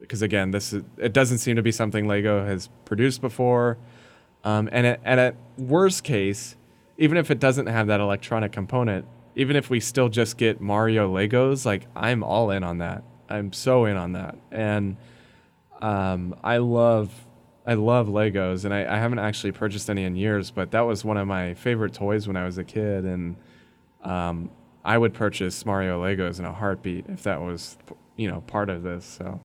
because 0.00 0.20
again, 0.20 0.50
this 0.50 0.74
is, 0.74 0.82
it 0.98 1.14
doesn't 1.14 1.38
seem 1.38 1.56
to 1.56 1.62
be 1.62 1.72
something 1.72 2.06
Lego 2.06 2.44
has 2.44 2.68
produced 2.84 3.22
before. 3.22 3.78
Um, 4.44 4.68
and, 4.70 4.86
at, 4.86 5.00
and 5.02 5.18
at 5.18 5.36
worst 5.56 6.04
case, 6.04 6.56
even 6.98 7.16
if 7.16 7.30
it 7.30 7.40
doesn't 7.40 7.66
have 7.66 7.86
that 7.86 8.00
electronic 8.00 8.52
component, 8.52 9.06
even 9.34 9.56
if 9.56 9.70
we 9.70 9.80
still 9.80 10.10
just 10.10 10.36
get 10.36 10.60
Mario 10.60 11.12
Legos, 11.12 11.64
like 11.64 11.86
I'm 11.96 12.22
all 12.22 12.50
in 12.50 12.62
on 12.62 12.78
that. 12.78 13.02
I'm 13.28 13.52
so 13.52 13.86
in 13.86 13.96
on 13.96 14.12
that. 14.12 14.36
And 14.52 14.98
um, 15.80 16.36
I 16.44 16.58
love 16.58 17.12
I 17.66 17.74
love 17.74 18.08
Legos, 18.08 18.66
and 18.66 18.74
I, 18.74 18.80
I, 18.80 18.98
haven't 18.98 19.20
actually 19.20 19.52
purchased 19.52 19.88
any 19.88 20.04
in 20.04 20.16
years, 20.16 20.50
but 20.50 20.70
that 20.72 20.82
was 20.82 21.02
one 21.02 21.16
of 21.16 21.26
my 21.26 21.54
favorite 21.54 21.94
toys 21.94 22.28
when 22.28 22.36
I 22.36 22.44
was 22.44 22.58
a 22.58 22.64
kid, 22.64 23.06
and 23.06 23.36
um, 24.02 24.50
I 24.84 24.98
would 24.98 25.14
purchase 25.14 25.64
Mario 25.64 26.02
Legos 26.02 26.38
in 26.38 26.44
a 26.44 26.52
heartbeat 26.52 27.06
if 27.08 27.22
that 27.22 27.40
was, 27.40 27.76
you 28.16 28.28
know, 28.28 28.42
part 28.42 28.68
of 28.68 28.82
this. 28.82 29.04
So. 29.04 29.40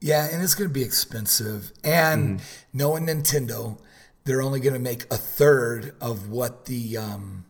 Yeah, 0.00 0.28
and 0.30 0.42
it's 0.42 0.54
going 0.54 0.70
to 0.70 0.74
be 0.74 0.84
expensive, 0.84 1.72
and 1.82 2.38
mm-hmm. 2.38 2.78
knowing 2.78 3.06
Nintendo, 3.06 3.80
they're 4.24 4.42
only 4.42 4.60
going 4.60 4.74
to 4.74 4.78
make 4.78 5.04
a 5.12 5.16
third 5.16 5.94
of 6.00 6.28
what 6.28 6.66
the 6.66 6.96
um, 6.96 7.46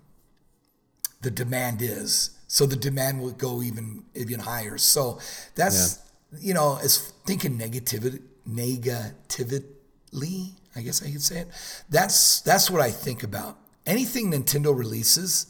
the 1.20 1.30
demand 1.30 1.82
is. 1.82 2.30
So 2.46 2.64
the 2.64 2.76
demand 2.76 3.20
will 3.20 3.32
go 3.32 3.62
even 3.62 4.04
even 4.14 4.40
higher. 4.40 4.78
So 4.78 5.18
that's 5.56 5.98
yeah. 6.32 6.38
you 6.40 6.54
know, 6.54 6.78
as 6.82 7.12
thinking 7.26 7.58
negativity 7.58 8.22
negativity 8.48 9.64
Lee, 10.12 10.54
I 10.74 10.80
guess 10.80 11.02
I 11.02 11.10
could 11.10 11.22
say 11.22 11.40
it. 11.40 11.48
That's 11.90 12.40
that's 12.40 12.70
what 12.70 12.80
I 12.80 12.90
think 12.90 13.22
about. 13.22 13.58
Anything 13.84 14.30
Nintendo 14.30 14.76
releases, 14.76 15.46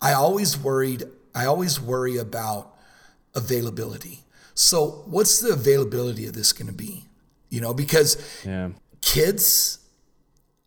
I 0.00 0.12
always 0.12 0.58
worried. 0.58 1.04
I 1.36 1.46
always 1.46 1.80
worry 1.80 2.16
about 2.16 2.74
availability. 3.34 4.24
So, 4.54 5.04
what's 5.06 5.38
the 5.40 5.52
availability 5.52 6.26
of 6.26 6.32
this 6.32 6.52
going 6.52 6.66
to 6.66 6.74
be? 6.74 7.04
You 7.50 7.60
know, 7.60 7.74
because 7.74 8.16
yeah. 8.44 8.70
kids, 9.02 9.78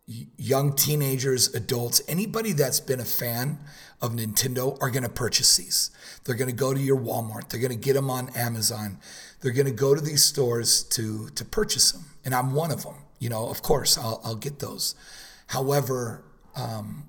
young 0.06 0.74
teenagers, 0.74 1.54
adults, 1.54 2.00
anybody 2.08 2.52
that's 2.52 2.80
been 2.80 3.00
a 3.00 3.04
fan 3.04 3.58
of 4.00 4.12
Nintendo 4.12 4.78
are 4.80 4.90
going 4.90 5.02
to 5.02 5.10
purchase 5.10 5.56
these. 5.56 5.90
They're 6.24 6.36
going 6.36 6.48
to 6.48 6.56
go 6.56 6.72
to 6.72 6.80
your 6.80 6.98
Walmart. 6.98 7.50
They're 7.50 7.60
going 7.60 7.72
to 7.72 7.76
get 7.76 7.94
them 7.94 8.08
on 8.08 8.30
Amazon. 8.30 8.98
They're 9.40 9.52
going 9.52 9.66
to 9.66 9.72
go 9.72 9.94
to 9.94 10.00
these 10.00 10.24
stores 10.24 10.84
to 10.84 11.28
to 11.30 11.44
purchase 11.44 11.92
them, 11.92 12.04
and 12.24 12.34
I'm 12.34 12.54
one 12.54 12.70
of 12.70 12.84
them 12.84 12.94
you 13.20 13.28
know, 13.28 13.48
of 13.48 13.62
course, 13.62 13.96
I'll, 13.96 14.20
I'll 14.24 14.34
get 14.34 14.58
those. 14.58 14.96
However, 15.48 16.24
um, 16.56 17.04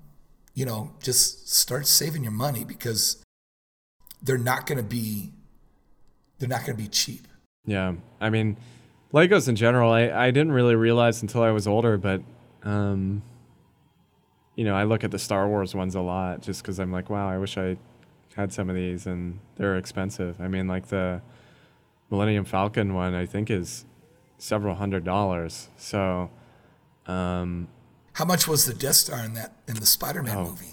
you 0.54 0.66
know, 0.66 0.92
just 1.02 1.48
start 1.48 1.86
saving 1.86 2.22
your 2.22 2.32
money 2.32 2.64
because 2.64 3.24
they're 4.22 4.38
not 4.38 4.66
going 4.66 4.78
to 4.78 4.84
be 4.84 5.32
they're 6.38 6.48
not 6.48 6.64
going 6.64 6.76
to 6.76 6.82
be 6.82 6.88
cheap. 6.88 7.28
Yeah, 7.64 7.94
I 8.20 8.30
mean, 8.30 8.56
Legos 9.12 9.48
in 9.48 9.54
general, 9.54 9.92
I, 9.92 10.10
I 10.10 10.30
didn't 10.30 10.52
really 10.52 10.74
realize 10.74 11.22
until 11.22 11.42
I 11.42 11.50
was 11.50 11.68
older, 11.68 11.96
but 11.96 12.22
um, 12.64 13.22
you 14.56 14.64
know, 14.64 14.74
I 14.74 14.84
look 14.84 15.04
at 15.04 15.10
the 15.10 15.18
Star 15.18 15.48
Wars 15.48 15.74
ones 15.74 15.94
a 15.94 16.00
lot 16.00 16.42
just 16.42 16.62
because 16.62 16.78
I'm 16.78 16.92
like, 16.92 17.10
wow, 17.10 17.28
I 17.28 17.38
wish 17.38 17.56
I 17.56 17.76
had 18.34 18.52
some 18.52 18.68
of 18.68 18.76
these, 18.76 19.06
and 19.06 19.38
they're 19.56 19.76
expensive. 19.76 20.40
I 20.40 20.48
mean, 20.48 20.66
like 20.66 20.88
the 20.88 21.22
Millennium 22.10 22.44
Falcon 22.44 22.94
one, 22.94 23.14
I 23.14 23.26
think 23.26 23.50
is 23.50 23.84
several 24.38 24.74
hundred 24.74 25.04
dollars. 25.04 25.68
So, 25.76 26.30
um, 27.06 27.68
how 28.14 28.24
much 28.24 28.48
was 28.48 28.66
the 28.66 28.74
Death 28.74 28.96
Star 28.96 29.24
in 29.24 29.34
that 29.34 29.52
in 29.68 29.76
the 29.76 29.86
Spider-Man 29.86 30.36
oh. 30.36 30.44
movie? 30.44 30.71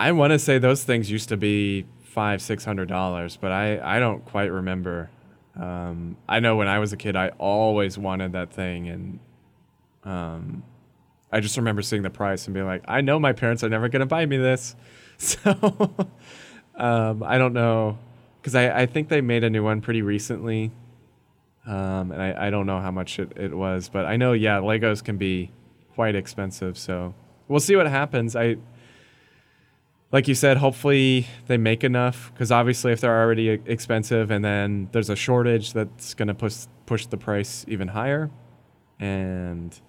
I 0.00 0.12
want 0.12 0.32
to 0.32 0.38
say 0.38 0.58
those 0.58 0.82
things 0.84 1.10
used 1.10 1.28
to 1.28 1.36
be 1.36 1.86
five, 2.02 2.40
six 2.42 2.64
hundred 2.64 2.88
dollars, 2.88 3.36
but 3.36 3.52
I 3.52 3.96
I 3.96 3.98
don't 3.98 4.24
quite 4.24 4.50
remember. 4.50 5.10
Um, 5.56 6.16
I 6.28 6.40
know 6.40 6.56
when 6.56 6.68
I 6.68 6.78
was 6.78 6.92
a 6.92 6.96
kid, 6.96 7.16
I 7.16 7.28
always 7.38 7.98
wanted 7.98 8.32
that 8.32 8.52
thing, 8.52 8.88
and 8.88 9.18
um, 10.04 10.62
I 11.30 11.40
just 11.40 11.56
remember 11.56 11.82
seeing 11.82 12.02
the 12.02 12.10
price 12.10 12.46
and 12.46 12.54
being 12.54 12.66
like, 12.66 12.82
I 12.88 13.00
know 13.00 13.18
my 13.18 13.32
parents 13.32 13.62
are 13.62 13.68
never 13.68 13.88
going 13.88 14.00
to 14.00 14.06
buy 14.06 14.26
me 14.26 14.36
this. 14.36 14.74
So 15.22 15.50
um, 16.76 17.22
I 17.22 17.36
don't 17.36 17.52
know 17.52 17.98
because 18.40 18.54
I, 18.54 18.70
I 18.70 18.86
think 18.86 19.10
they 19.10 19.20
made 19.20 19.44
a 19.44 19.50
new 19.50 19.62
one 19.62 19.82
pretty 19.82 20.00
recently 20.00 20.72
um, 21.66 22.10
and 22.10 22.22
I, 22.22 22.46
I 22.46 22.50
don't 22.50 22.66
know 22.66 22.80
how 22.80 22.90
much 22.90 23.18
it, 23.18 23.32
it 23.36 23.54
was, 23.54 23.88
but 23.88 24.06
I 24.06 24.16
know, 24.16 24.32
yeah, 24.32 24.58
Legos 24.58 25.04
can 25.04 25.18
be 25.18 25.50
quite 25.94 26.14
expensive. 26.14 26.78
So 26.78 27.14
we'll 27.48 27.60
see 27.60 27.76
what 27.76 27.86
happens. 27.86 28.34
I, 28.34 28.56
like 30.12 30.26
you 30.26 30.34
said, 30.34 30.56
hopefully 30.56 31.26
they 31.46 31.56
make 31.56 31.84
enough 31.84 32.30
because 32.32 32.50
obviously 32.50 32.92
if 32.92 33.00
they're 33.00 33.20
already 33.20 33.48
expensive 33.48 34.30
and 34.30 34.44
then 34.44 34.88
there's 34.92 35.10
a 35.10 35.16
shortage, 35.16 35.72
that's 35.72 36.14
going 36.14 36.28
to 36.28 36.34
push 36.34 36.66
push 36.86 37.06
the 37.06 37.16
price 37.16 37.64
even 37.68 37.88
higher, 37.88 38.30
and 38.98 39.80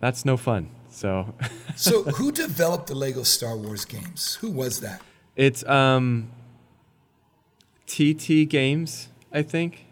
that's 0.00 0.24
no 0.24 0.36
fun. 0.36 0.70
So, 0.90 1.34
so 1.76 2.02
who 2.02 2.32
developed 2.32 2.88
the 2.88 2.94
Lego 2.94 3.22
Star 3.22 3.56
Wars 3.56 3.84
games? 3.84 4.34
Who 4.40 4.50
was 4.50 4.80
that? 4.80 5.00
It's 5.36 5.64
um, 5.64 6.30
TT 7.86 8.48
Games, 8.48 9.08
I 9.32 9.42
think. 9.42 9.86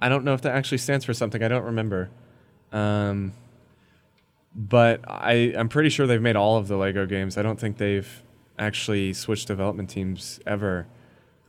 I 0.00 0.08
don't 0.08 0.24
know 0.24 0.34
if 0.34 0.42
that 0.42 0.54
actually 0.54 0.78
stands 0.78 1.04
for 1.04 1.12
something. 1.14 1.42
I 1.42 1.48
don't 1.48 1.64
remember. 1.64 2.10
Um, 2.72 3.32
but 4.54 5.00
I, 5.06 5.54
I'm 5.56 5.68
pretty 5.68 5.88
sure 5.88 6.06
they've 6.06 6.22
made 6.22 6.36
all 6.36 6.56
of 6.56 6.68
the 6.68 6.76
Lego 6.76 7.06
games. 7.06 7.36
I 7.36 7.42
don't 7.42 7.58
think 7.58 7.76
they've 7.78 8.22
actually 8.58 9.12
switch 9.12 9.46
development 9.46 9.90
teams 9.90 10.40
ever. 10.46 10.86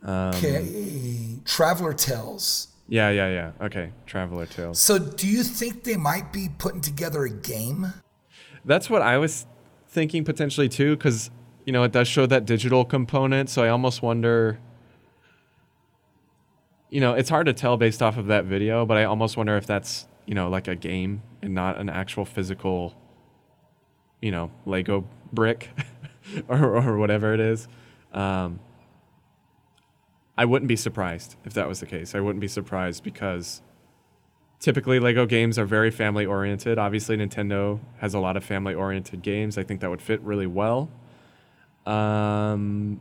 Um, 0.02 0.34
okay. 0.34 1.38
Traveler 1.44 1.92
Tales. 1.92 2.68
Yeah, 2.88 3.10
yeah, 3.10 3.28
yeah. 3.28 3.66
Okay. 3.66 3.92
Traveler 4.06 4.46
Tales. 4.46 4.78
So 4.78 4.98
do 4.98 5.26
you 5.26 5.42
think 5.42 5.84
they 5.84 5.96
might 5.96 6.32
be 6.32 6.48
putting 6.58 6.80
together 6.80 7.24
a 7.24 7.30
game? 7.30 7.92
That's 8.64 8.88
what 8.88 9.02
I 9.02 9.18
was 9.18 9.46
thinking 9.88 10.24
potentially 10.24 10.68
too, 10.68 10.96
because, 10.96 11.30
you 11.64 11.72
know, 11.72 11.82
it 11.82 11.92
does 11.92 12.06
show 12.08 12.26
that 12.26 12.44
digital 12.44 12.84
component. 12.84 13.50
So 13.50 13.62
I 13.62 13.68
almost 13.68 14.02
wonder 14.02 14.60
you 16.90 17.00
know, 17.00 17.14
it's 17.14 17.28
hard 17.28 17.46
to 17.46 17.52
tell 17.52 17.76
based 17.76 18.02
off 18.02 18.16
of 18.16 18.26
that 18.26 18.44
video, 18.44 18.86
but 18.86 18.96
I 18.96 19.04
almost 19.04 19.36
wonder 19.36 19.56
if 19.56 19.66
that's, 19.66 20.06
you 20.24 20.34
know, 20.34 20.48
like 20.48 20.68
a 20.68 20.76
game 20.76 21.22
and 21.42 21.54
not 21.54 21.78
an 21.78 21.88
actual 21.88 22.24
physical, 22.24 22.94
you 24.20 24.30
know, 24.30 24.50
Lego 24.64 25.04
brick 25.32 25.70
or, 26.48 26.76
or 26.76 26.98
whatever 26.98 27.34
it 27.34 27.40
is. 27.40 27.68
Um, 28.12 28.60
I 30.38 30.44
wouldn't 30.44 30.68
be 30.68 30.76
surprised 30.76 31.36
if 31.44 31.54
that 31.54 31.68
was 31.68 31.80
the 31.80 31.86
case. 31.86 32.14
I 32.14 32.20
wouldn't 32.20 32.40
be 32.40 32.48
surprised 32.48 33.02
because 33.02 33.62
typically 34.60 34.98
Lego 34.98 35.26
games 35.26 35.58
are 35.58 35.64
very 35.64 35.90
family 35.90 36.26
oriented. 36.26 36.78
Obviously, 36.78 37.16
Nintendo 37.16 37.80
has 37.98 38.14
a 38.14 38.18
lot 38.18 38.36
of 38.36 38.44
family 38.44 38.74
oriented 38.74 39.22
games. 39.22 39.56
I 39.56 39.62
think 39.62 39.80
that 39.80 39.90
would 39.90 40.02
fit 40.02 40.20
really 40.20 40.46
well. 40.46 40.90
Um, 41.86 43.00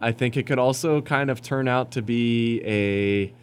I 0.00 0.12
think 0.12 0.36
it 0.36 0.44
could 0.44 0.58
also 0.58 1.00
kind 1.02 1.30
of 1.30 1.42
turn 1.42 1.66
out 1.66 1.90
to 1.92 2.02
be 2.02 2.62
a 2.64 3.34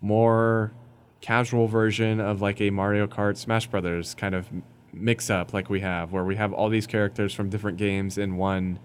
more 0.00 0.72
casual 1.20 1.68
version 1.68 2.20
of 2.20 2.42
like 2.42 2.60
a 2.60 2.70
Mario 2.70 3.06
Kart 3.06 3.36
Smash 3.36 3.68
Brothers 3.68 4.14
kind 4.14 4.34
of 4.34 4.48
mix 4.92 5.30
up 5.30 5.52
like 5.52 5.70
we 5.70 5.80
have, 5.80 6.12
where 6.12 6.24
we 6.24 6.36
have 6.36 6.52
all 6.52 6.68
these 6.68 6.86
characters 6.86 7.32
from 7.34 7.48
different 7.48 7.78
games 7.78 8.18
in 8.18 8.36
one 8.36 8.78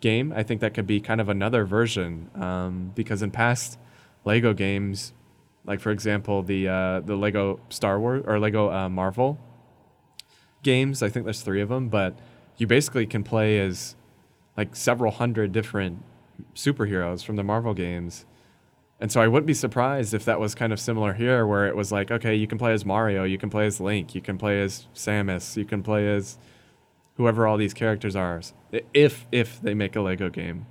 game. 0.00 0.32
I 0.36 0.42
think 0.42 0.60
that 0.60 0.74
could 0.74 0.86
be 0.86 1.00
kind 1.00 1.20
of 1.20 1.28
another 1.28 1.64
version 1.64 2.30
um, 2.34 2.92
because 2.94 3.22
in 3.22 3.30
past 3.30 3.78
Lego 4.24 4.52
games, 4.52 5.12
like 5.64 5.80
for 5.80 5.90
example 5.90 6.42
the 6.42 6.68
uh, 6.68 7.00
the 7.00 7.16
Lego 7.16 7.60
Star 7.70 7.98
Wars 7.98 8.22
or 8.26 8.38
Lego 8.38 8.70
uh, 8.70 8.88
Marvel 8.88 9.38
games, 10.62 11.02
I 11.02 11.08
think 11.08 11.24
there's 11.24 11.42
three 11.42 11.60
of 11.60 11.68
them, 11.68 11.88
but 11.88 12.18
you 12.56 12.66
basically 12.66 13.06
can 13.06 13.24
play 13.24 13.58
as 13.58 13.96
like 14.56 14.76
several 14.76 15.12
hundred 15.12 15.52
different 15.52 16.02
superheroes 16.54 17.24
from 17.24 17.36
the 17.36 17.44
Marvel 17.44 17.74
games. 17.74 18.26
And 19.04 19.12
so 19.12 19.20
I 19.20 19.28
wouldn't 19.28 19.46
be 19.46 19.52
surprised 19.52 20.14
if 20.14 20.24
that 20.24 20.40
was 20.40 20.54
kind 20.54 20.72
of 20.72 20.80
similar 20.80 21.12
here, 21.12 21.46
where 21.46 21.66
it 21.66 21.76
was 21.76 21.92
like, 21.92 22.10
okay, 22.10 22.34
you 22.34 22.46
can 22.46 22.56
play 22.56 22.72
as 22.72 22.86
Mario, 22.86 23.24
you 23.24 23.36
can 23.36 23.50
play 23.50 23.66
as 23.66 23.78
Link, 23.78 24.14
you 24.14 24.22
can 24.22 24.38
play 24.38 24.62
as 24.62 24.86
Samus, 24.94 25.58
you 25.58 25.66
can 25.66 25.82
play 25.82 26.08
as 26.08 26.38
whoever 27.18 27.46
all 27.46 27.58
these 27.58 27.74
characters 27.74 28.16
are, 28.16 28.40
if 28.94 29.26
if 29.30 29.60
they 29.60 29.74
make 29.74 29.94
a 29.94 30.00
Lego 30.00 30.30
game. 30.30 30.64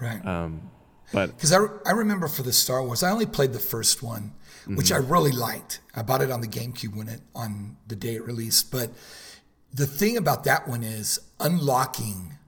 Right. 0.00 0.24
Um, 0.24 0.70
but 1.12 1.34
because 1.34 1.52
I, 1.52 1.66
I 1.84 1.90
remember 1.90 2.28
for 2.28 2.44
the 2.44 2.52
Star 2.52 2.80
Wars, 2.80 3.02
I 3.02 3.10
only 3.10 3.26
played 3.26 3.52
the 3.52 3.58
first 3.58 4.04
one, 4.04 4.34
mm-hmm. 4.60 4.76
which 4.76 4.92
I 4.92 4.98
really 4.98 5.32
liked. 5.32 5.80
I 5.92 6.02
bought 6.02 6.22
it 6.22 6.30
on 6.30 6.42
the 6.42 6.46
GameCube 6.46 6.94
when 6.94 7.08
it 7.08 7.22
on 7.34 7.76
the 7.88 7.96
day 7.96 8.14
it 8.14 8.24
released. 8.24 8.70
But 8.70 8.90
the 9.74 9.88
thing 9.88 10.16
about 10.16 10.44
that 10.44 10.68
one 10.68 10.84
is 10.84 11.18
unlocking 11.40 12.38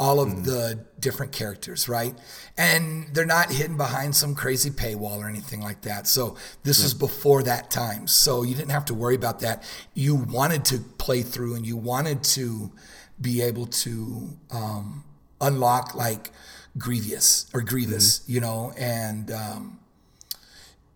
all 0.00 0.18
of 0.18 0.30
mm. 0.30 0.44
the 0.46 0.86
different 0.98 1.30
characters, 1.30 1.86
right? 1.86 2.14
And 2.56 3.14
they're 3.14 3.26
not 3.26 3.52
hidden 3.52 3.76
behind 3.76 4.16
some 4.16 4.34
crazy 4.34 4.70
paywall 4.70 5.18
or 5.18 5.28
anything 5.28 5.60
like 5.60 5.82
that. 5.82 6.06
So 6.06 6.38
this 6.62 6.78
yep. 6.78 6.84
was 6.84 6.94
before 6.94 7.42
that 7.42 7.70
time. 7.70 8.06
So 8.06 8.42
you 8.42 8.54
didn't 8.54 8.70
have 8.70 8.86
to 8.86 8.94
worry 8.94 9.14
about 9.14 9.40
that. 9.40 9.62
You 9.92 10.14
wanted 10.14 10.64
to 10.66 10.78
play 10.96 11.20
through 11.20 11.54
and 11.54 11.66
you 11.66 11.76
wanted 11.76 12.24
to 12.24 12.72
be 13.20 13.42
able 13.42 13.66
to 13.66 14.30
um, 14.50 15.04
unlock 15.38 15.94
like 15.94 16.30
Grievous 16.78 17.50
or 17.52 17.60
Grievous, 17.60 18.20
mm-hmm. 18.20 18.32
you 18.32 18.40
know, 18.40 18.72
and 18.78 19.30
um, 19.30 19.80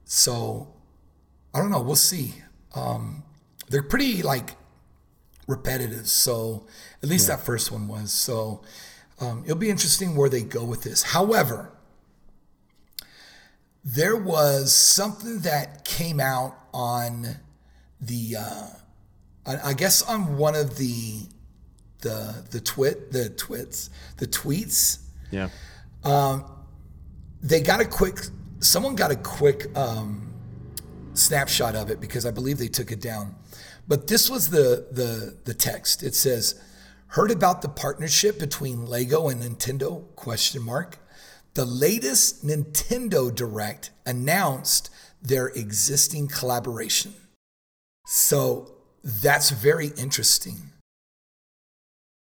so 0.07 0.73
I 1.53 1.59
don't 1.59 1.71
know. 1.71 1.83
We'll 1.83 1.95
see. 1.95 2.37
Um, 2.75 3.23
they're 3.69 3.83
pretty 3.83 4.23
like 4.23 4.57
repetitive. 5.47 6.09
So 6.09 6.67
at 7.03 7.11
least 7.11 7.29
yeah. 7.29 7.37
that 7.37 7.45
first 7.45 7.71
one 7.71 7.87
was. 7.87 8.11
So 8.11 8.63
um, 9.25 9.43
it'll 9.45 9.57
be 9.57 9.71
interesting 9.71 10.17
where 10.17 10.29
they 10.29 10.43
go 10.43 10.65
with 10.65 10.83
this. 10.83 11.03
However, 11.03 11.73
there 13.85 14.17
was 14.17 14.73
something 14.73 15.41
that 15.41 15.85
came 15.85 16.21
out 16.21 16.57
on 16.73 17.37
the, 18.01 18.37
uh, 18.39 18.67
I 19.47 19.75
guess 19.75 20.03
on 20.03 20.37
one 20.39 20.55
of 20.55 20.79
the 20.79 21.21
the 22.01 22.45
the 22.51 22.61
twit 22.61 23.13
the 23.13 23.31
twits 23.31 23.91
the 24.19 24.27
tweets. 24.27 24.99
Yeah. 25.31 25.49
Um, 26.05 26.45
they 27.43 27.61
got 27.61 27.81
a 27.81 27.85
quick. 27.85 28.19
Someone 28.61 28.95
got 28.95 29.11
a 29.11 29.17
quick 29.17 29.77
um, 29.77 30.33
snapshot 31.15 31.75
of 31.75 31.91
it 31.91 32.01
because 32.01 32.25
I 32.25 32.31
believe 32.31 32.59
they 32.59 32.69
took 32.69 32.93
it 32.93 33.01
down. 33.01 33.35
But 33.89 34.07
this 34.07 34.31
was 34.31 34.51
the 34.51 34.87
the 34.93 35.37
the 35.45 35.55
text. 35.55 36.03
It 36.03 36.15
says 36.15 36.61
Heard 37.15 37.31
about 37.31 37.63
the 37.63 37.69
partnership 37.69 38.41
between 38.41 38.87
Lego 38.87 39.29
and 39.29 39.41
Nintendo? 39.41 40.05
Question 40.17 40.65
mark. 40.65 40.99
The 41.55 41.65
latest 41.65 42.45
Nintendo 42.45 43.33
Direct 43.33 43.93
announced 44.05 44.91
their 45.23 45.47
existing 45.47 46.27
collaboration. 46.27 47.15
So 48.05 48.73
that's 49.05 49.51
very 49.51 49.93
interesting. 49.97 50.73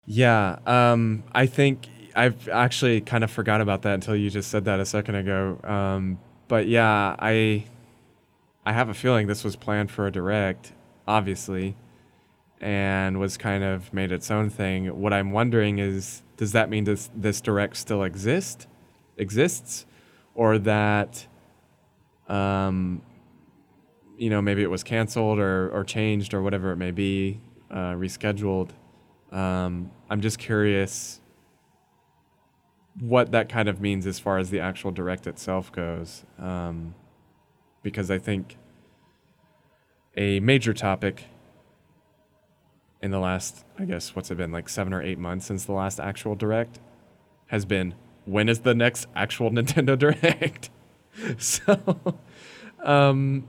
Yeah, 0.06 0.60
um, 0.68 1.24
I 1.32 1.48
think 1.48 1.88
I've 2.16 2.48
actually 2.50 3.02
kind 3.02 3.24
of 3.24 3.32
forgot 3.32 3.62
about 3.62 3.82
that 3.82 3.96
until 3.96 4.16
you 4.16 4.30
just 4.30 4.52
said 4.52 4.66
that 4.66 4.80
a 4.80 4.86
second 4.86 5.16
ago. 5.16 5.60
Um, 5.64 6.20
but 6.48 6.68
yeah, 6.68 7.16
I 7.18 7.66
I 8.68 8.74
have 8.74 8.90
a 8.90 8.94
feeling 8.94 9.26
this 9.26 9.44
was 9.44 9.56
planned 9.56 9.90
for 9.90 10.06
a 10.06 10.12
direct, 10.12 10.74
obviously 11.08 11.76
and 12.62 13.20
was 13.20 13.38
kind 13.38 13.64
of 13.64 13.94
made 13.94 14.12
its 14.12 14.32
own 14.32 14.50
thing. 14.50 14.88
What 15.00 15.14
I'm 15.14 15.32
wondering 15.32 15.80
is, 15.80 16.24
does 16.38 16.52
that 16.54 16.70
mean 16.70 16.84
this 16.86 17.10
this 17.16 17.42
direct 17.42 17.78
still 17.78 18.04
exist 18.04 18.68
exists, 19.18 19.86
or 20.34 20.58
that, 20.60 21.28
um, 22.28 23.02
you 24.18 24.30
know, 24.30 24.42
maybe 24.42 24.62
it 24.64 24.70
was 24.70 24.84
canceled 24.84 25.40
or 25.40 25.70
or 25.70 25.84
changed 25.84 26.34
or 26.34 26.42
whatever 26.42 26.72
it 26.72 26.78
may 26.78 26.92
be, 26.92 27.40
uh, 27.72 27.94
rescheduled. 27.94 28.72
Um, 29.32 29.92
I'm 30.10 30.22
just 30.22 30.40
curious 30.40 31.20
what 33.00 33.32
that 33.32 33.50
kind 33.50 33.68
of 33.68 33.82
means 33.82 34.08
as 34.08 34.20
far 34.20 34.38
as 34.38 34.50
the 34.50 34.60
actual 34.62 34.92
direct 34.92 35.28
itself 35.28 35.72
goes, 35.72 36.24
um, 36.40 36.96
because 37.84 38.10
I 38.10 38.18
think 38.18 38.58
a 40.16 40.40
major 40.40 40.74
topic 40.74 41.26
in 43.06 43.12
the 43.12 43.20
last, 43.20 43.64
I 43.78 43.86
guess, 43.86 44.16
what's 44.16 44.32
it 44.32 44.38
been, 44.38 44.52
like 44.52 44.68
seven 44.68 44.92
or 44.92 45.02
eight 45.02 45.20
months 45.20 45.46
since 45.46 45.64
the 45.64 45.74
last 45.74 46.00
actual 46.00 46.34
direct, 46.34 46.80
has 47.48 47.64
been 47.64 47.94
when 48.26 48.50
is 48.50 48.62
the 48.62 48.74
next 48.74 49.06
actual 49.16 49.52
Nintendo 49.58 49.98
Direct? 49.98 50.72
so, 51.38 52.18
um, 52.84 53.48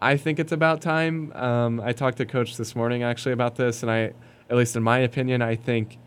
I 0.00 0.16
think 0.16 0.40
it's 0.40 0.50
about 0.50 0.82
time. 0.82 1.32
Um, 1.34 1.80
I 1.80 1.92
talked 1.92 2.18
to 2.18 2.26
Coach 2.26 2.56
this 2.56 2.74
morning 2.74 3.04
actually 3.04 3.32
about 3.32 3.54
this, 3.54 3.82
and 3.84 3.90
I, 3.92 4.12
at 4.50 4.56
least 4.56 4.74
in 4.74 4.82
my 4.82 4.98
opinion, 4.98 5.40
I 5.40 5.54
think 5.54 5.98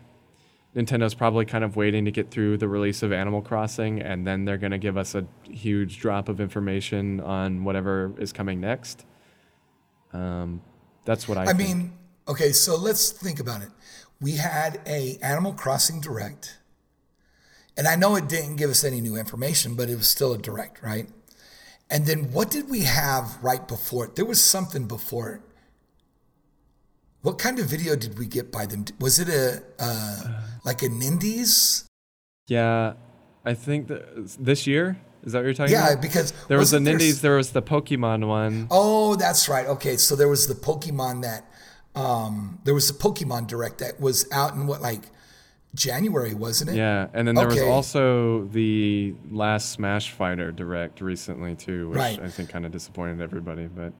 Nintendo's 0.76 1.14
probably 1.14 1.46
kind 1.46 1.64
of 1.64 1.74
waiting 1.74 2.04
to 2.04 2.10
get 2.10 2.30
through 2.30 2.58
the 2.58 2.68
release 2.68 3.02
of 3.02 3.12
Animal 3.12 3.40
Crossing, 3.40 3.98
and 4.02 4.26
then 4.26 4.44
they're 4.44 4.58
going 4.58 4.72
to 4.72 4.78
give 4.78 4.98
us 4.98 5.14
a 5.14 5.26
huge 5.44 6.00
drop 6.00 6.28
of 6.28 6.38
information 6.38 7.20
on 7.20 7.64
whatever 7.64 8.12
is 8.18 8.30
coming 8.30 8.60
next. 8.60 9.06
Um, 10.12 10.60
that's 11.04 11.28
what 11.28 11.38
I. 11.38 11.42
I 11.42 11.46
think. 11.46 11.58
mean, 11.58 11.92
okay, 12.28 12.52
so 12.52 12.76
let's 12.76 13.10
think 13.10 13.40
about 13.40 13.62
it. 13.62 13.68
We 14.20 14.32
had 14.36 14.80
a 14.86 15.18
Animal 15.22 15.52
Crossing 15.52 16.00
direct, 16.00 16.58
and 17.76 17.88
I 17.88 17.96
know 17.96 18.16
it 18.16 18.28
didn't 18.28 18.56
give 18.56 18.70
us 18.70 18.84
any 18.84 19.00
new 19.00 19.16
information, 19.16 19.74
but 19.74 19.88
it 19.88 19.96
was 19.96 20.08
still 20.08 20.32
a 20.32 20.38
direct, 20.38 20.82
right? 20.82 21.08
And 21.90 22.06
then 22.06 22.32
what 22.32 22.50
did 22.50 22.70
we 22.70 22.80
have 22.80 23.36
right 23.42 23.66
before 23.66 24.06
it? 24.06 24.16
There 24.16 24.24
was 24.24 24.42
something 24.42 24.86
before 24.86 25.32
it. 25.32 25.40
What 27.20 27.38
kind 27.38 27.58
of 27.58 27.66
video 27.66 27.94
did 27.96 28.18
we 28.18 28.26
get 28.26 28.50
by 28.50 28.66
them? 28.66 28.86
Was 28.98 29.18
it 29.18 29.28
a 29.28 29.62
uh, 29.78 30.40
like 30.64 30.82
an 30.82 31.02
indies? 31.02 31.86
Yeah, 32.48 32.94
I 33.44 33.54
think 33.54 33.88
that 33.88 34.36
this 34.38 34.66
year 34.66 34.98
is 35.22 35.32
that 35.32 35.38
what 35.38 35.44
you're 35.44 35.54
talking 35.54 35.72
yeah, 35.72 35.92
about? 35.92 35.96
Yeah, 35.96 36.00
because 36.00 36.32
there 36.48 36.58
was 36.58 36.70
the 36.70 36.78
Nindies, 36.78 37.20
there 37.20 37.36
was 37.36 37.50
the 37.50 37.62
Pokemon 37.62 38.26
one. 38.26 38.68
Oh, 38.70 39.14
that's 39.16 39.48
right. 39.48 39.66
Okay, 39.66 39.96
so 39.96 40.16
there 40.16 40.28
was 40.28 40.46
the 40.46 40.54
Pokemon 40.54 41.22
that 41.22 41.46
um 41.94 42.58
there 42.64 42.72
was 42.72 42.90
the 42.90 42.98
Pokemon 42.98 43.46
Direct 43.46 43.78
that 43.78 44.00
was 44.00 44.26
out 44.32 44.54
in 44.54 44.66
what 44.66 44.80
like 44.80 45.04
January, 45.74 46.34
wasn't 46.34 46.70
it? 46.70 46.76
Yeah, 46.76 47.08
and 47.14 47.26
then 47.26 47.34
there 47.34 47.46
okay. 47.46 47.62
was 47.62 47.70
also 47.70 48.44
the 48.46 49.14
last 49.30 49.70
Smash 49.70 50.10
Fighter 50.10 50.52
Direct 50.52 51.00
recently 51.00 51.54
too, 51.54 51.88
which 51.88 51.98
right. 51.98 52.20
I 52.20 52.28
think 52.28 52.50
kind 52.50 52.66
of 52.66 52.72
disappointed 52.72 53.20
everybody. 53.20 53.66
But 53.66 53.94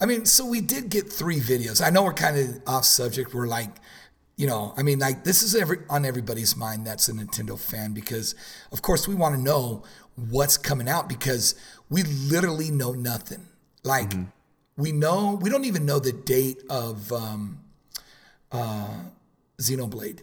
I 0.00 0.06
mean, 0.06 0.24
so 0.24 0.44
we 0.44 0.60
did 0.60 0.88
get 0.88 1.12
three 1.12 1.38
videos. 1.38 1.84
I 1.84 1.90
know 1.90 2.02
we're 2.02 2.12
kind 2.12 2.36
of 2.36 2.60
off 2.66 2.84
subject. 2.84 3.34
We're 3.34 3.46
like, 3.46 3.70
you 4.36 4.48
know, 4.48 4.74
I 4.76 4.82
mean, 4.82 4.98
like 4.98 5.22
this 5.22 5.44
is 5.44 5.54
every 5.54 5.78
on 5.88 6.04
everybody's 6.04 6.56
mind 6.56 6.86
that's 6.86 7.08
a 7.08 7.12
Nintendo 7.12 7.58
fan 7.58 7.92
because, 7.92 8.34
of 8.72 8.82
course, 8.82 9.06
we 9.06 9.14
want 9.14 9.36
to 9.36 9.40
know 9.40 9.84
what's 10.16 10.56
coming 10.56 10.88
out 10.88 11.08
because 11.08 11.54
we 11.88 12.02
literally 12.02 12.70
know 12.70 12.92
nothing. 12.92 13.46
Like 13.84 14.10
mm-hmm. 14.10 14.24
we 14.76 14.92
know 14.92 15.38
we 15.40 15.50
don't 15.50 15.64
even 15.64 15.86
know 15.86 15.98
the 15.98 16.12
date 16.12 16.62
of 16.70 17.12
um, 17.12 17.60
uh, 18.50 18.94
Xenoblade. 19.60 20.20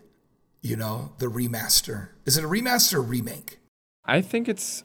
You 0.61 0.75
know, 0.75 1.13
the 1.19 1.27
remaster. 1.27 2.09
Is 2.25 2.37
it 2.37 2.43
a 2.43 2.47
remaster 2.47 2.95
or 2.95 3.01
remake? 3.01 3.59
I 4.05 4.21
think 4.21 4.49
it's. 4.49 4.83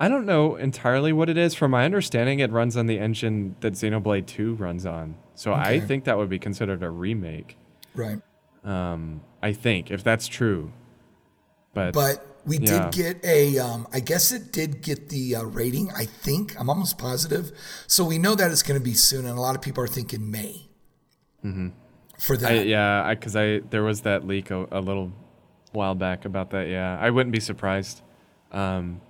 I 0.00 0.08
don't 0.08 0.26
know 0.26 0.56
entirely 0.56 1.12
what 1.12 1.28
it 1.28 1.36
is. 1.36 1.54
From 1.54 1.70
my 1.70 1.84
understanding, 1.84 2.40
it 2.40 2.50
runs 2.50 2.76
on 2.76 2.86
the 2.86 2.98
engine 2.98 3.54
that 3.60 3.74
Xenoblade 3.74 4.26
2 4.26 4.54
runs 4.54 4.84
on. 4.84 5.14
So 5.36 5.52
okay. 5.52 5.60
I 5.60 5.80
think 5.80 6.04
that 6.04 6.18
would 6.18 6.28
be 6.28 6.40
considered 6.40 6.82
a 6.82 6.90
remake. 6.90 7.56
Right. 7.94 8.20
Um, 8.64 9.20
I 9.40 9.52
think 9.52 9.92
if 9.92 10.02
that's 10.02 10.26
true. 10.26 10.72
But 11.74 11.94
but 11.94 12.26
we 12.44 12.58
yeah. 12.58 12.90
did 12.90 12.92
get 12.92 13.24
a, 13.24 13.58
um, 13.58 13.86
I 13.92 14.00
guess 14.00 14.32
it 14.32 14.52
did 14.52 14.82
get 14.82 15.08
the 15.08 15.36
uh, 15.36 15.42
rating. 15.44 15.90
I 15.92 16.06
think 16.06 16.58
I'm 16.58 16.68
almost 16.68 16.98
positive. 16.98 17.52
So 17.86 18.04
we 18.04 18.18
know 18.18 18.34
that 18.34 18.50
it's 18.50 18.62
going 18.62 18.78
to 18.78 18.84
be 18.84 18.94
soon, 18.94 19.26
and 19.26 19.38
a 19.38 19.40
lot 19.40 19.54
of 19.54 19.62
people 19.62 19.84
are 19.84 19.88
thinking 19.88 20.30
May. 20.30 20.68
Mm-hmm. 21.44 21.68
For 22.18 22.36
that, 22.36 22.52
I, 22.52 22.62
yeah, 22.62 23.14
because 23.14 23.36
I, 23.36 23.44
I, 23.44 23.60
there 23.70 23.82
was 23.82 24.02
that 24.02 24.26
leak 24.26 24.50
a, 24.50 24.66
a, 24.70 24.80
little 24.80 25.12
while 25.72 25.94
back 25.94 26.24
about 26.24 26.50
that. 26.50 26.68
Yeah, 26.68 26.96
I 27.00 27.10
wouldn't 27.10 27.32
be 27.32 27.40
surprised. 27.40 28.00
Um, 28.52 29.00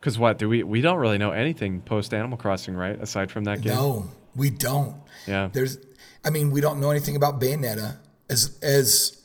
Because 0.00 0.18
what 0.18 0.38
do 0.38 0.48
we? 0.48 0.62
We 0.62 0.80
don't 0.80 0.98
really 0.98 1.18
know 1.18 1.32
anything 1.32 1.80
post 1.80 2.14
Animal 2.14 2.38
Crossing, 2.38 2.74
right? 2.74 3.00
Aside 3.00 3.30
from 3.30 3.44
that 3.44 3.62
game. 3.62 3.74
No, 3.74 4.10
we 4.36 4.50
don't. 4.50 4.94
Yeah. 5.26 5.48
There's, 5.52 5.78
I 6.24 6.30
mean, 6.30 6.50
we 6.50 6.60
don't 6.60 6.80
know 6.80 6.90
anything 6.90 7.16
about 7.16 7.40
Bayonetta. 7.40 7.96
As 8.30 8.58
as 8.62 9.17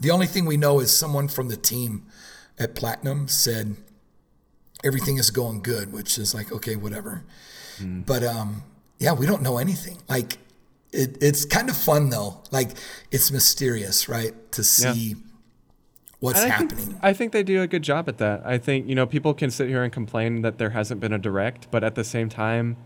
the 0.00 0.10
only 0.10 0.26
thing 0.26 0.44
we 0.44 0.56
know 0.56 0.80
is 0.80 0.96
someone 0.96 1.28
from 1.28 1.48
the 1.48 1.56
team 1.56 2.06
at 2.58 2.74
Platinum 2.74 3.28
said 3.28 3.76
everything 4.84 5.18
is 5.18 5.30
going 5.30 5.62
good, 5.62 5.92
which 5.92 6.18
is 6.18 6.34
like 6.34 6.52
okay, 6.52 6.76
whatever. 6.76 7.24
Mm. 7.78 8.06
But 8.06 8.22
um, 8.24 8.62
yeah, 8.98 9.12
we 9.12 9.26
don't 9.26 9.42
know 9.42 9.58
anything. 9.58 9.98
Like 10.08 10.38
it, 10.92 11.18
it's 11.20 11.44
kind 11.44 11.68
of 11.68 11.76
fun 11.76 12.10
though. 12.10 12.42
Like 12.50 12.70
it's 13.10 13.30
mysterious, 13.30 14.08
right? 14.08 14.32
To 14.52 14.64
see. 14.64 15.10
Yeah 15.10 15.14
what's 16.24 16.40
I 16.40 16.48
happening. 16.48 16.86
Think, 16.86 16.98
I 17.02 17.12
think 17.12 17.32
they 17.32 17.42
do 17.42 17.60
a 17.60 17.66
good 17.66 17.82
job 17.82 18.08
at 18.08 18.16
that. 18.16 18.40
I 18.46 18.56
think, 18.56 18.88
you 18.88 18.94
know, 18.94 19.06
people 19.06 19.34
can 19.34 19.50
sit 19.50 19.68
here 19.68 19.84
and 19.84 19.92
complain 19.92 20.40
that 20.40 20.56
there 20.56 20.70
hasn't 20.70 20.98
been 20.98 21.12
a 21.12 21.18
direct, 21.18 21.70
but 21.70 21.84
at 21.84 21.96
the 21.96 22.04
same 22.04 22.30
time, 22.30 22.78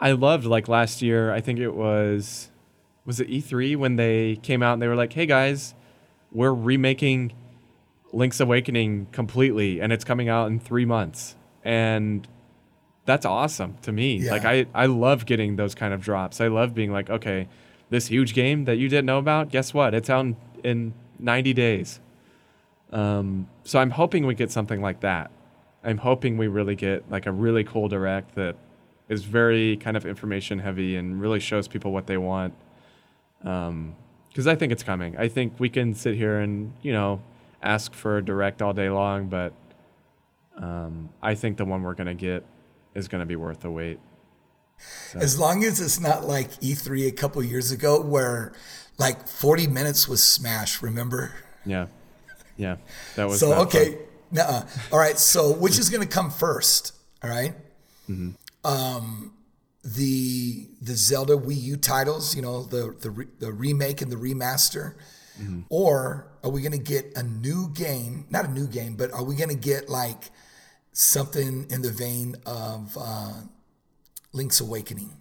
I 0.00 0.12
loved 0.12 0.44
like 0.44 0.66
last 0.66 1.00
year, 1.00 1.32
I 1.32 1.40
think 1.40 1.60
it 1.60 1.70
was 1.74 2.50
was 3.04 3.20
it 3.20 3.28
E3 3.28 3.76
when 3.76 3.96
they 3.96 4.36
came 4.42 4.62
out 4.62 4.74
and 4.74 4.82
they 4.82 4.88
were 4.88 4.96
like, 4.96 5.12
"Hey 5.12 5.26
guys, 5.26 5.74
we're 6.32 6.54
remaking 6.54 7.32
Link's 8.12 8.40
Awakening 8.40 9.06
completely 9.12 9.80
and 9.80 9.92
it's 9.92 10.04
coming 10.04 10.28
out 10.28 10.46
in 10.48 10.58
3 10.58 10.84
months." 10.84 11.36
And 11.64 12.26
that's 13.04 13.24
awesome 13.26 13.76
to 13.82 13.92
me. 13.92 14.18
Yeah. 14.18 14.32
Like 14.32 14.44
I 14.44 14.66
I 14.74 14.86
love 14.86 15.26
getting 15.26 15.56
those 15.56 15.74
kind 15.74 15.94
of 15.94 16.02
drops. 16.02 16.40
I 16.40 16.48
love 16.48 16.74
being 16.74 16.92
like, 16.92 17.08
"Okay, 17.10 17.48
this 17.90 18.08
huge 18.08 18.34
game 18.34 18.64
that 18.66 18.76
you 18.76 18.88
didn't 18.88 19.06
know 19.06 19.18
about, 19.18 19.50
guess 19.50 19.72
what? 19.72 19.94
It's 19.94 20.10
out 20.10 20.26
in, 20.26 20.36
in 20.62 20.94
90 21.18 21.54
days." 21.54 22.00
Um, 22.92 23.48
so 23.64 23.78
I'm 23.78 23.90
hoping 23.90 24.26
we 24.26 24.34
get 24.34 24.50
something 24.50 24.80
like 24.80 25.00
that. 25.00 25.30
I'm 25.84 25.98
hoping 25.98 26.36
we 26.36 26.48
really 26.48 26.74
get 26.74 27.10
like 27.10 27.26
a 27.26 27.32
really 27.32 27.64
cool 27.64 27.88
direct 27.88 28.34
that 28.34 28.56
is 29.08 29.24
very 29.24 29.76
kind 29.78 29.96
of 29.96 30.04
information 30.04 30.58
heavy 30.58 30.96
and 30.96 31.20
really 31.20 31.40
shows 31.40 31.68
people 31.68 31.92
what 31.92 32.06
they 32.06 32.18
want. 32.18 32.54
Because 34.28 34.46
I 34.46 34.54
think 34.54 34.72
it's 34.72 34.82
coming. 34.82 35.16
I 35.16 35.28
think 35.28 35.54
we 35.58 35.68
can 35.68 35.94
sit 35.94 36.14
here 36.14 36.38
and 36.38 36.72
you 36.82 36.92
know 36.92 37.22
ask 37.62 37.92
for 37.92 38.18
a 38.18 38.24
direct 38.24 38.62
all 38.62 38.72
day 38.72 38.88
long, 38.88 39.28
but 39.28 39.52
um, 40.56 41.10
I 41.22 41.34
think 41.34 41.56
the 41.56 41.64
one 41.64 41.82
we're 41.82 41.94
gonna 41.94 42.14
get 42.14 42.44
is 42.94 43.08
gonna 43.08 43.26
be 43.26 43.36
worth 43.36 43.60
the 43.60 43.70
wait. 43.70 43.98
So. 45.12 45.18
As 45.18 45.38
long 45.38 45.64
as 45.64 45.80
it's 45.80 45.98
not 45.98 46.24
like 46.24 46.50
E3 46.60 47.08
a 47.08 47.10
couple 47.10 47.42
years 47.42 47.72
ago, 47.72 48.00
where 48.00 48.52
like 48.96 49.26
40 49.26 49.66
minutes 49.66 50.06
was 50.06 50.22
Smash. 50.22 50.82
Remember? 50.82 51.32
Yeah. 51.66 51.86
Yeah, 52.58 52.76
that 53.14 53.28
was 53.28 53.38
so 53.38 53.54
okay. 53.62 53.98
Nuh-uh. 54.32 54.66
All 54.92 54.98
right, 54.98 55.16
so 55.16 55.52
which 55.52 55.78
is 55.78 55.88
going 55.88 56.06
to 56.06 56.08
come 56.08 56.30
first? 56.30 56.92
All 57.22 57.30
right? 57.30 57.54
mm-hmm. 58.08 58.30
Um, 58.64 59.32
the 59.84 60.68
the 60.80 60.94
Zelda 60.94 61.36
Wii 61.36 61.60
U 61.60 61.76
titles, 61.76 62.34
you 62.34 62.42
know, 62.42 62.62
the 62.64 62.94
the 63.00 63.10
re- 63.10 63.28
the 63.38 63.52
remake 63.52 64.02
and 64.02 64.10
the 64.10 64.16
remaster, 64.16 64.94
mm-hmm. 65.40 65.60
or 65.70 66.28
are 66.42 66.50
we 66.50 66.60
going 66.60 66.72
to 66.72 66.78
get 66.78 67.16
a 67.16 67.22
new 67.22 67.68
game? 67.72 68.26
Not 68.30 68.46
a 68.46 68.50
new 68.50 68.66
game, 68.66 68.96
but 68.96 69.12
are 69.12 69.24
we 69.24 69.36
going 69.36 69.50
to 69.50 69.56
get 69.56 69.88
like 69.88 70.30
something 70.92 71.66
in 71.70 71.82
the 71.82 71.90
vein 71.92 72.36
of 72.44 72.96
uh, 73.00 73.42
Link's 74.32 74.60
Awakening, 74.60 75.16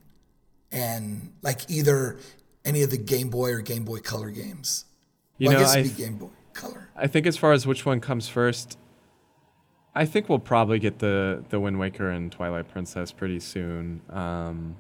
and 0.71 1.33
like 1.41 1.69
either 1.69 2.19
any 2.65 2.83
of 2.83 2.89
the 2.89 2.97
Game 2.97 3.29
Boy 3.29 3.51
or 3.51 3.61
Game 3.61 3.85
Boy 3.85 3.99
Color 3.99 4.31
games? 4.31 4.85
You 5.37 5.49
well, 5.49 5.53
know, 5.53 5.59
I 5.59 5.63
guess 5.63 5.75
it'd 5.75 5.95
be 5.95 6.03
Game 6.03 6.17
Boy 6.17 6.29
color. 6.57 6.89
I 6.95 7.07
think 7.07 7.25
as 7.25 7.37
far 7.37 7.53
as 7.53 7.65
which 7.65 7.85
one 7.85 8.01
comes 8.01 8.27
first, 8.27 8.77
I 9.97 10.05
think 10.05 10.29
we'll 10.29 10.39
probably 10.39 10.77
get 10.77 10.99
the 10.99 11.43
the 11.49 11.59
Wind 11.59 11.79
Waker 11.79 12.09
and 12.09 12.31
Twilight 12.31 12.69
Princess 12.69 13.11
pretty 13.11 13.39
soon. 13.39 14.01
Um, 14.09 14.75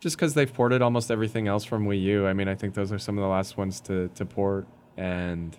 just 0.00 0.16
because 0.16 0.34
they've 0.34 0.52
ported 0.52 0.82
almost 0.82 1.10
everything 1.10 1.46
else 1.46 1.64
from 1.64 1.86
Wii 1.86 2.02
U. 2.02 2.26
I 2.26 2.32
mean, 2.32 2.48
I 2.48 2.56
think 2.56 2.74
those 2.74 2.92
are 2.92 2.98
some 2.98 3.16
of 3.16 3.22
the 3.22 3.28
last 3.28 3.56
ones 3.56 3.80
to 3.82 4.08
to 4.16 4.24
port, 4.26 4.66
and 4.96 5.56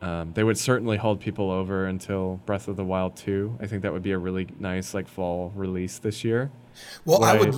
um, 0.00 0.32
they 0.32 0.42
would 0.42 0.56
certainly 0.56 0.96
hold 0.96 1.20
people 1.20 1.50
over 1.50 1.86
until 1.86 2.40
Breath 2.46 2.66
of 2.66 2.76
the 2.76 2.84
Wild 2.84 3.14
2. 3.14 3.58
I 3.60 3.66
think 3.66 3.82
that 3.82 3.92
would 3.92 4.02
be 4.02 4.12
a 4.12 4.18
really 4.18 4.48
nice 4.58 4.94
like 4.94 5.08
fall 5.08 5.52
release 5.54 5.98
this 5.98 6.24
year. 6.24 6.50
Well, 7.04 7.22
I 7.22 7.38
would. 7.38 7.54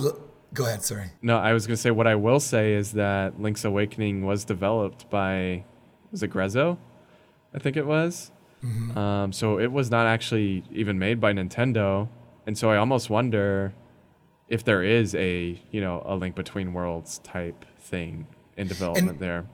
Go 0.53 0.65
ahead, 0.65 0.83
sorry. 0.83 1.11
No, 1.21 1.37
I 1.37 1.53
was 1.53 1.65
going 1.65 1.75
to 1.75 1.81
say 1.81 1.91
what 1.91 2.07
I 2.07 2.15
will 2.15 2.39
say 2.39 2.73
is 2.73 2.91
that 2.91 3.41
Link's 3.41 3.65
Awakening 3.65 4.25
was 4.25 4.45
developed 4.45 5.09
by 5.09 5.63
was 6.11 6.23
it 6.23 6.29
Grezzo? 6.29 6.77
I 7.53 7.59
think 7.59 7.77
it 7.77 7.85
was. 7.85 8.31
Mm-hmm. 8.63 8.97
Um, 8.97 9.31
so 9.31 9.59
it 9.59 9.71
was 9.71 9.91
not 9.91 10.07
actually 10.07 10.63
even 10.71 10.97
made 10.97 11.19
by 11.19 11.33
Nintendo, 11.33 12.07
and 12.47 12.57
so 12.57 12.71
I 12.71 12.77
almost 12.77 13.09
wonder 13.09 13.73
if 14.47 14.63
there 14.63 14.83
is 14.83 15.15
a 15.15 15.59
you 15.71 15.81
know 15.81 16.03
a 16.05 16.15
Link 16.15 16.35
Between 16.35 16.73
Worlds 16.73 17.19
type 17.19 17.65
thing 17.79 18.27
in 18.57 18.67
development 18.67 19.09
and, 19.09 19.19
there. 19.19 19.45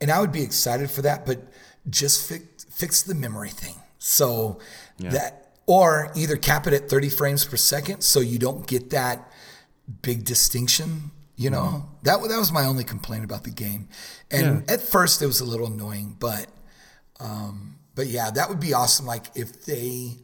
And 0.00 0.10
I 0.10 0.20
would 0.20 0.32
be 0.32 0.42
excited 0.42 0.90
for 0.90 1.02
that, 1.02 1.26
but 1.26 1.42
just 1.88 2.28
fix 2.28 2.64
fix 2.64 3.02
the 3.02 3.14
memory 3.14 3.50
thing 3.50 3.74
so 3.98 4.58
yeah. 4.98 5.10
that 5.10 5.48
or 5.66 6.10
either 6.14 6.36
cap 6.36 6.66
it 6.66 6.72
at 6.72 6.88
30 6.88 7.08
frames 7.10 7.44
per 7.44 7.56
second 7.56 8.00
so 8.00 8.20
you 8.20 8.38
don't 8.38 8.66
get 8.66 8.90
that 8.90 9.30
big 10.02 10.24
distinction. 10.24 11.10
You 11.36 11.50
know, 11.50 11.62
mm 11.62 11.84
that 12.04 12.22
that 12.22 12.38
was 12.38 12.50
my 12.50 12.64
only 12.64 12.84
complaint 12.84 13.24
about 13.24 13.44
the 13.44 13.50
game. 13.50 13.88
And 14.30 14.64
yeah. 14.66 14.74
at 14.74 14.80
first, 14.80 15.20
it 15.20 15.26
was 15.26 15.40
a 15.40 15.44
little 15.44 15.66
annoying, 15.66 16.16
but 16.18 16.46
um, 17.20 17.77
but 17.98 18.06
yeah, 18.06 18.30
that 18.30 18.48
would 18.48 18.60
be 18.60 18.72
awesome. 18.72 19.06
Like 19.06 19.24
if 19.34 19.64
they 19.64 20.18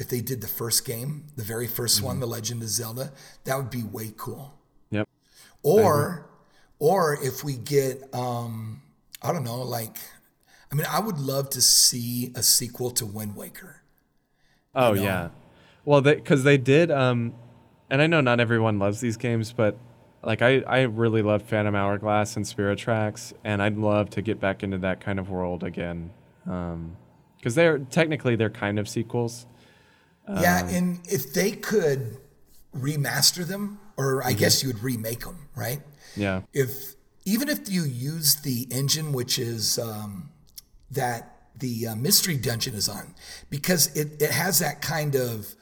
if 0.00 0.08
they 0.08 0.20
did 0.20 0.40
the 0.40 0.48
first 0.48 0.84
game, 0.84 1.26
the 1.36 1.44
very 1.44 1.68
1st 1.68 1.98
mm-hmm. 1.98 2.06
one, 2.06 2.20
The 2.20 2.26
Legend 2.26 2.60
of 2.60 2.68
Zelda, 2.68 3.12
that 3.44 3.56
would 3.56 3.70
be 3.70 3.84
way 3.84 4.12
cool. 4.16 4.52
Yep. 4.90 5.08
Or 5.62 6.28
or 6.80 7.16
if 7.22 7.44
we 7.44 7.56
get 7.56 8.12
um, 8.12 8.82
I 9.22 9.32
don't 9.32 9.44
know, 9.44 9.62
like 9.62 9.98
I 10.72 10.74
mean, 10.74 10.88
I 10.90 10.98
would 10.98 11.18
love 11.18 11.50
to 11.50 11.60
see 11.60 12.32
a 12.34 12.42
sequel 12.42 12.90
to 12.90 13.06
Wind 13.06 13.36
Waker. 13.36 13.82
Oh 14.74 14.94
you 14.94 14.96
know? 14.96 15.02
yeah. 15.04 15.28
Well, 15.84 16.00
because 16.00 16.42
they, 16.42 16.56
they, 16.56 16.64
did 16.64 16.90
um, 16.90 17.32
and 17.90 18.02
I 18.02 18.08
know 18.08 18.20
not 18.20 18.40
everyone 18.40 18.80
loves 18.80 18.98
these 18.98 19.16
games, 19.16 19.52
but 19.52 19.78
like 20.24 20.42
I, 20.42 20.62
I 20.62 20.80
really 20.80 21.22
love 21.22 21.42
Phantom 21.42 21.76
Hourglass 21.76 22.34
and 22.34 22.44
Spirit 22.44 22.80
Tracks, 22.80 23.32
and 23.44 23.62
I'd 23.62 23.78
love 23.78 24.10
to 24.10 24.20
get 24.20 24.40
back 24.40 24.64
into 24.64 24.78
that 24.78 25.00
kind 25.00 25.20
of 25.20 25.30
world 25.30 25.62
again. 25.62 26.10
Because 27.40 27.54
they're 27.54 27.78
technically 27.78 28.36
they're 28.36 28.50
kind 28.50 28.78
of 28.78 28.88
sequels. 28.88 29.46
Yeah, 30.28 30.60
um, 30.60 30.68
and 30.68 31.00
if 31.04 31.32
they 31.32 31.50
could 31.50 32.18
remaster 32.76 33.44
them, 33.46 33.80
or 33.96 34.22
I 34.22 34.30
mm-hmm. 34.30 34.38
guess 34.38 34.62
you 34.62 34.68
would 34.68 34.82
remake 34.82 35.20
them, 35.20 35.48
right? 35.56 35.80
Yeah. 36.14 36.42
If 36.52 36.94
even 37.24 37.48
if 37.48 37.68
you 37.68 37.82
use 37.84 38.36
the 38.36 38.66
engine, 38.70 39.12
which 39.12 39.38
is 39.38 39.78
um, 39.78 40.30
that 40.90 41.36
the 41.56 41.88
uh, 41.88 41.94
mystery 41.94 42.36
dungeon 42.36 42.74
is 42.74 42.88
on, 42.88 43.14
because 43.50 43.94
it, 43.96 44.20
it 44.22 44.30
has 44.30 44.58
that 44.60 44.80
kind 44.80 45.14
of 45.14 45.54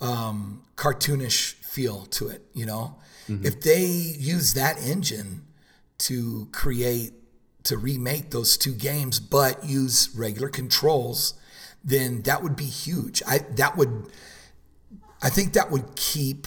um, 0.00 0.62
cartoonish 0.76 1.54
feel 1.54 2.06
to 2.06 2.28
it, 2.28 2.42
you 2.54 2.66
know? 2.66 2.96
Mm-hmm. 3.28 3.46
If 3.46 3.62
they 3.62 3.84
use 3.84 4.54
that 4.54 4.78
engine 4.82 5.42
to 5.98 6.48
create, 6.52 7.12
to 7.64 7.76
remake 7.76 8.30
those 8.30 8.56
two 8.56 8.74
games, 8.74 9.20
but 9.20 9.64
use 9.64 10.14
regular 10.14 10.48
controls, 10.48 11.34
then 11.84 12.22
that 12.22 12.42
would 12.42 12.56
be 12.56 12.64
huge. 12.64 13.22
I, 13.26 13.38
that 13.56 13.76
would, 13.76 14.10
I 15.22 15.30
think 15.30 15.52
that 15.52 15.70
would 15.70 15.94
keep 15.94 16.46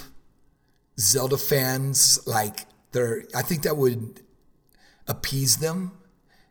Zelda 0.99 1.37
fans 1.37 2.19
like 2.27 2.65
they're, 2.91 3.23
I 3.35 3.41
think 3.41 3.63
that 3.63 3.77
would 3.77 4.21
appease 5.07 5.57
them 5.57 5.91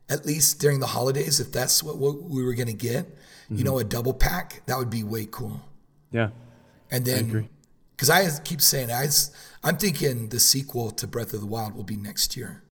at 0.09 0.27
least 0.27 0.61
during 0.61 0.81
the 0.81 0.87
holidays 0.87 1.41
if 1.41 1.51
that's 1.51 1.83
what, 1.83 1.97
what 1.99 2.23
we 2.23 2.43
were 2.45 2.55
going 2.55 2.69
to 2.69 2.73
get. 2.73 3.07
Mm-hmm. 3.07 3.59
You 3.59 3.65
know, 3.65 3.79
a 3.79 3.85
double 3.85 4.15
pack, 4.15 4.63
that 4.67 4.79
would 4.79 4.91
be 4.91 5.03
way 5.03 5.27
cool. 5.31 5.61
Yeah. 6.11 6.31
And 6.91 7.05
then 7.05 7.49
because 7.97 8.11
I, 8.11 8.23
I, 8.23 8.29
keep 8.45 8.61
saying 8.61 8.91
I, 8.91 9.07
I'm 9.63 9.77
thinking 9.77 10.29
the 10.29 10.41
sequel 10.41 10.91
to 10.93 11.07
Breath 11.07 11.33
of 11.33 11.41
the 11.41 11.47
Wild 11.47 11.75
will 11.75 11.85
be 11.85 11.97
next 11.97 12.37
year. 12.37 12.64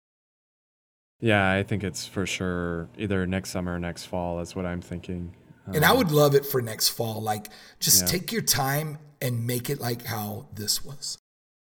Yeah, 1.22 1.52
I 1.52 1.62
think 1.62 1.84
it's 1.84 2.04
for 2.04 2.26
sure 2.26 2.88
either 2.98 3.26
next 3.28 3.50
summer 3.50 3.76
or 3.76 3.78
next 3.78 4.06
fall 4.06 4.40
is 4.40 4.56
what 4.56 4.66
I'm 4.66 4.80
thinking. 4.82 5.32
Um, 5.68 5.76
and 5.76 5.84
I 5.84 5.92
would 5.92 6.10
love 6.10 6.34
it 6.34 6.44
for 6.44 6.60
next 6.60 6.88
fall. 6.88 7.22
Like, 7.22 7.46
just 7.78 8.02
yeah. 8.02 8.08
take 8.08 8.32
your 8.32 8.42
time 8.42 8.98
and 9.20 9.46
make 9.46 9.70
it 9.70 9.80
like 9.80 10.04
how 10.04 10.46
this 10.52 10.84
was. 10.84 11.18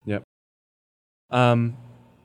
Yep. 0.06 0.24
Um, 1.30 1.76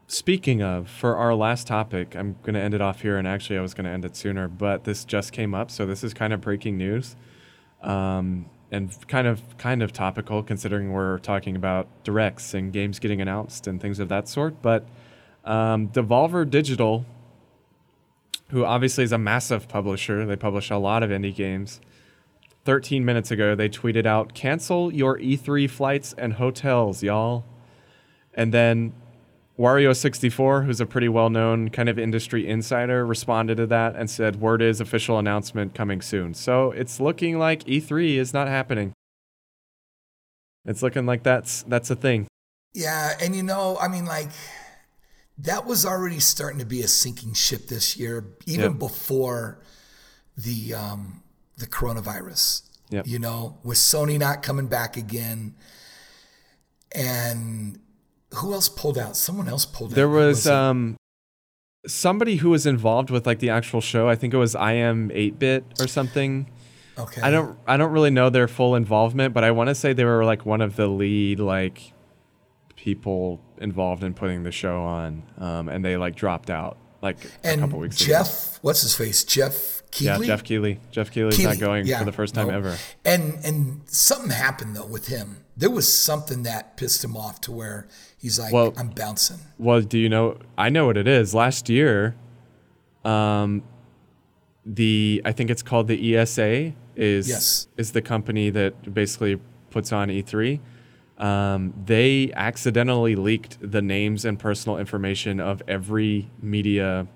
speaking 0.07 0.63
of, 0.63 0.89
for 0.89 1.17
our 1.17 1.35
last 1.35 1.67
topic, 1.67 2.15
I'm 2.15 2.37
going 2.45 2.55
to 2.55 2.61
end 2.61 2.75
it 2.75 2.81
off 2.81 3.03
here. 3.03 3.17
And 3.17 3.27
actually, 3.27 3.59
I 3.59 3.63
was 3.63 3.75
going 3.75 3.87
to 3.87 3.91
end 3.91 4.05
it 4.05 4.15
sooner, 4.15 4.47
but 4.47 4.85
this 4.85 5.05
just 5.05 5.33
came 5.33 5.57
up. 5.57 5.73
So 5.73 5.87
this 5.87 6.05
is 6.05 6.15
kind 6.15 6.33
of 6.33 6.41
breaking 6.41 6.79
news. 6.79 7.17
Um, 7.83 8.49
and 8.71 8.95
kind 9.09 9.27
of 9.27 9.57
kind 9.57 9.83
of 9.83 9.93
topical 9.93 10.43
considering 10.45 10.93
we're 10.93 11.19
talking 11.19 11.57
about 11.57 11.89
directs 12.05 12.55
and 12.55 12.73
games 12.73 12.99
getting 13.01 13.21
announced 13.21 13.67
and 13.67 13.81
things 13.81 13.99
of 13.99 14.09
that 14.11 14.29
sort. 14.29 14.63
But 14.63 14.87
um, 15.49 15.89
Devolver 15.89 16.49
Digital, 16.49 17.05
who 18.51 18.65
obviously 18.65 19.03
is 19.03 19.13
a 19.13 19.19
massive 19.19 19.67
publisher, 19.67 20.25
they 20.27 20.37
publish 20.37 20.71
a 20.71 20.77
lot 20.77 21.03
of 21.03 21.11
indie 21.11 21.35
games. 21.35 21.81
13 22.65 23.05
minutes 23.05 23.31
ago, 23.31 23.55
they 23.55 23.69
tweeted 23.69 24.05
out, 24.05 24.35
cancel 24.35 24.93
your 24.93 25.19
E3 25.19 25.69
flights 25.71 26.15
and 26.19 26.35
hotels, 26.35 27.03
y'all. 27.03 27.45
And 28.35 28.53
then 28.53 28.93
Wario64, 29.59 30.67
who's 30.67 30.81
a 30.81 30.87
pretty 30.87 31.09
well 31.09 31.31
known 31.31 31.71
kind 31.71 31.89
of 31.89 31.99
industry 31.99 32.47
insider, 32.47 33.07
responded 33.07 33.57
to 33.57 33.67
that 33.69 33.97
and 33.97 34.11
said, 34.11 34.37
word 34.37 34.61
is 34.61 34.83
official 34.83 35.19
announcement 35.19 35.75
coming 35.75 36.03
soon. 36.03 36.35
So 36.35 36.73
it's 36.73 37.01
looking 37.01 37.39
like 37.39 37.65
E3 37.65 38.17
is 38.17 38.35
not 38.35 38.49
happening. 38.49 38.93
It's 40.67 40.83
looking 40.83 41.07
like 41.07 41.23
that's 41.23 41.63
that's 41.63 41.91
a 41.91 41.97
thing. 41.97 42.27
Yeah, 42.75 43.15
and 43.21 43.35
you 43.35 43.43
know, 43.43 43.79
I 43.81 43.89
mean, 43.89 44.05
like 44.05 44.29
that 45.39 45.65
was 45.65 45.87
already 45.87 46.21
starting 46.21 46.59
to 46.59 46.67
be 46.67 46.83
a 46.83 46.89
sinking 46.89 47.33
ship 47.33 47.69
this 47.69 47.97
year, 47.97 48.25
even 48.47 48.73
yep. 48.73 48.79
before 48.79 49.61
the 50.37 50.75
um, 50.75 51.23
the 51.57 51.67
coronavirus. 51.67 52.63
Yep. 52.91 53.07
You 53.07 53.19
know, 53.19 53.59
with 53.63 53.79
Sony 53.79 54.19
not 54.19 54.43
coming 54.43 54.67
back 54.67 54.97
again, 54.97 55.55
and 56.93 57.79
who 58.35 58.53
else 58.53 58.69
pulled 58.69 58.99
out? 58.99 59.17
Someone 59.17 59.49
else 59.49 59.65
pulled 59.65 59.91
there 59.91 60.07
out. 60.07 60.13
There 60.13 60.27
was, 60.27 60.37
was 60.39 60.47
um, 60.47 60.97
somebody 61.87 62.37
who 62.37 62.51
was 62.51 62.67
involved 62.67 63.11
with 63.11 63.27
like 63.27 63.39
the 63.39 63.51
actual 63.51 63.81
show. 63.81 64.09
I 64.09 64.17
think 64.17 64.35
it 64.35 64.39
was 64.39 64.55
iam8bit 64.55 65.81
or 65.81 65.87
something. 65.87 66.51
Okay. 66.99 67.21
I 67.21 67.31
don't 67.31 67.57
I 67.67 67.77
don't 67.77 67.93
really 67.93 68.11
know 68.11 68.29
their 68.29 68.49
full 68.49 68.75
involvement, 68.75 69.35
but 69.35 69.45
I 69.45 69.53
want 69.53 69.69
to 69.69 69.75
say 69.75 69.93
they 69.93 70.05
were 70.05 70.25
like 70.25 70.45
one 70.45 70.61
of 70.61 70.75
the 70.75 70.89
lead 70.89 71.39
like 71.39 71.93
people 72.79 73.41
involved 73.59 74.05
in 74.05 74.15
putting 74.15 74.45
the 74.45 74.53
show 74.53 74.83
on, 74.83 75.25
um, 75.39 75.69
and 75.69 75.85
they 75.85 75.97
like 75.97 76.15
dropped 76.15 76.49
out 76.49 76.79
like 77.03 77.17
and 77.43 77.61
a 77.61 77.65
couple 77.65 77.81
weeks 77.81 77.97
Geoff, 77.97 78.07
ago. 78.07 78.25
Geoff, 78.25 78.59
what's 78.63 78.83
his 78.83 78.95
face? 78.95 79.25
Geoff 79.25 79.83
Keighley. 79.91 80.27
Yeah, 80.27 80.35
Geoff 80.35 80.45
Keighley. 80.45 80.81
Geoff 80.93 81.11
Keighley. 81.11 81.45
not 81.45 81.59
going 81.59 81.87
yeah, 81.87 81.99
for 81.99 82.05
the 82.05 82.13
first 82.13 82.35
time 82.35 82.51
ever. 82.51 82.77
And 83.05 83.39
and 83.45 83.83
something 83.87 84.31
happened 84.31 84.77
though 84.77 84.87
with 84.87 85.09
him. 85.09 85.45
There 85.57 85.71
was 85.71 85.93
something 85.93 86.45
that 86.45 86.77
pissed 86.77 87.03
him 87.03 87.17
off 87.17 87.41
to 87.43 87.53
where 87.53 87.89
he's 88.17 88.39
like, 88.39 88.53
well, 88.53 88.73
"I'm 88.77 88.91
bouncing." 88.91 89.39
Well, 89.59 89.81
do 89.81 89.99
you 89.99 90.09
know? 90.09 90.39
I 90.57 90.69
know 90.69 90.87
what 90.87 90.97
it 90.97 91.09
is. 91.09 91.35
Last 91.35 91.69
year, 91.69 92.15
um, 93.05 93.65
the 94.65 95.21
I 95.25 95.33
think 95.33 95.51
it's 95.51 95.63
called 95.63 95.89
the 95.89 96.17
ESA 96.17 96.75
is 96.95 97.29
yes. 97.29 97.67
is 97.77 97.91
the 97.91 98.03
company 98.03 98.51
that 98.51 98.95
basically 98.95 99.41
puts 99.71 99.93
on 99.93 100.09
E3. 100.09 100.61
Um, 101.19 101.75
they 101.85 102.33
accidentally 102.35 103.17
leaked 103.17 103.59
the 103.61 103.83
names 103.83 104.25
and 104.25 104.39
personal 104.39 104.79
information 104.79 105.41
of 105.41 105.63
every 105.67 106.31
media, 106.41 107.09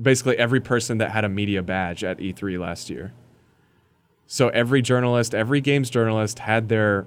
basically 0.00 0.36
every 0.36 0.60
person 0.60 0.98
that 0.98 1.10
had 1.10 1.24
a 1.24 1.28
media 1.28 1.62
badge 1.62 2.04
at 2.04 2.18
E3 2.18 2.58
last 2.58 2.90
year. 2.90 3.14
So 4.26 4.48
every 4.50 4.82
journalist, 4.82 5.34
every 5.34 5.60
games 5.60 5.90
journalist 5.90 6.40
had 6.40 6.68
their 6.68 7.06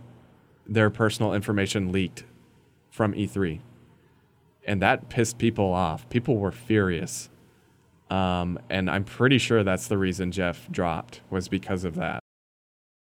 their 0.66 0.89
personal 0.89 1.34
information 1.34 1.91
leaked 1.91 2.24
from 2.89 3.14
E3, 3.14 3.60
and 4.66 4.82
that 4.82 5.10
pissed 5.10 5.38
people 5.38 5.72
off. 5.72 6.10
People 6.10 6.38
were 6.38 6.51
furious. 6.51 7.30
Um, 8.10 8.60
and 8.70 8.89
I'm 8.89 9.04
pretty 9.04 9.38
sure 9.38 9.64
that's 9.64 9.88
the 9.88 9.97
reason 9.97 10.32
Geoff 10.32 10.70
dropped 10.70 11.22
was 11.30 11.47
because 11.47 11.84
of 11.84 11.95
that. 11.95 12.20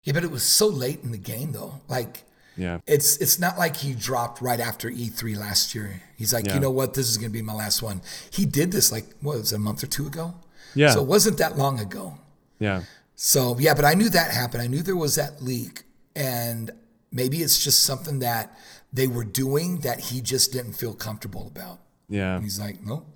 Yeah, 0.04 0.14
but 0.14 0.24
it 0.24 0.30
was 0.30 0.42
so 0.42 0.66
late 0.66 1.02
in 1.02 1.12
the 1.12 1.18
game 1.18 1.52
though. 1.52 1.80
Like, 1.88 2.24
yeah, 2.56 2.78
it's 2.86 3.16
it's 3.18 3.38
not 3.38 3.58
like 3.58 3.76
he 3.76 3.94
dropped 3.94 4.40
right 4.40 4.60
after 4.60 4.90
E3 4.90 5.36
last 5.38 5.74
year. 5.74 6.02
He's 6.16 6.32
like, 6.32 6.46
yeah. 6.46 6.54
you 6.54 6.60
know 6.60 6.70
what, 6.70 6.94
this 6.94 7.08
is 7.08 7.16
gonna 7.16 7.30
be 7.30 7.42
my 7.42 7.54
last 7.54 7.82
one. 7.82 8.02
He 8.30 8.46
did 8.46 8.72
this 8.72 8.92
like 8.92 9.06
what 9.20 9.38
was 9.38 9.52
it, 9.52 9.56
a 9.56 9.58
month 9.58 9.82
or 9.82 9.86
two 9.86 10.06
ago? 10.06 10.34
Yeah. 10.74 10.90
So 10.90 11.02
it 11.02 11.06
wasn't 11.06 11.38
that 11.38 11.56
long 11.56 11.80
ago. 11.80 12.18
Yeah. 12.58 12.82
So 13.14 13.56
yeah, 13.58 13.74
but 13.74 13.84
I 13.84 13.94
knew 13.94 14.08
that 14.08 14.32
happened. 14.32 14.62
I 14.62 14.66
knew 14.66 14.82
there 14.82 14.96
was 14.96 15.16
that 15.16 15.42
leak, 15.42 15.84
and 16.14 16.70
maybe 17.10 17.38
it's 17.38 17.62
just 17.62 17.82
something 17.82 18.18
that 18.20 18.56
they 18.92 19.06
were 19.06 19.24
doing 19.24 19.78
that 19.80 20.00
he 20.00 20.20
just 20.20 20.52
didn't 20.52 20.74
feel 20.74 20.94
comfortable 20.94 21.46
about. 21.46 21.78
Yeah. 22.08 22.34
And 22.34 22.44
he's 22.44 22.60
like, 22.60 22.84
nope. 22.84 23.06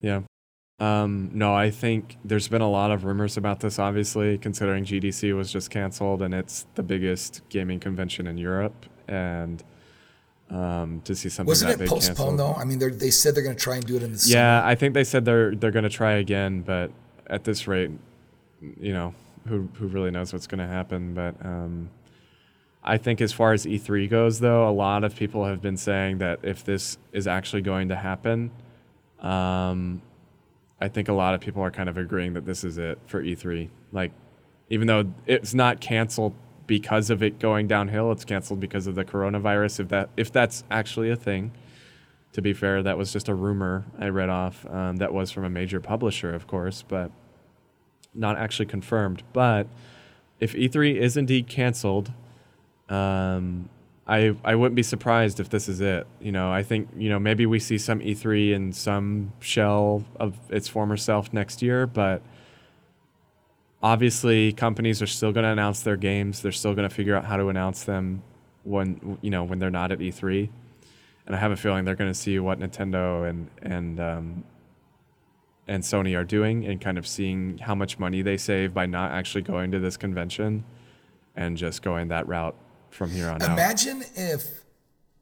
Yeah. 0.00 0.22
Um, 0.80 1.30
no, 1.34 1.54
I 1.54 1.70
think 1.70 2.16
there's 2.24 2.48
been 2.48 2.62
a 2.62 2.70
lot 2.70 2.90
of 2.90 3.04
rumors 3.04 3.36
about 3.36 3.60
this, 3.60 3.78
obviously, 3.78 4.38
considering 4.38 4.84
GDC 4.84 5.36
was 5.36 5.52
just 5.52 5.70
canceled 5.70 6.22
and 6.22 6.32
it's 6.32 6.66
the 6.74 6.82
biggest 6.82 7.42
gaming 7.50 7.78
convention 7.78 8.26
in 8.26 8.38
Europe. 8.38 8.86
And 9.06 9.62
um, 10.48 11.02
to 11.04 11.14
see 11.14 11.28
something 11.28 11.48
wasn't 11.48 11.78
that 11.78 11.84
it 11.84 11.88
postponed 11.88 12.16
canceled. 12.16 12.38
though? 12.38 12.54
I 12.54 12.64
mean, 12.64 12.78
they 12.78 13.10
said 13.10 13.34
they're 13.34 13.42
going 13.42 13.56
to 13.56 13.62
try 13.62 13.76
and 13.76 13.86
do 13.86 13.96
it 13.96 14.02
in 14.02 14.12
the 14.12 14.24
yeah, 14.26 14.60
summer. 14.60 14.70
I 14.70 14.74
think 14.74 14.94
they 14.94 15.04
said 15.04 15.24
they're 15.24 15.54
they're 15.54 15.70
going 15.70 15.84
to 15.84 15.90
try 15.90 16.12
again, 16.12 16.62
but 16.62 16.90
at 17.26 17.44
this 17.44 17.68
rate, 17.68 17.90
you 18.60 18.92
know, 18.92 19.14
who 19.46 19.68
who 19.74 19.86
really 19.86 20.10
knows 20.10 20.32
what's 20.32 20.46
going 20.46 20.58
to 20.58 20.66
happen? 20.66 21.14
But 21.14 21.34
um, 21.44 21.90
I 22.82 22.96
think 22.96 23.20
as 23.20 23.32
far 23.32 23.52
as 23.52 23.66
E3 23.66 24.08
goes, 24.08 24.40
though, 24.40 24.68
a 24.68 24.72
lot 24.72 25.04
of 25.04 25.14
people 25.14 25.44
have 25.44 25.60
been 25.60 25.76
saying 25.76 26.18
that 26.18 26.40
if 26.42 26.64
this 26.64 26.98
is 27.12 27.26
actually 27.26 27.62
going 27.62 27.88
to 27.88 27.96
happen, 27.96 28.50
um, 29.20 30.02
I 30.80 30.88
think 30.88 31.08
a 31.08 31.12
lot 31.12 31.34
of 31.34 31.40
people 31.40 31.62
are 31.62 31.70
kind 31.70 31.88
of 31.88 31.96
agreeing 31.96 32.34
that 32.34 32.46
this 32.46 32.64
is 32.64 32.78
it 32.78 32.98
for 33.06 33.22
E3. 33.22 33.68
Like, 33.92 34.12
even 34.70 34.86
though 34.86 35.12
it's 35.26 35.52
not 35.52 35.80
canceled 35.80 36.34
because 36.66 37.10
of 37.10 37.22
it 37.22 37.38
going 37.38 37.66
downhill, 37.66 38.12
it's 38.12 38.24
canceled 38.24 38.60
because 38.60 38.86
of 38.86 38.94
the 38.94 39.04
coronavirus. 39.04 39.80
If 39.80 39.88
that 39.88 40.10
if 40.16 40.32
that's 40.32 40.64
actually 40.70 41.10
a 41.10 41.16
thing, 41.16 41.52
to 42.32 42.40
be 42.40 42.52
fair, 42.52 42.82
that 42.82 42.96
was 42.96 43.12
just 43.12 43.28
a 43.28 43.34
rumor 43.34 43.84
I 43.98 44.08
read 44.08 44.28
off. 44.28 44.64
Um, 44.66 44.96
that 44.96 45.12
was 45.12 45.30
from 45.30 45.44
a 45.44 45.50
major 45.50 45.80
publisher, 45.80 46.32
of 46.34 46.46
course, 46.46 46.82
but 46.86 47.10
not 48.14 48.38
actually 48.38 48.66
confirmed. 48.66 49.22
But 49.32 49.66
if 50.38 50.54
E3 50.54 50.96
is 50.96 51.16
indeed 51.16 51.48
canceled, 51.48 52.12
um, 52.88 53.68
I 54.06 54.34
I 54.44 54.54
wouldn't 54.54 54.76
be 54.76 54.82
surprised 54.82 55.40
if 55.40 55.50
this 55.50 55.68
is 55.68 55.80
it. 55.80 56.06
You 56.20 56.32
know, 56.32 56.52
I 56.52 56.62
think 56.62 56.88
you 56.96 57.08
know 57.08 57.18
maybe 57.18 57.46
we 57.46 57.58
see 57.58 57.78
some 57.78 58.00
E3 58.00 58.52
in 58.52 58.72
some 58.72 59.32
shell 59.40 60.04
of 60.16 60.36
its 60.48 60.68
former 60.68 60.96
self 60.96 61.32
next 61.32 61.62
year, 61.62 61.86
but 61.86 62.22
obviously 63.82 64.52
companies 64.52 65.00
are 65.00 65.06
still 65.06 65.32
going 65.32 65.44
to 65.44 65.50
announce 65.50 65.82
their 65.82 65.96
games. 65.96 66.42
They're 66.42 66.52
still 66.52 66.74
going 66.74 66.88
to 66.88 66.94
figure 66.94 67.14
out 67.14 67.24
how 67.24 67.36
to 67.36 67.48
announce 67.48 67.84
them 67.84 68.22
when 68.64 69.18
you 69.22 69.30
know 69.30 69.44
when 69.44 69.58
they're 69.58 69.70
not 69.70 69.92
at 69.92 69.98
E3. 69.98 70.48
And 71.26 71.36
I 71.36 71.38
have 71.38 71.52
a 71.52 71.56
feeling 71.56 71.84
they're 71.84 71.94
going 71.94 72.10
to 72.10 72.18
see 72.18 72.38
what 72.38 72.58
Nintendo 72.58 73.28
and 73.28 73.48
and 73.62 74.00
um, 74.00 74.44
and 75.68 75.84
Sony 75.84 76.18
are 76.18 76.24
doing, 76.24 76.64
and 76.66 76.80
kind 76.80 76.98
of 76.98 77.06
seeing 77.06 77.58
how 77.58 77.76
much 77.76 77.98
money 77.98 78.22
they 78.22 78.36
save 78.36 78.74
by 78.74 78.86
not 78.86 79.12
actually 79.12 79.42
going 79.42 79.70
to 79.70 79.78
this 79.78 79.96
convention, 79.96 80.64
and 81.36 81.56
just 81.56 81.82
going 81.82 82.08
that 82.08 82.26
route 82.26 82.56
from 82.90 83.10
here 83.10 83.28
on 83.28 83.36
Imagine 83.36 83.50
out. 83.50 83.58
Imagine 83.58 84.04
if 84.16 84.44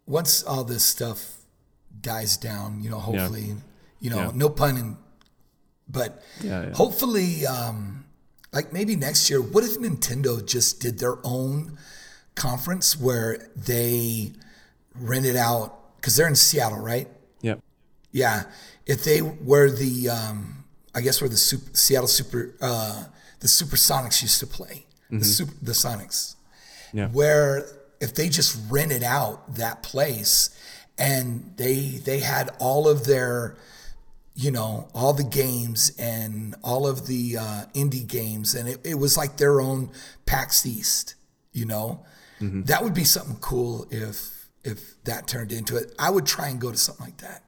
once 0.07 0.43
all 0.43 0.64
this 0.64 0.85
stuff 0.85 1.37
dies 2.01 2.37
down, 2.37 2.83
you 2.83 2.91
know, 2.91 2.99
hopefully, 2.99 3.43
yeah. 3.43 3.55
you 4.01 4.11
know, 4.11 4.19
yeah. 4.19 4.31
no 4.35 4.49
pun 4.49 4.77
in, 4.77 4.97
but 5.89 6.23
yeah, 6.41 6.73
hopefully, 6.73 7.47
um, 7.47 8.05
like 8.53 8.73
maybe 8.73 8.97
next 8.97 9.29
year, 9.29 9.41
what 9.41 9.64
if 9.64 9.79
Nintendo 9.79 10.45
just 10.45 10.81
did 10.81 10.99
their 10.99 11.19
own 11.25 11.79
conference 12.35 12.99
where 12.99 13.51
they 13.55 14.33
rented 14.95 15.37
out, 15.37 15.97
because 15.97 16.16
they're 16.16 16.29
in 16.29 16.35
Seattle, 16.35 16.79
right? 16.79 17.09
Yep. 17.43 17.61
Yeah. 18.12 18.45
If 18.87 19.05
they 19.05 19.21
were 19.21 19.71
the, 19.71 20.09
um, 20.09 20.64
I 20.95 21.01
guess 21.01 21.21
where 21.21 21.29
the 21.29 21.37
super, 21.37 21.71
Seattle 21.75 22.09
Super, 22.09 22.55
uh, 22.61 23.05
the 23.41 23.49
Supersonics 23.49 24.23
used 24.23 24.41
to 24.41 24.47
play, 24.47 24.87
mm-hmm. 25.07 25.19
the, 25.19 25.25
super, 25.25 25.53
the 25.61 25.73
Sonics 25.73 26.37
yeah. 26.93 27.09
where 27.09 27.66
if 28.01 28.14
they 28.14 28.28
just 28.28 28.59
rented 28.70 29.03
out 29.03 29.55
that 29.57 29.82
place 29.82 30.51
and 30.99 31.53
they 31.57 32.01
they 32.05 32.20
had 32.20 32.51
all 32.59 32.89
of 32.89 33.07
their 33.07 33.57
you 34.34 34.51
know 34.51 34.89
all 34.95 35.12
the 35.12 35.24
games 35.24 35.91
and 35.99 36.55
all 36.62 36.86
of 36.86 37.07
the 37.07 37.36
uh, 37.36 37.64
indie 37.74 38.07
games 38.07 38.55
and 38.55 38.68
it, 38.68 38.80
it 38.84 38.95
was 38.95 39.16
like 39.16 39.36
their 39.36 39.61
own 39.61 39.91
PAX 40.26 40.66
East 40.66 41.14
you 41.53 41.64
know 41.64 42.05
mm-hmm. 42.41 42.62
that 42.62 42.82
would 42.82 42.95
be 42.95 43.05
something 43.05 43.36
cool 43.41 43.86
if 43.91 44.49
if 44.64 45.03
that 45.05 45.26
turned 45.26 45.53
into 45.53 45.76
it 45.76 45.95
I 45.99 46.11
would 46.11 46.26
try 46.26 46.49
and 46.49 46.61
go 46.61 46.70
to 46.70 46.76
something 46.76 47.07
like 47.07 47.18
that 47.18 47.45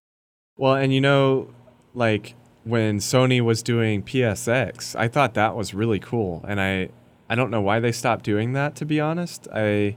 well 0.56 0.74
and 0.74 0.92
you 0.92 1.00
know 1.00 1.52
like 1.94 2.34
when 2.64 2.98
Sony 2.98 3.40
was 3.40 3.62
doing 3.62 4.02
PSX 4.02 4.96
I 4.98 5.08
thought 5.08 5.34
that 5.34 5.56
was 5.56 5.74
really 5.74 5.98
cool 5.98 6.44
and 6.46 6.60
I 6.60 6.90
I 7.30 7.36
don't 7.36 7.52
know 7.52 7.60
why 7.60 7.78
they 7.78 7.92
stopped 7.92 8.24
doing 8.24 8.54
that, 8.54 8.74
to 8.76 8.84
be 8.84 8.98
honest. 8.98 9.46
I 9.54 9.96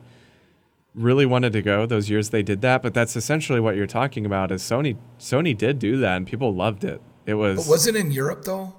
really 0.94 1.26
wanted 1.26 1.52
to 1.54 1.64
go 1.64 1.88
those 1.88 2.08
years 2.08 2.30
they 2.30 2.44
did 2.44 2.62
that, 2.62 2.84
but 2.84 2.94
that's 2.94 3.16
essentially 3.16 3.60
what 3.60 3.76
you're 3.76 3.88
talking 3.88 4.24
about 4.28 4.52
is 4.52 4.62
Sony 4.62 4.98
Sony 5.20 5.58
did 5.58 5.80
do 5.80 5.98
that 5.98 6.18
and 6.18 6.28
people 6.28 6.54
loved 6.54 6.84
it. 6.84 7.02
It 7.26 7.34
was 7.34 7.66
But 7.66 7.72
was 7.72 7.88
it 7.88 7.96
in 7.96 8.12
Europe 8.12 8.46
though? 8.46 8.76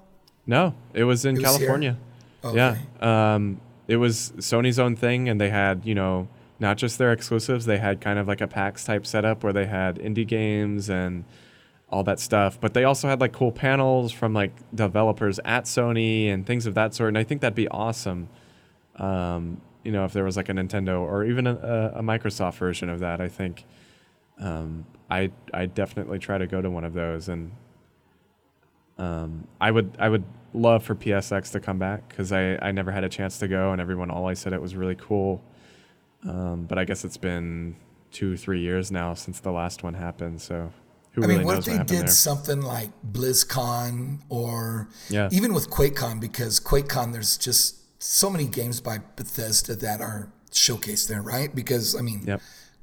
No, 0.47 0.73
it 0.93 1.03
was 1.03 1.25
in 1.25 1.35
it 1.35 1.41
was 1.41 1.57
California. 1.57 1.97
Okay. 2.45 2.55
Yeah. 2.55 3.35
Um, 3.35 3.59
it 3.89 3.97
was 3.97 4.31
Sony's 4.37 4.79
own 4.79 4.95
thing 4.95 5.27
and 5.27 5.41
they 5.41 5.49
had, 5.49 5.85
you 5.85 5.93
know, 5.93 6.29
not 6.57 6.77
just 6.77 6.97
their 6.97 7.11
exclusives, 7.11 7.65
they 7.65 7.79
had 7.79 7.99
kind 7.99 8.17
of 8.17 8.25
like 8.25 8.39
a 8.39 8.47
PAX 8.47 8.85
type 8.85 9.05
setup 9.05 9.43
where 9.43 9.51
they 9.51 9.65
had 9.65 9.97
indie 9.97 10.25
games 10.25 10.89
and 10.89 11.25
all 11.89 12.03
that 12.03 12.21
stuff. 12.21 12.57
But 12.61 12.73
they 12.73 12.85
also 12.85 13.09
had 13.09 13.19
like 13.19 13.33
cool 13.33 13.51
panels 13.51 14.13
from 14.13 14.33
like 14.33 14.53
developers 14.73 15.41
at 15.43 15.65
Sony 15.65 16.31
and 16.31 16.45
things 16.45 16.65
of 16.65 16.73
that 16.75 16.93
sort. 16.93 17.09
And 17.09 17.17
I 17.17 17.25
think 17.25 17.41
that'd 17.41 17.53
be 17.53 17.67
awesome 17.67 18.29
Um, 18.97 19.61
you 19.83 19.91
know, 19.91 20.05
if 20.05 20.13
there 20.13 20.23
was 20.23 20.35
like 20.37 20.49
a 20.49 20.53
Nintendo 20.53 20.99
or 21.01 21.23
even 21.25 21.45
a, 21.47 21.93
a 21.95 22.01
Microsoft 22.01 22.55
version 22.55 22.89
of 22.89 22.99
that, 23.01 23.21
I 23.21 23.27
think 23.27 23.65
um, 24.39 24.85
I 25.09 25.31
I 25.53 25.65
definitely 25.67 26.19
try 26.19 26.37
to 26.37 26.47
go 26.47 26.61
to 26.61 26.69
one 26.69 26.83
of 26.83 26.93
those, 26.93 27.29
and 27.29 27.51
um, 28.97 29.47
I 29.59 29.71
would 29.71 29.95
I 29.99 30.09
would 30.09 30.23
love 30.53 30.83
for 30.83 30.95
PSX 30.95 31.51
to 31.51 31.59
come 31.59 31.77
back 31.77 32.07
because 32.09 32.31
I 32.31 32.57
I 32.61 32.71
never 32.71 32.91
had 32.91 33.03
a 33.03 33.09
chance 33.09 33.37
to 33.39 33.47
go, 33.47 33.71
and 33.71 33.81
everyone 33.81 34.09
always 34.09 34.39
said 34.39 34.53
it 34.53 34.61
was 34.61 34.75
really 34.75 34.95
cool. 34.95 35.43
Um, 36.27 36.65
but 36.65 36.77
I 36.77 36.85
guess 36.85 37.05
it's 37.05 37.17
been 37.17 37.75
two 38.11 38.37
three 38.37 38.61
years 38.61 38.91
now 38.91 39.13
since 39.13 39.39
the 39.39 39.51
last 39.51 39.83
one 39.83 39.93
happened, 39.93 40.41
so 40.41 40.71
who 41.11 41.23
I 41.23 41.25
really 41.27 41.37
mean, 41.39 41.45
what 41.45 41.53
knows 41.55 41.59
if 41.59 41.65
they 41.65 41.71
happened 41.73 41.89
did 41.89 42.01
there? 42.01 42.07
something 42.07 42.61
like 42.61 42.89
BlizzCon 43.11 44.21
or 44.29 44.89
Yeah. 45.09 45.29
even 45.31 45.53
with 45.53 45.69
QuakeCon? 45.69 46.19
Because 46.19 46.59
QuakeCon, 46.59 47.13
there's 47.13 47.37
just 47.37 47.77
so 48.05 48.29
many 48.29 48.45
games 48.45 48.81
by 48.81 48.99
Bethesda 49.15 49.75
that 49.77 49.99
are 49.99 50.31
showcased 50.51 51.07
there, 51.07 51.21
right? 51.21 51.53
Because 51.53 51.95
I 51.95 52.01
mean, 52.01 52.21
Yep. 52.25 52.41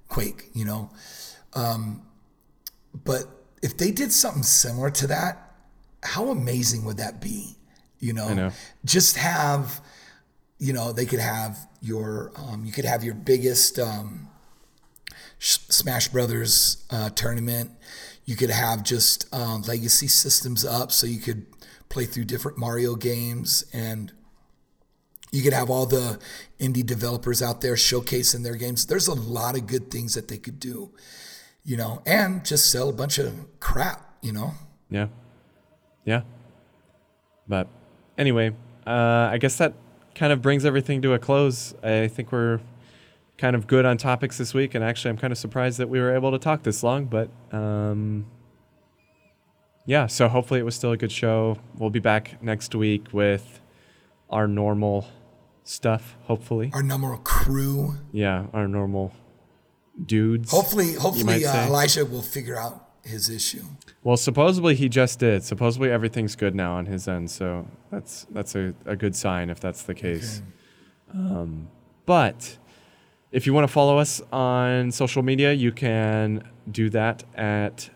Quake, 0.08 0.50
you 0.52 0.64
know. 0.64 0.90
Um, 1.54 2.02
but 3.04 3.24
if 3.62 3.76
they 3.76 3.90
did 3.90 4.12
something 4.12 4.42
similar 4.42 4.90
to 4.90 5.06
that, 5.06 5.54
how 6.02 6.30
amazing 6.30 6.84
would 6.84 6.96
that 6.96 7.20
be? 7.20 7.56
You 8.00 8.12
know, 8.12 8.34
know. 8.34 8.50
just 8.84 9.16
have, 9.16 9.80
you 10.58 10.72
know, 10.72 10.92
they 10.92 11.06
could 11.06 11.20
have 11.20 11.56
your, 11.80 12.32
um, 12.34 12.64
you 12.64 12.72
could 12.72 12.84
have 12.84 13.04
your 13.04 13.14
biggest 13.14 13.78
um, 13.78 14.28
Smash 15.38 16.08
Brothers 16.08 16.84
uh, 16.90 17.10
tournament. 17.10 17.70
You 18.24 18.34
could 18.34 18.50
have 18.50 18.82
just 18.82 19.32
um, 19.32 19.62
legacy 19.62 20.08
systems 20.08 20.64
up, 20.64 20.90
so 20.90 21.06
you 21.06 21.20
could 21.20 21.46
play 21.88 22.06
through 22.06 22.24
different 22.24 22.58
Mario 22.58 22.96
games 22.96 23.64
and 23.72 24.12
you 25.32 25.42
could 25.42 25.54
have 25.54 25.70
all 25.70 25.86
the 25.86 26.20
indie 26.60 26.84
developers 26.84 27.42
out 27.42 27.62
there 27.62 27.74
showcasing 27.74 28.44
their 28.44 28.54
games. 28.54 28.86
There's 28.86 29.08
a 29.08 29.14
lot 29.14 29.56
of 29.56 29.66
good 29.66 29.90
things 29.90 30.14
that 30.14 30.28
they 30.28 30.36
could 30.36 30.60
do, 30.60 30.90
you 31.64 31.76
know, 31.76 32.02
and 32.06 32.44
just 32.44 32.70
sell 32.70 32.90
a 32.90 32.92
bunch 32.92 33.18
of 33.18 33.34
crap, 33.58 34.14
you 34.20 34.32
know. 34.32 34.52
Yeah. 34.90 35.08
Yeah. 36.04 36.22
But 37.48 37.66
anyway, 38.18 38.50
uh, 38.86 39.30
I 39.32 39.38
guess 39.38 39.56
that 39.56 39.72
kind 40.14 40.32
of 40.34 40.42
brings 40.42 40.66
everything 40.66 41.00
to 41.02 41.14
a 41.14 41.18
close. 41.18 41.74
I 41.82 42.08
think 42.08 42.30
we're 42.30 42.60
kind 43.38 43.56
of 43.56 43.66
good 43.66 43.86
on 43.86 43.96
topics 43.96 44.36
this 44.36 44.52
week, 44.52 44.74
and 44.74 44.84
actually, 44.84 45.10
I'm 45.10 45.18
kind 45.18 45.32
of 45.32 45.38
surprised 45.38 45.78
that 45.78 45.88
we 45.88 45.98
were 45.98 46.14
able 46.14 46.30
to 46.32 46.38
talk 46.38 46.62
this 46.62 46.82
long. 46.82 47.06
But 47.06 47.30
um, 47.52 48.26
yeah, 49.86 50.06
so 50.06 50.28
hopefully, 50.28 50.60
it 50.60 50.64
was 50.64 50.74
still 50.74 50.92
a 50.92 50.96
good 50.96 51.12
show. 51.12 51.56
We'll 51.76 51.90
be 51.90 52.00
back 52.00 52.42
next 52.42 52.74
week 52.74 53.06
with 53.12 53.60
our 54.28 54.46
normal 54.46 55.06
stuff. 55.64 56.16
Hopefully, 56.24 56.70
Our 56.74 56.82
normal 56.82 57.18
crew. 57.18 57.94
yeah, 58.12 58.46
our 58.52 58.66
normal 58.68 59.12
dudes. 60.04 60.50
Hopefully, 60.50 60.94
hopefully 60.94 61.44
uh. 61.44 61.66
Elijah 61.66 62.04
will 62.04 62.22
figure 62.22 62.56
out 62.58 62.88
his 63.04 63.28
issue. 63.28 63.64
Well, 64.04 64.16
supposedly 64.16 64.74
he 64.74 64.88
just 64.88 65.18
did. 65.18 65.42
Supposedly 65.44 65.90
everything's 65.90 66.36
good 66.36 66.54
now 66.54 66.74
on 66.74 66.86
his 66.86 67.06
end, 67.08 67.30
so 67.30 67.66
that's 67.90 68.26
that's 68.30 68.54
a, 68.54 68.74
a 68.86 68.96
good 68.96 69.14
sign 69.16 69.50
if 69.50 69.60
that's 69.60 69.82
the 69.82 69.94
case. 69.94 70.42
Um, 71.12 71.68
but 72.06 72.58
if 73.32 73.46
you 73.46 73.52
want 73.54 73.64
to 73.66 73.72
follow 73.72 73.98
us 73.98 74.22
on 74.32 74.92
social 74.92 75.22
media, 75.22 75.52
you 75.52 75.72
can 75.72 76.48
do 76.70 76.90
that 76.90 77.24
at 77.34 77.90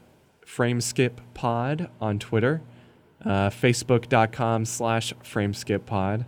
FrameSkipPod 0.44 1.88
on 2.00 2.18
Twitter, 2.18 2.62
uh, 3.24 3.50
Facebook.com 3.50 4.64
slash 4.64 5.12
FrameSkipPod. 5.22 6.26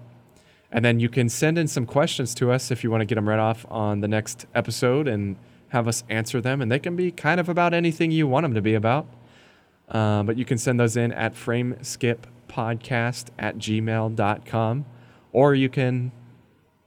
And 0.71 0.85
then 0.85 1.01
you 1.01 1.09
can 1.09 1.29
send 1.29 1.57
in 1.57 1.67
some 1.67 1.87
questions 1.87 2.35
to 2.37 2.51
us 2.53 2.71
if 2.71 2.85
you 2.85 2.91
want 2.91 3.01
to 3.01 3.07
get 3.07 3.15
them 3.15 3.29
right 3.29 3.39
off 3.39 3.65
on 3.71 4.01
the 4.01 4.09
next 4.09 4.47
episode 4.55 5.09
and 5.09 5.37
have 5.69 5.89
us 5.89 6.05
answer 6.09 6.41
them. 6.41 6.61
And 6.61 6.71
they 6.71 6.79
can 6.79 6.95
be 6.95 7.11
kind 7.11 7.41
of 7.41 7.49
about 7.49 7.73
anything 7.73 8.11
you 8.11 8.27
want 8.27 8.45
them 8.45 8.55
to 8.55 8.61
be 8.61 8.75
about. 8.75 9.07
Uh, 9.89 10.23
but 10.23 10.37
you 10.37 10.45
can 10.45 10.59
send 10.59 10.79
those 10.79 10.97
in 10.97 11.13
at 11.13 11.35
frameskippodcast 11.35 13.27
at 13.39 13.57
gmail.com. 13.57 14.85
Or 15.33 15.55
you 15.55 15.69
can 15.69 16.13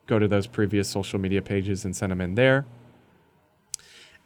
go 0.05 0.19
to 0.19 0.27
those 0.27 0.45
previous 0.45 0.89
social 0.89 1.19
media 1.19 1.41
pages 1.41 1.86
and 1.86 1.95
send 1.95 2.11
them 2.11 2.21
in 2.21 2.36
there. 2.36 2.65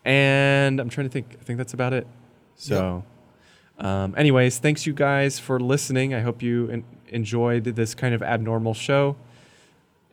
And 0.03 0.80
I'm 0.80 0.89
trying 0.89 1.08
to 1.08 1.12
think, 1.12 1.38
I 1.39 1.43
think 1.43 1.58
that's 1.58 1.74
about 1.74 1.93
it. 1.93 2.08
So, 2.56 3.03
um, 3.80 4.14
anyways, 4.18 4.60
thanks 4.60 4.86
you 4.86 4.93
guys 4.93 5.39
for 5.39 5.60
listening. 5.60 6.14
I 6.14 6.22
hope 6.22 6.41
you 6.41 6.70
en- 6.70 6.86
enjoyed 7.10 7.64
this 7.64 7.95
kind 7.95 8.14
of 8.14 8.22
abnormal 8.22 8.74
show. 8.74 9.16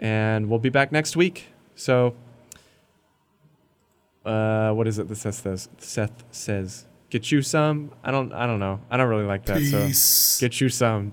And 0.03 0.50
we'll 0.50 0.59
be 0.59 0.68
back 0.68 0.90
next 0.92 1.16
week. 1.16 1.46
So, 1.76 2.14
uh, 4.26 4.72
what 4.72 4.86
is 4.88 4.98
it 4.98 5.09
that 5.09 5.16
Seth 5.16 5.36
says? 5.36 5.68
Seth 5.78 6.24
says, 6.32 6.86
"Get 7.09 7.30
you 7.30 7.40
some." 7.40 7.92
I 8.03 8.11
don't. 8.11 8.32
I 8.32 8.46
don't 8.46 8.59
know. 8.59 8.80
I 8.90 8.96
don't 8.96 9.09
really 9.09 9.24
like 9.24 9.44
that. 9.46 9.59
Peace. 9.59 9.98
So, 10.00 10.46
get 10.46 10.61
you 10.61 10.68
some. 10.68 11.11